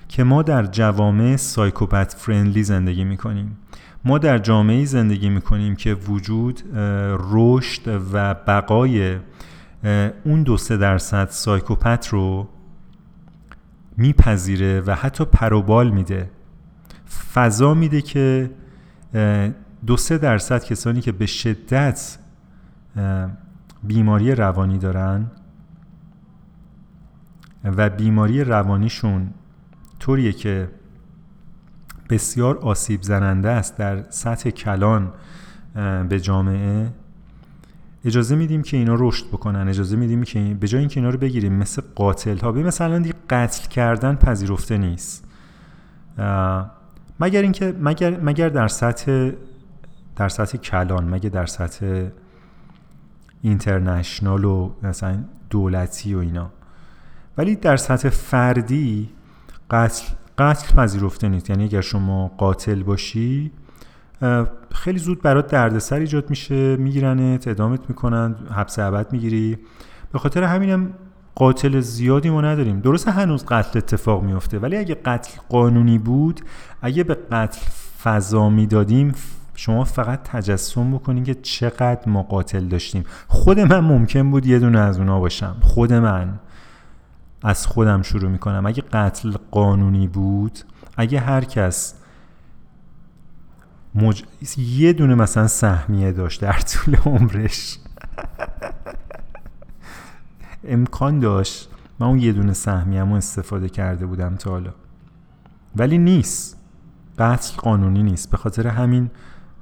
[0.08, 3.58] که ما در جوامع سایکوپت فرندلی زندگی می‌کنیم.
[4.04, 6.62] ما در جامعه زندگی می‌کنیم که وجود
[7.32, 9.18] رشد و بقای
[10.24, 12.48] اون دو سه درصد سایکوپت رو
[13.96, 16.30] میپذیره و حتی پروبال میده.
[17.34, 18.50] فضا میده که
[19.86, 22.18] دو سه درصد کسانی که به شدت
[23.82, 25.30] بیماری روانی دارن
[27.64, 29.30] و بیماری روانیشون
[29.98, 30.68] طوریه که
[32.12, 35.12] بسیار آسیب زننده است در سطح کلان
[36.08, 36.92] به جامعه.
[38.04, 41.52] اجازه میدیم که اینا رشد بکنن اجازه میدیم که به جای اینکه اینا رو بگیریم
[41.52, 45.24] مثل قاتل ها به مثلا دیگه قتل کردن پذیرفته نیست.
[47.20, 49.30] مگر اینکه مگر مگر در سطح
[50.16, 52.08] در سطح کلان مگر در سطح
[53.42, 56.50] اینترنشنال و مثلا دولتی و اینا.
[57.38, 59.10] ولی در سطح فردی
[59.70, 60.04] قتل
[60.38, 61.50] قتل پذیرفته نیست.
[61.50, 63.50] یعنی اگر شما قاتل باشی
[64.74, 69.58] خیلی زود برات دردسر ایجاد میشه میگیرنت ادامت می‌کنن حبس ابد می‌گیری.
[70.12, 70.90] به خاطر همینم
[71.34, 72.80] قاتل زیادی ما نداریم.
[72.80, 76.40] درسته هنوز قتل اتفاق میفته ولی اگه قتل قانونی بود
[76.82, 77.60] اگه به قتل
[78.02, 79.14] فضا می‌دادیم
[79.54, 83.04] شما فقط تجسم بکنین که چقدر ما قاتل داشتیم.
[83.28, 85.56] خود من ممکن بود یه دونه از اونا باشم.
[85.60, 86.38] خود من.
[87.42, 88.66] از خودم شروع می‌کنم.
[88.66, 90.58] اگه قتل قانونی بود
[90.96, 91.94] اگه هر کس
[93.94, 94.24] مج...
[94.56, 97.78] یه دونه مثلا سهمیه داشت در طول عمرش.
[100.64, 104.74] امکان داشت من اون یه دونه سهمیه استفاده کرده بودم تا حالا.
[105.76, 106.56] ولی نیست.
[107.18, 108.30] قتل قانونی نیست.
[108.30, 109.10] به خاطر همین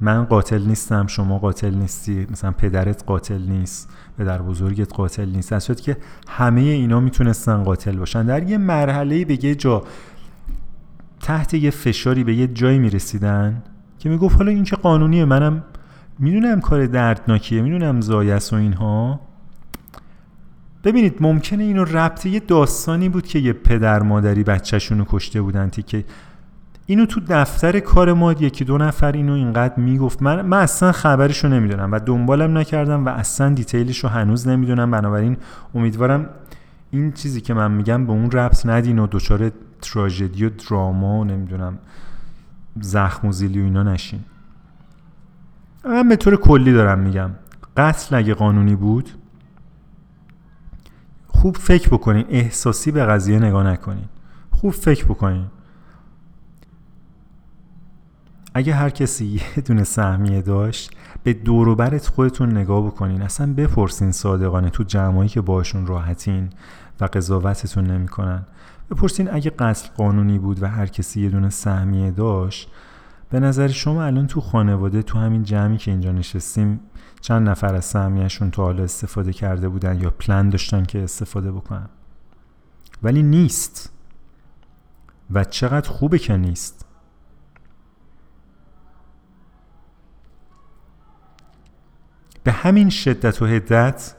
[0.01, 5.53] من قاتل نیستم شما قاتل نیستی مثلا پدرت قاتل نیست پدر بزرگت قاتل نیست.
[5.53, 5.97] از که
[6.29, 8.27] همه اینا می‌تونستن قاتل باشن.
[8.27, 9.83] در یه مرحله به یه جا
[11.21, 13.63] تحت یه فشاری به یه جایی می‌رسیدن
[13.99, 15.65] که می‌گفت حالا این که قانونیه؟ منم
[16.19, 19.21] می‌دونم کار دردناکیه می‌دونم زایست و اینها.
[20.85, 26.05] ببینید ممکنه اینو ربط یه داستانی بود که یه پدر مادری بچهشونو کشته بودن که
[26.91, 30.23] اینو تو دفتر کار ما یکی دو نفر اینو اینقدر می‌گفت.
[30.23, 34.91] من, من اصلا خبرشو نمی‌دونم و دنبالم نکردم و اصلا دیتیلشو هنوز نمی‌دونم.
[34.91, 35.37] بنابراین
[35.75, 36.27] امیدوارم
[36.91, 39.53] این چیزی که من میگم به اون ربط ندین و دچار
[39.83, 41.79] تراژدی و دراما و نمی‌دونم
[42.81, 44.21] زخم و زیلی و اینا نشین.
[45.85, 47.31] من به طور کلی دارم میگم.
[47.77, 49.11] قتل اگه قانونی بود
[51.27, 52.25] خوب فکر بکنین.
[52.29, 54.09] احساسی به قضیه نگاه نکنین.
[54.51, 55.47] خوب فکر بکنین.
[58.55, 60.91] اگه هر کسی یه دونه سهمیه داشت
[61.23, 63.23] به دوروبرت خودتون نگاه بکنین.
[63.23, 66.51] اصلا بپرسین صادقانه تو جمعایی که باشون راحتین
[67.01, 68.47] و قضاوتتون نمی‌کنن.
[68.91, 72.71] بپرسین اگه قتل قانونی بود و هر کسی یه دونه سهمیه داشت
[73.31, 76.81] به نظر شما الان تو خانواده تو همین جمعی که اینجا نشستیم
[77.21, 81.89] چند نفر از سهمیهشون تو حالا استفاده کرده بودن یا پلن داشتن که استفاده بکنن؟
[83.03, 83.93] ولی نیست.
[85.31, 86.87] و چقدر خوبه که نیست؟
[92.45, 94.15] به همین شدت و حدت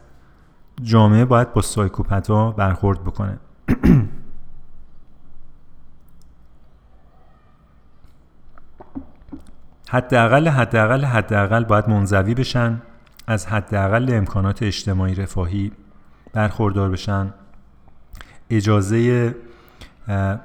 [0.83, 3.37] جامعه باید با سایکوپتا برخورد بکنه.
[9.89, 12.81] حداقل حداقل حداقل باید منزوی بشن
[13.27, 15.71] از حداقل امکانات اجتماعی رفاهی
[16.33, 17.33] برخوردار بشن.
[18.49, 19.35] اجازه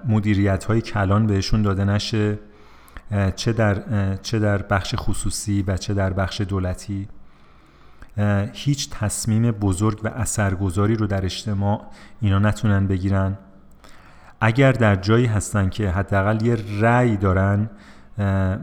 [0.09, 2.39] مدیریت های کلان بهشون داده نشه
[3.37, 7.09] چه در, چه در بخش خصوصی و چه در بخش دولتی.
[8.53, 11.91] هیچ تصمیم بزرگ و اثرگذاری رو در اجتماع
[12.21, 13.39] اینا نتونن بگیرن.
[14.41, 17.71] اگر در جایی هستن که حداقل یه رأی دارن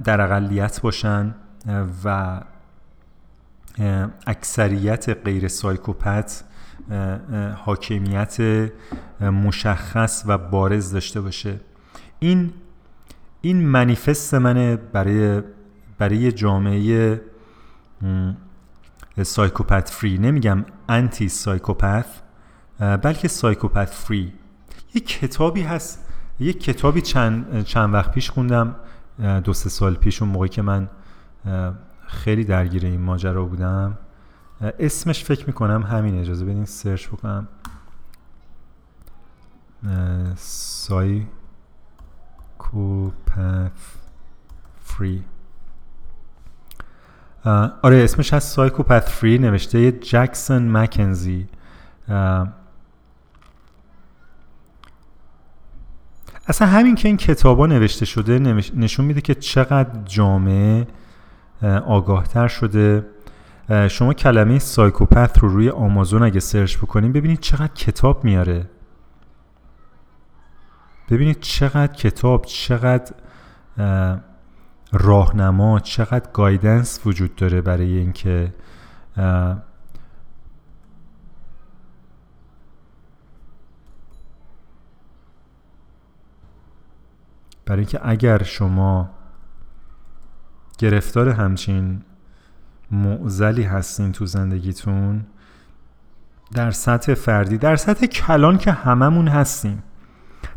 [0.03, 1.35] در اقلیت باشن
[2.03, 2.39] و
[4.27, 6.43] اکثریت غیر psychopath
[7.55, 8.37] حاکمیت
[9.21, 11.59] مشخص و بارز داشته باشه.
[12.19, 12.53] این
[13.41, 15.41] این منیفست منه برای
[15.97, 17.21] برای جامعه
[19.21, 22.05] psychopath free نمیگم anti psychopath
[22.79, 24.33] بلکه psychopath free.
[24.93, 26.09] یک کتابی هست
[26.39, 28.75] یک کتابی چند, چند وقت پیش خوندم
[29.43, 30.89] دو سه سال پیش اون موقعی که من
[32.07, 33.97] خیلی درگیر این ماجرا بودم.
[34.61, 37.47] اسمش فکر می‌کنم همین اجازه بدین search بکنم.
[40.35, 41.31] Psychopath
[44.83, 45.23] Free.
[47.45, 51.47] آره اسمش هست Psychopath Free نوشته جکسون مکنزی
[56.47, 58.39] اصلا همین که این کتابا نوشته شده
[58.75, 60.87] نشون میده که چقدر جامعه
[61.85, 63.05] آگاهتر شده.
[63.89, 68.69] شما کلمه سایکوپت رو روی آمازون اگه سرچ بکنید ببینید چقدر کتاب میاره.
[71.09, 73.13] ببینید چقدر کتاب چقدر
[74.93, 78.53] راهنما چقدر گایدنس وجود داره برای اینکه
[87.65, 89.09] برای اینکه اگر شما
[90.77, 92.01] گرفتار همچین
[92.91, 95.25] معزلی هستین تو زندگیتون
[96.51, 99.83] در سطح فردی در سطح کلان که هممون هستیم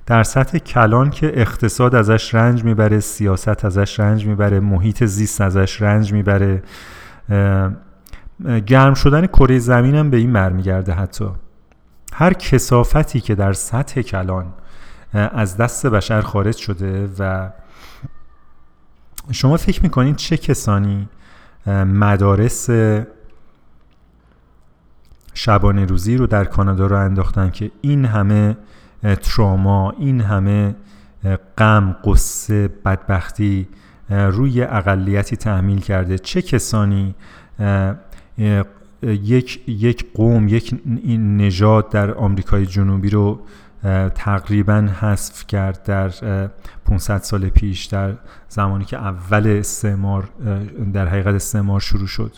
[0.06, 5.82] در سطح کلان که اقتصاد ازش رنج می‌بره سیاست ازش رنج می‌بره محیط زیست ازش
[5.82, 6.62] رنج می‌بره
[8.66, 11.28] گرم شدن کره زمین هم به این برمیگرده حتی.
[12.12, 14.46] هر کسافتی که در سطح کلان
[15.12, 17.50] از دست بشر خارج شده و
[19.32, 21.08] شما فکر می‌کنید چه کسانی
[21.86, 22.70] مدارس
[25.34, 28.56] شبانه روزی رو در کانادا رو انداختن که این همه
[29.02, 30.74] تراما این همه
[31.58, 33.68] غم قصه بدبختی
[34.10, 36.18] روی اقلیتی تحمیل کرده.
[36.18, 37.14] چه کسانی
[39.02, 40.80] یک یک قوم یک
[41.18, 43.40] نژاد در آمریکای جنوبی رو
[44.14, 46.08] تقریبا حذف کرد در
[46.84, 48.14] 500 سال پیش در
[48.48, 50.28] زمانی که اول استعمار
[50.92, 52.32] در حقیقت استعمار شروع شد.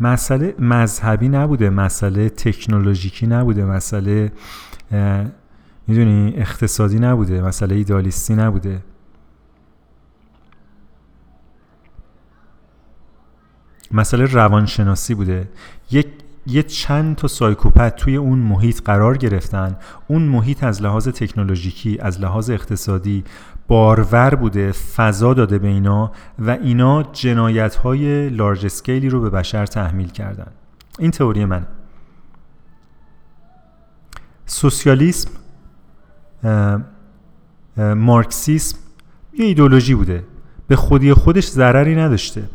[0.00, 4.32] مسئله مذهبی نبوده مسئله تکنولوژیکی نبوده مسئله
[5.86, 8.82] می‌دونی اقتصادی نبوده مسئله ایدالیستی نبوده.
[13.92, 15.48] مسئله روانشناسی بوده.
[15.90, 16.06] یک
[16.46, 19.76] یه چند تا سایکوپت توی اون محیط قرار گرفتن.
[20.06, 23.24] اون محیط از لحاظ تکنولوژیکی از لحاظ اقتصادی
[23.68, 29.66] بارور بوده فضا داده به اینا و اینا جنایت های لارج اسکیلی رو به بشر
[29.66, 30.52] تحمیل کردن.
[30.98, 31.66] این تئوری من
[34.46, 35.30] سوسیالیسم
[37.78, 38.78] مارکسیسم
[39.32, 40.24] یه ایدولوژی بوده.
[40.68, 42.48] به خودی خودش ضرری نداشته.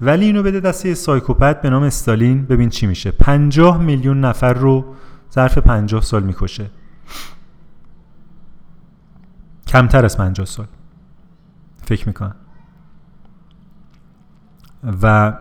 [0.00, 2.44] ولی اینو بده دست یه سایکوپت به نام استالین.
[2.44, 3.10] ببین چی میشه.
[3.10, 4.94] پنجاه میلیون نفر رو
[5.32, 6.70] ظرف پنجاه سال می‌کشه.
[9.66, 10.66] کمتر از پنجاه سال.
[11.82, 12.34] فکر می‌کنم.
[15.02, 15.38] و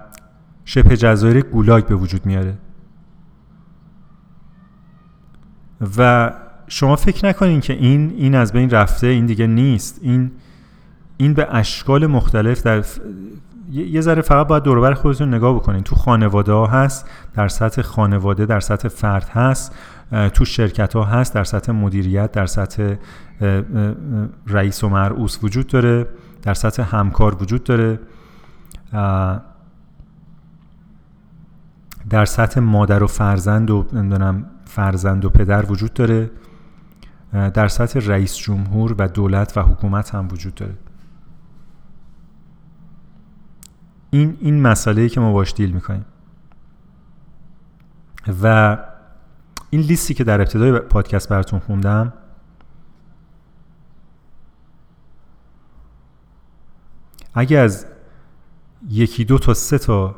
[0.66, 2.58] شبه جزایر گولاگ به وجود میاره.
[5.98, 6.32] و
[6.68, 10.00] شما فکر نکنین که این این از بین رفته این دیگه نیست.
[10.02, 10.32] این
[11.18, 12.84] این به اشکال مختلف در
[13.72, 15.84] یه ذره فقط باید دوربر خودتون نگاه بکنین.
[15.84, 19.76] تو خانواده ها هست در سطح خانواده در سطح فرد هست
[20.34, 22.96] تو شرکت ها هست در سطح مدیریت در سطح
[24.48, 26.08] رئیس و مرعوس وجود داره
[26.42, 28.00] در سطح همکار وجود داره.
[32.10, 36.32] در سطح مادر و فرزند و نمی‌دونم فرزند و پدر وجود داره.
[37.32, 40.78] در سطح رئیس جمهور و دولت و حکومت هم وجود داره.
[44.10, 46.06] این این مسئله که ما باش دیل می‌کنیم.
[48.44, 48.78] و
[49.70, 52.14] این لیستی که در ابتدای پادکست براتون خوندم
[57.34, 57.86] اگه از
[58.90, 60.16] یکی دو تا سه تا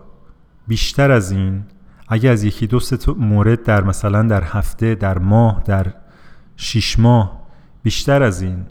[0.67, 1.63] بیشتر از این
[2.11, 5.93] اگه از یکی دو سه مورد در مثلا در هفته در ماه در
[6.57, 7.41] شیش ماه
[7.83, 8.65] بیشتر از این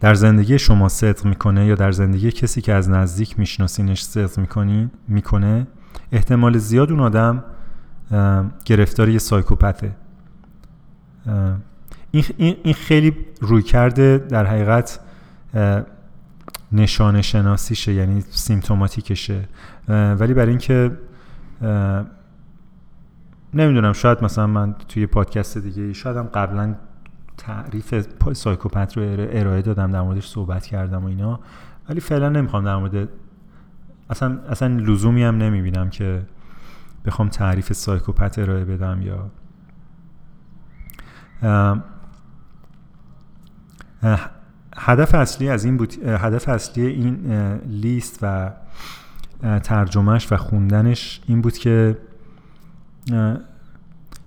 [0.00, 4.90] در زندگی شما صدق می‌کنه یا در زندگی کسی که از نزدیک میشناسینش صدق می‌کنین
[5.08, 5.66] می‌کنه
[6.12, 7.44] احتمال زیاد اون آدم
[8.64, 9.96] گرفتار یه سایکوپته.
[12.38, 15.00] این خیلی روی کرده در حقیقت
[16.72, 19.48] نشانه شناسیشه یعنی سیمتوماتیکشه.
[19.88, 20.98] ولی برای اینکه
[23.54, 26.74] نمی‌دونم شاید مثلا من توی پادکست دیگه شاید هم قبلا
[27.36, 31.40] تعریف سایکوپت رو ارائه دادم در موردش صحبت کردم و اینا.
[31.88, 33.08] ولی فعلا نمی‌خوام در مورد
[34.10, 36.22] اصلا اصلا لزومی هم نمی‌بینم که
[37.04, 39.30] بخوام تعریف سایکوپت ارائه بدم یا
[44.76, 47.32] هدف اصلی از این بود هدف اصلی این
[47.66, 48.52] لیست و
[49.62, 51.98] ترجمهش و خوندنش این بود که
[53.10, 53.38] یه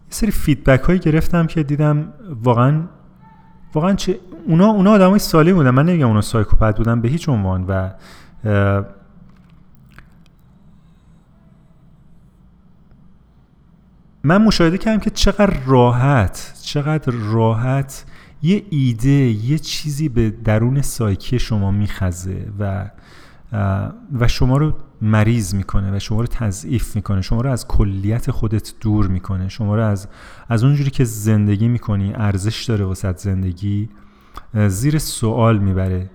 [0.09, 2.13] سری فیدبک هایی گرفتم که دیدم
[2.43, 2.81] واقعا
[3.73, 5.69] واقعا چه اونا اونا آدمای سالی بودن.
[5.69, 7.65] من نمیگم اونا سایکوپت بودن به هیچ عنوان.
[7.67, 7.91] و
[14.23, 18.05] من مشاهده کردم که چقدر راحت چقدر راحت
[18.41, 22.89] یه ایده یه چیزی به درون سایکی شما میخزه و
[24.19, 27.21] و شما رو مریض می‌کنه و شما رو تضعیف می‌کنه.
[27.21, 29.49] شما رو از کلیت خودت دور می‌کنه.
[29.49, 30.07] شما رو از
[30.49, 33.89] از اونجوری که زندگی می‌کنی ارزش داره واسه زندگی
[34.67, 36.09] زیر سوال می‌بره.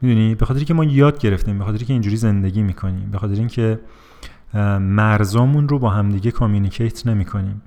[0.00, 3.34] می‌دونی؟ به خاطر که ما یاد گرفتیم به خاطر که اینجوری زندگی می‌کنیم به خاطر
[3.34, 3.80] اینکه
[4.80, 7.62] مرزامون رو با همدیگه کامیونیکیت نمی‌کنیم.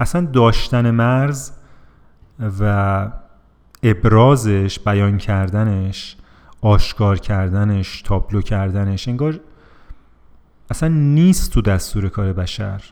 [0.00, 1.52] اصلا داشتن مرز
[2.60, 3.10] و
[3.82, 6.16] ابرازش بیان کردنش
[6.60, 9.40] آشکار کردنش تابلو کردنش انگار
[10.70, 12.82] اصلا نیست تو دستور کار بشر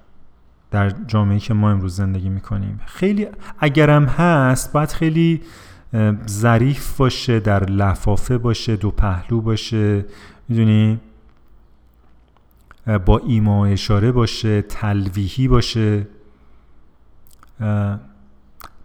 [0.70, 2.80] در جامعه که ما امروز زندگی می‌کنیم.
[2.86, 3.26] خیلی
[3.58, 5.40] اگرم هست باید خیلی
[6.28, 10.04] ظریف باشه در لفافه باشه دو پهلو باشه
[10.48, 11.00] می‌دونی؟
[13.06, 16.06] با ایما اشاره باشه تلویحی باشه.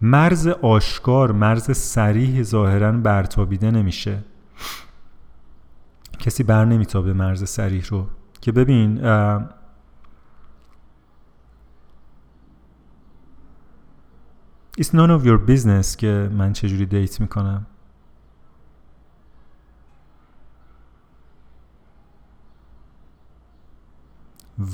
[0.00, 4.18] مرز آشکار مرز سریح ظاهرا برتابیده نمیشه.
[6.18, 8.06] کسی بر نمیتابه مرز سریح رو.
[8.40, 9.00] که ببین
[14.80, 17.66] It's none of your business که من چجوری دیت می‌کنم.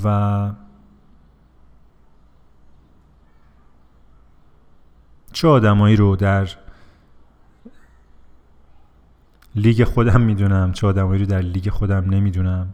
[0.03, 0.51] و
[5.33, 6.49] چه آدمایی رو در
[9.57, 10.71] لیگ خودم می‌دونم.
[10.71, 12.73] چه آدمایی رو در لیگ خودم نمی‌دونم.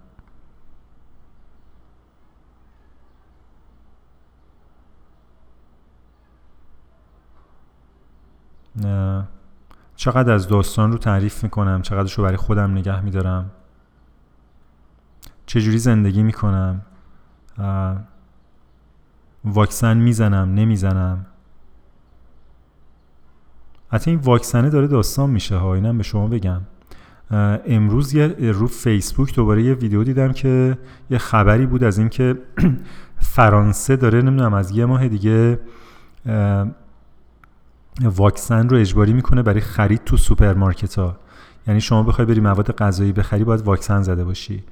[9.95, 13.51] چقدر از داستان رو تعریف می‌کنم چقدرش رو برای خودم نگه میدارم.
[15.45, 16.81] چجوری زندگی می‌کنم.
[19.45, 21.25] واکسن می‌زنم نمی‌زنم.
[23.93, 26.61] حتی این واکسنه داره داستان میشه ها اینم به شما بگم.
[27.67, 30.77] امروز یه رو فیسبوک دوباره یه ویدیو دیدم که
[31.09, 32.35] یه خبری بود از اینکه
[33.35, 35.59] فرانسه داره نمی‌دونم از یه ماه دیگه
[38.01, 41.17] واکسن رو اجباری می‌کنه برای خرید تو سوپرمارکت ها.
[41.67, 44.63] یعنی شما بخوای بری مواد غذایی بخری باید واکسن زده باشی.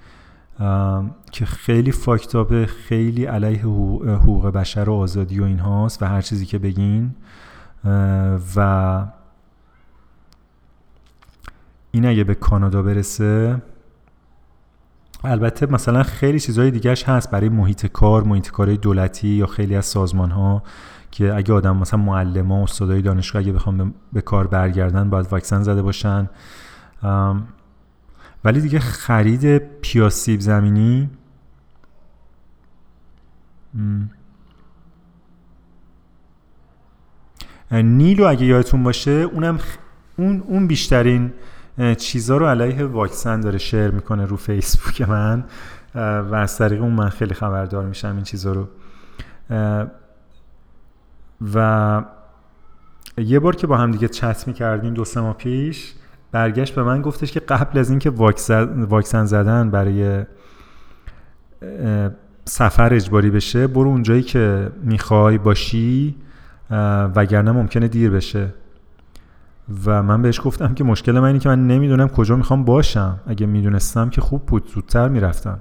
[1.31, 6.45] که خیلی فاکتابه خیلی علیه حقوق بشر و آزادی و این هاست و هر چیزی
[6.45, 7.15] که بگین.
[8.55, 9.05] و
[11.91, 13.61] این اگه به کانادا برسه
[15.23, 19.85] البته مثلا خیلی چیزهای دیگهش هست برای محیط کار محیط کارهای دولتی یا خیلی از
[19.85, 20.63] سازمان ها
[21.11, 25.63] که اگه آدم مثلا معلم ها استادای دانشگاه اگه بخوام به کار برگردن باید واکسن
[25.63, 26.29] زده باشن.
[28.43, 31.09] ولی دیگه خرید پیاسیب زمینی
[37.71, 39.59] نیلو اگه یادتون باشه اونم
[40.17, 41.33] اون اون بیشترین
[41.97, 45.43] چیزا رو علیه واکسن داره شیر می‌کنه رو فیسبوک من
[45.95, 48.67] و از طریق اون من خیلی خبردار میشم این چیزا رو.
[51.53, 52.03] و
[53.17, 55.93] یه بار که با هم دیگه چت می‌کردیم دو سه ماه پیش
[56.31, 60.25] برگشت به من گفتش که قبل از اینکه واکسن زدن برای
[62.45, 66.15] سفر اجباری بشه برو اونجایی که می‌خوای باشی.
[67.15, 68.53] وگرنه ممکنه دیر بشه.
[69.85, 73.19] و من بهش گفتم که مشکل من اینه که من نمی‌دونم کجا می‌خوام باشم.
[73.27, 75.59] اگه می‌دونستم که خوب بود زودتر می‌رفتم.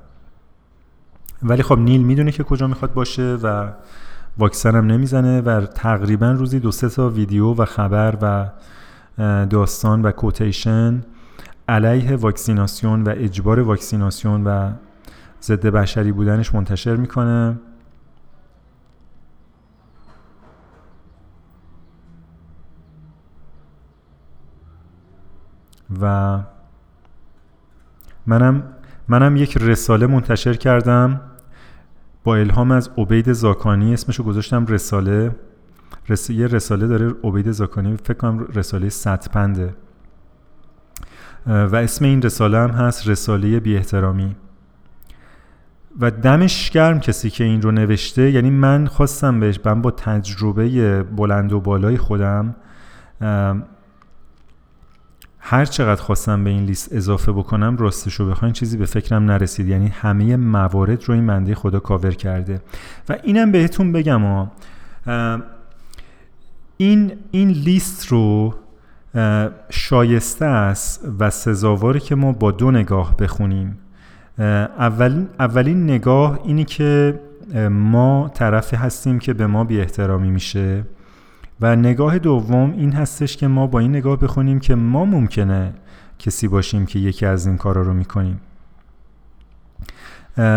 [1.43, 3.69] ولی خب نیل می‌دونه که کجا می‌خواد باشه و
[4.39, 8.47] واکسن هم نمی‌زنه و تقریبا روزی دو سه تا ویدیو و خبر و
[9.47, 11.03] داستان و کوتیشن
[11.69, 14.70] علیه واکسیناسیون و اجبار واکسیناسیون و
[15.43, 17.59] ضد بشری بودنش منتشر می‌کنه.
[26.03, 26.39] و
[28.27, 28.62] منم
[29.09, 31.21] منم یک رساله منتشر کردم
[32.25, 33.95] با الهام از عبید زاکانی.
[33.95, 35.37] اسمشو گذاشتم رساله.
[36.09, 36.31] رس...
[36.31, 37.97] یه رساله داره عبید زاکانی.
[37.97, 39.75] فکر کنم رساله ستپنده
[41.47, 44.37] و اسم این رساله هم هست رساله بی احترامی
[46.01, 48.31] و دمش گرم کسی که این رو نوشته.
[48.31, 52.55] یعنی من خواستم بهش من با تجربه بلند و بالای خودم
[55.41, 59.69] هر چقدر خواستم به این لیست اضافه بکنم راستشو بخواین چیزی به فکرم نرسید.
[59.69, 62.61] یعنی همه موارد رو این منده خدا کاور کرده.
[63.09, 64.53] و اینم بهتون بگم ها
[66.77, 68.55] این این لیست رو
[69.71, 73.79] شایسته است و سزاواره که ما با دو نگاه بخونیم.
[74.39, 77.21] اولین, اولین نگاه اینی که
[77.71, 80.85] ما طرفی هستیم که به ما بی احترامی میشه.
[81.61, 85.73] و نگاه دوم این هستش که ما با این نگاه بخونیم که ما ممکنه
[86.19, 88.41] کسی باشیم که یکی از این کارا رو می‌کنیم.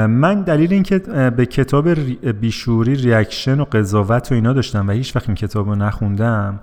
[0.07, 0.99] من دلیل اینکه
[1.37, 1.89] به کتاب
[2.31, 6.59] بیشوری ریاکشن و قضاوت و اینا داشتم و هیچ وقت این کتاب رو نخوندم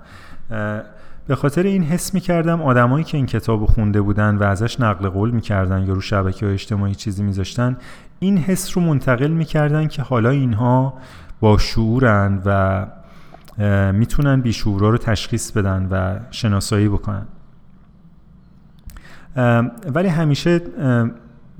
[1.27, 5.09] به خاطر این حس می‌کردم آدمایی که این کتاب رو خونده بودن و ازش نقل
[5.09, 7.77] قول می‌کردن یا رو شبکه های اجتماعی چیزی میذاشتن
[8.19, 10.93] این حس رو منتقل می‌کردن که حالا اینها
[11.39, 12.85] با شعورن و
[13.93, 17.25] می‌تونن بیشعورا رو تشخیص بدن و شناسایی بکنن.
[19.93, 20.61] ولی همیشه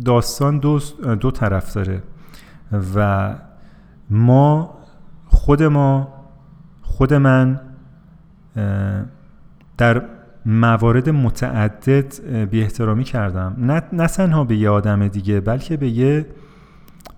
[0.06, 0.80] داستان دو,
[1.20, 2.04] دو طرف داره
[2.96, 3.36] و
[4.10, 4.78] ما
[5.28, 6.14] خود ما
[6.82, 7.60] خود من
[9.78, 10.02] در
[10.46, 13.56] موارد متعدد بی احترامی کردم.
[13.58, 16.26] نه, نه تنها به یه آدم دیگه بلکه به یه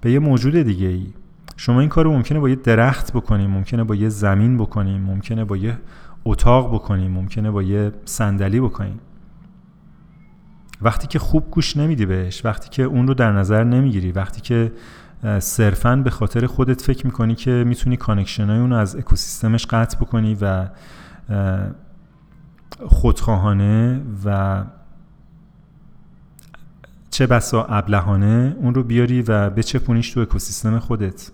[0.02, 1.14] به یه موجود دیگه ای
[1.58, 5.58] شما این کار ممکنه با یه درخت بکنیم ممکنه با یه زمین بکنیم ممکنه با
[5.58, 5.78] یه
[6.26, 9.00] اتاق بکنیم ممکنه با یه صندلی بکنیم.
[10.82, 14.72] وقتی که خوب گوش نمیدی بهش وقتی که اون رو در نظر نمی‌گیری وقتی که
[15.40, 19.98] صرفا به خاطر خودت فکر می‌کنی که می‌تونی connection های اون رو از اکوسیستمش قطع
[19.98, 20.68] بکنی و
[22.88, 24.64] خودخواهانه و
[27.10, 31.32] چه بسا ابلهانه اون رو بیاری و بچپونیش تو اکوسیستم خودت.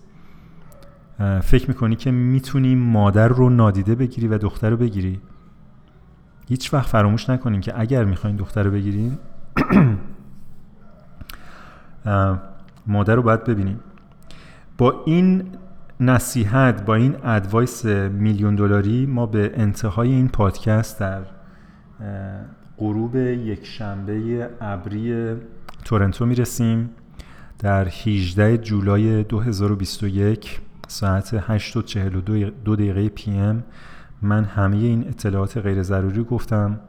[1.42, 5.20] فکر می‌کنی که می‌تونی مادر رو نادیده بگیری و دختر رو بگیری؟
[6.48, 9.18] هیچ وقت فراموش نکنین که اگر می‌خواین دختر رو بگیرین
[12.86, 13.80] مادر رو باید ببینیم
[14.78, 15.44] با این
[16.00, 21.22] نصیحت با این ادوایس میلیون دلاری ما به انتهای این پادکست در
[22.78, 25.34] غروب یک شنبه ابری
[25.84, 26.90] تورنتو می‌رسیم.
[27.58, 30.60] در 18 جولای 2021
[30.90, 33.62] ساعت 8:42 دو دقیقه PM
[34.22, 36.80] من همه این اطلاعات غیر ضروری گفتم.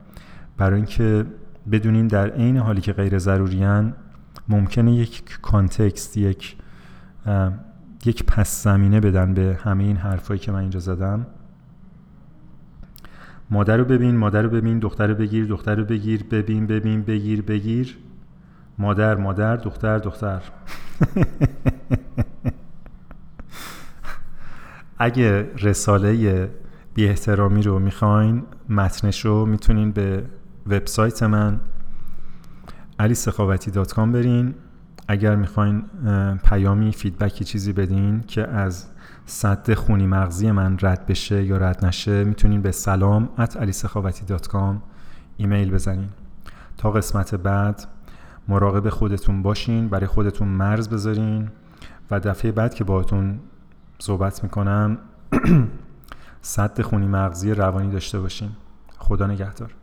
[0.57, 1.25] برای اینکه
[1.71, 3.93] بدونین در عین حالی که غیر ضروریان
[4.49, 6.55] ممکنه یک context یک
[8.05, 11.27] یک پس زمینه بدن به همه این حرفایی که من اینجا زدم.
[13.49, 17.41] مادر رو ببین مادر رو ببین دختر رو بگیر دختر رو بگیر ببین ببین بگیر
[17.41, 17.97] بگیر.
[18.77, 20.41] مادر مادر دختر دختر.
[25.03, 26.49] اگه رساله
[26.93, 30.25] بی احترامی رو می‌خواین متنش رو می‌تونین به
[30.67, 31.59] وبسایت من
[32.99, 33.71] علی سخاوتی
[34.11, 34.53] برین.
[35.07, 35.83] اگر می‌خواین
[36.43, 38.85] پیامی فیدبکی چیزی بدین که از
[39.25, 43.51] صد خونی مغزی من رد بشه یا رد نشه می‌تونین به سلام at
[45.37, 46.09] ایمیل بزنین.
[46.77, 47.85] تا قسمت بعد
[48.47, 51.49] مراقب خودتون باشین برای خودتون مرز بذارین
[52.11, 53.39] و دفعه بعد که باهاتون
[54.01, 54.97] صحبت می‌کنم.
[56.41, 58.49] صد خونی مغزی روانی داشته باشین
[58.97, 59.73] خدا نگهدار.